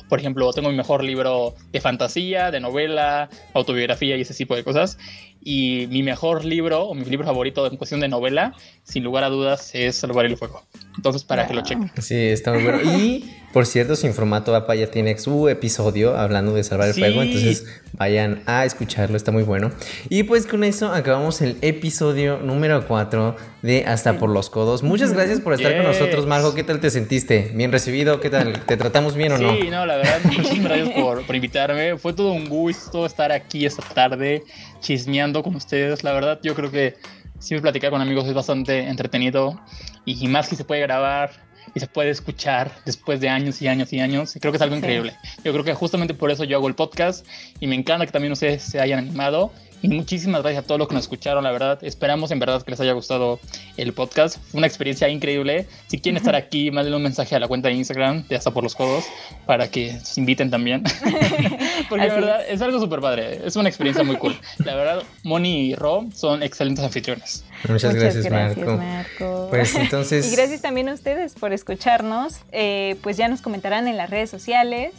Por 0.10 0.20
ejemplo, 0.20 0.52
tengo 0.52 0.70
mi 0.70 0.76
mejor 0.76 1.04
libro 1.04 1.56
de 1.72 1.80
fantasía, 1.80 2.52
de 2.52 2.60
novela, 2.60 3.30
autobiografía 3.54 4.18
y 4.18 4.22
ese 4.22 4.34
tipo 4.34 4.56
de 4.56 4.64
cosas. 4.64 4.97
Y 5.44 5.88
mi 5.89 6.04
mejor 6.04 6.46
libro, 6.46 6.84
o 6.84 6.94
mi 6.94 7.04
libro 7.06 7.26
favorito 7.26 7.66
en 7.66 7.76
cuestión 7.76 8.00
de 8.00 8.08
novela, 8.08 8.54
sin 8.84 9.04
lugar 9.04 9.24
a 9.24 9.30
dudas, 9.30 9.72
es 9.74 9.96
Salvar 9.96 10.26
el 10.26 10.38
Fuego. 10.38 10.64
Entonces, 10.96 11.24
para 11.24 11.48
que 11.48 11.54
lo 11.54 11.62
chequen. 11.62 11.92
Sí, 12.00 12.16
está 12.16 12.54
muy 12.54 12.64
bueno. 12.64 12.80
Y, 12.84 13.34
por 13.54 13.66
cierto, 13.66 13.96
Sin 13.96 14.14
Formato 14.14 14.56
APA 14.56 14.76
ya 14.76 14.88
tiene 14.88 15.18
su 15.18 15.50
episodio 15.50 16.18
hablando 16.18 16.54
de 16.54 16.64
Salvar 16.64 16.89
el 16.89 16.94
Fuego. 16.94 17.24
Entonces, 17.24 17.66
vayan 17.94 18.44
a 18.46 18.66
escucharlo, 18.66 19.18
está 19.18 19.32
muy 19.32 19.44
bueno. 19.44 19.72
Y 20.10 20.24
pues 20.24 20.46
con 20.46 20.64
eso 20.64 20.94
acabamos 20.94 21.42
el 21.42 21.58
episodio 21.62 22.38
número 22.38 22.88
4 22.88 23.36
de 23.62 23.86
Hasta 23.86 24.18
por 24.18 24.30
los 24.30 24.50
Codos. 24.50 24.84
Muchas 24.84 25.14
gracias 25.14 25.39
por 25.39 25.54
estar 25.54 25.76
con 25.76 25.86
nosotros, 25.86 26.28
Margo. 26.28 26.54
¿Qué 26.54 26.64
tal 26.64 26.80
te 26.80 26.89
sentiste? 26.89 27.52
¿Bien 27.56 27.72
recibido? 27.72 28.20
¿Qué 28.20 28.30
tal? 28.30 28.66
¿Te 28.66 28.78
tratamos 28.78 29.16
bien 29.16 29.32
o 29.34 29.38
no? 29.38 29.56
Sí, 29.56 29.70
no, 29.70 29.86
la 29.86 29.98
verdad, 29.98 30.20
muchísimas 30.24 30.64
gracias 30.64 30.89
por, 30.89 31.26
por 31.26 31.36
invitarme. 31.36 31.98
Fue 31.98 32.14
todo 32.14 32.32
un 32.32 32.48
gusto 32.48 33.06
estar 33.06 33.32
aquí 33.32 33.66
esta 33.66 33.84
tarde 33.94 34.44
chismeando 34.82 35.42
con 35.44 35.56
ustedes. 35.56 36.04
La 36.04 36.12
verdad, 36.12 36.40
yo 36.44 36.54
creo 36.54 36.70
que 36.70 36.98
siempre 37.40 37.62
platicar 37.62 37.92
con 37.92 38.02
amigos 38.02 38.28
es 38.28 38.34
bastante 38.34 38.80
entretenido 38.88 39.60
y 40.06 40.28
más 40.28 40.50
que 40.50 40.56
se 40.56 40.66
puede 40.66 40.82
grabar 40.82 41.32
y 41.74 41.80
se 41.80 41.88
puede 41.88 42.10
escuchar 42.10 42.72
después 42.86 43.22
de 43.22 43.30
años 43.30 43.62
y 43.62 43.68
años 43.68 43.94
y 43.94 44.00
años. 44.00 44.38
Creo 44.40 44.52
que 44.52 44.58
es 44.58 44.62
algo 44.62 44.76
increíble. 44.76 45.16
Yo 45.44 45.52
creo 45.54 45.64
que 45.64 45.74
justamente 45.74 46.14
por 46.14 46.32
eso 46.32 46.44
yo 46.44 46.58
hago 46.58 46.68
el 46.68 46.76
podcast 46.76 47.26
y 47.60 47.68
me 47.68 47.76
encanta 47.76 48.06
que 48.06 48.12
también 48.12 48.34
ustedes 48.34 48.62
se 48.64 48.80
hayan 48.82 49.00
animado 49.00 49.54
y 49.82 49.88
muchísimas 49.88 50.44
gracias 50.44 50.64
a 50.64 50.68
todos 50.68 50.78
los 50.78 50.88
que 50.88 50.94
nos 50.94 51.06
escucharon, 51.06 51.44
la 51.44 51.52
verdad. 51.52 51.84
Esperamos 51.84 52.30
en 52.32 52.40
verdad 52.40 52.62
que 52.62 52.72
les 52.72 52.80
haya 52.80 52.94
gustado 52.94 53.40
el 53.78 53.94
podcast. 53.94 54.38
Fue 54.52 54.60
una 54.60 54.68
experiencia 54.68 55.10
increíble. 55.10 55.66
Si 55.88 56.00
quieren 56.00 56.18
estar 56.18 56.36
aquí, 56.36 56.70
mándenle 56.70 56.98
un 56.98 57.04
mensaje 57.04 57.36
a 57.36 57.40
la 57.40 57.48
cuenta 57.48 57.70
de 57.70 57.76
Instagram 57.76 58.28
de 58.28 58.36
Hasta 58.36 58.52
por 58.52 58.64
los 58.64 58.76
Codos 58.76 59.06
para 59.48 59.70
que 59.72 60.00
se 60.04 60.20
inviten 60.20 60.52
también. 60.52 60.84
Porque 61.90 62.08
la 62.08 62.14
verdad 62.14 62.42
es. 62.48 62.62
algo 62.62 62.80
súper 62.80 63.00
padre. 63.02 63.42
Es 63.44 63.56
una 63.56 63.70
experiencia 63.70 64.04
muy 64.04 64.18
cool. 64.18 64.38
La 64.60 64.76
verdad, 64.76 65.04
Moni 65.24 65.70
y 65.70 65.76
Ro 65.76 66.06
son 66.14 66.44
excelentes 66.44 66.86
anfitriones. 66.86 67.44
Muchas, 67.68 67.96
gracias, 67.96 68.30
Marco. 68.30 69.48
Pues 69.50 69.74
entonces. 69.76 70.28
y 70.32 70.36
gracias 70.36 70.62
también 70.62 70.90
a 70.90 70.94
ustedes 70.94 71.34
por 71.34 71.54
escucharnos. 71.54 72.40
Eh, 72.52 72.98
pues 73.02 73.18
ya 73.18 73.28
nos 73.28 73.42
comentarán 73.42 73.88
en 73.88 73.98
las 73.98 74.10
redes 74.12 74.30
sociales 74.30 74.92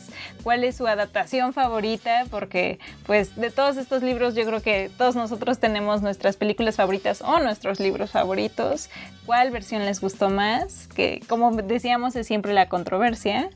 cuál 0.43 0.64
es 0.64 0.76
su 0.76 0.87
adaptación 0.87 1.53
favorita, 1.53 2.26
porque 2.30 2.78
pues 3.07 3.37
de 3.37 3.51
todos 3.51 3.76
estos 3.76 4.03
libros 4.03 4.35
yo 4.35 4.45
creo 4.45 4.61
que 4.61 4.72
todos 4.97 5.14
nosotros 5.14 5.59
tenemos 5.59 6.03
nuestras 6.03 6.37
películas 6.37 6.77
favoritas 6.77 7.23
o 7.23 7.39
nuestros 7.39 7.81
libros 7.81 8.11
favoritos. 8.11 8.91
¿Cuál 9.27 9.51
versión 9.51 9.85
les 9.85 10.01
gustó 10.01 10.31
más? 10.31 10.89
Que 10.89 11.20
como 11.29 11.51
decíamos 11.53 12.16
es 12.16 12.27
siempre 12.27 12.53
la 12.53 12.68
controversia. 12.68 13.51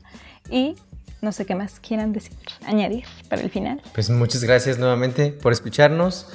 Y 0.49 0.75
no 1.21 1.31
sé 1.31 1.45
qué 1.45 1.55
más 1.55 1.79
quieran 1.79 2.13
decir, 2.13 2.37
añadir 2.65 3.05
para 3.29 3.41
el 3.41 3.49
final. 3.49 3.81
Pues 3.93 4.09
muchas 4.09 4.43
gracias 4.43 4.77
nuevamente 4.77 5.31
por 5.31 5.51
escucharnos. 5.51 6.27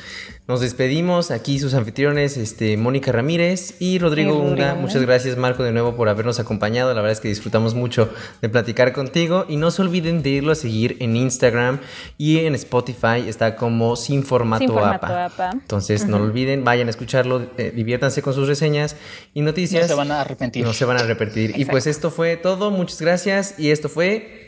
Nos 0.48 0.60
despedimos 0.60 1.30
aquí 1.30 1.60
sus 1.60 1.72
anfitriones, 1.72 2.36
este, 2.36 2.76
Mónica 2.76 3.12
Ramírez 3.12 3.76
y 3.78 4.00
Rodrigo 4.00 4.36
Unga. 4.36 4.74
Muchas 4.74 5.00
gracias 5.02 5.36
Marco 5.36 5.62
de 5.62 5.70
nuevo 5.70 5.94
por 5.94 6.08
habernos 6.08 6.40
acompañado. 6.40 6.92
La 6.92 7.00
verdad 7.00 7.12
es 7.12 7.20
que 7.20 7.28
disfrutamos 7.28 7.76
mucho 7.76 8.12
de 8.40 8.48
platicar 8.48 8.92
contigo 8.92 9.46
y 9.48 9.56
no 9.56 9.70
se 9.70 9.82
olviden 9.82 10.20
de 10.24 10.30
irlo 10.30 10.50
a 10.50 10.56
seguir 10.56 10.96
en 10.98 11.14
Instagram 11.14 11.78
y 12.18 12.40
en 12.40 12.56
Spotify 12.56 13.24
está 13.28 13.54
como 13.54 13.94
Sin 13.94 14.24
Formato, 14.24 14.84
APA. 14.84 15.50
Entonces 15.52 16.08
no 16.08 16.18
lo 16.18 16.24
olviden, 16.24 16.64
vayan 16.64 16.88
a 16.88 16.90
escucharlo, 16.90 17.46
eh, 17.56 17.72
diviértanse 17.72 18.20
con 18.20 18.34
sus 18.34 18.48
reseñas 18.48 18.96
y 19.34 19.42
noticias. 19.42 19.82
No 19.82 19.88
se 19.88 19.94
van 19.94 20.10
a 20.10 20.22
arrepentir. 20.22 20.64
No 20.64 20.72
se 20.72 20.84
van 20.84 20.96
a 20.96 21.00
arrepentir. 21.02 21.52
Y 21.56 21.66
pues 21.66 21.86
esto 21.86 22.10
fue 22.10 22.36
todo. 22.36 22.72
Muchas 22.72 23.00
gracias 23.00 23.60
y 23.60 23.70
esto 23.70 23.88
fue 23.88 24.41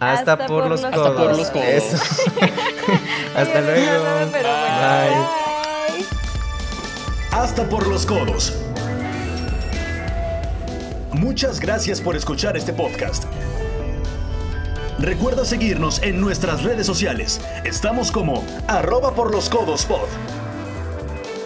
hasta, 0.00 0.46
por, 0.46 0.68
los 0.68 0.80
codos. 0.80 0.94
Hasta 0.94 1.14
por 1.14 1.36
los 1.36 1.50
codos. 1.50 1.84
Hasta 3.36 3.60
luego. 3.60 4.04
Bye. 4.32 5.44
Hasta 7.32 7.68
por 7.68 7.86
los 7.86 8.06
codos. 8.06 8.54
Muchas 11.12 11.60
gracias 11.60 12.00
por 12.00 12.16
escuchar 12.16 12.56
este 12.56 12.72
podcast. 12.72 13.24
Recuerda 14.98 15.44
seguirnos 15.44 16.02
en 16.02 16.20
nuestras 16.20 16.62
redes 16.62 16.86
sociales. 16.86 17.40
Estamos 17.64 18.10
como 18.10 18.44
arroba 18.68 19.14
por 19.14 19.30
los 19.30 19.48
codos 19.48 19.84
pod. 19.84 20.08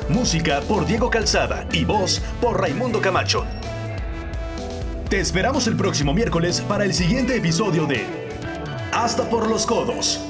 Música 0.08 0.60
por 0.68 0.86
Diego 0.86 1.10
Calzada 1.10 1.66
y 1.72 1.84
voz 1.84 2.22
por 2.40 2.60
Raimundo 2.60 3.00
Camacho. 3.00 3.44
Te 5.08 5.20
esperamos 5.20 5.66
el 5.66 5.74
próximo 5.74 6.12
miércoles 6.12 6.60
para 6.60 6.84
el 6.84 6.92
siguiente 6.92 7.34
episodio 7.34 7.86
de 7.86 8.04
Hasta 8.92 9.30
por 9.30 9.48
los 9.48 9.64
codos. 9.64 10.20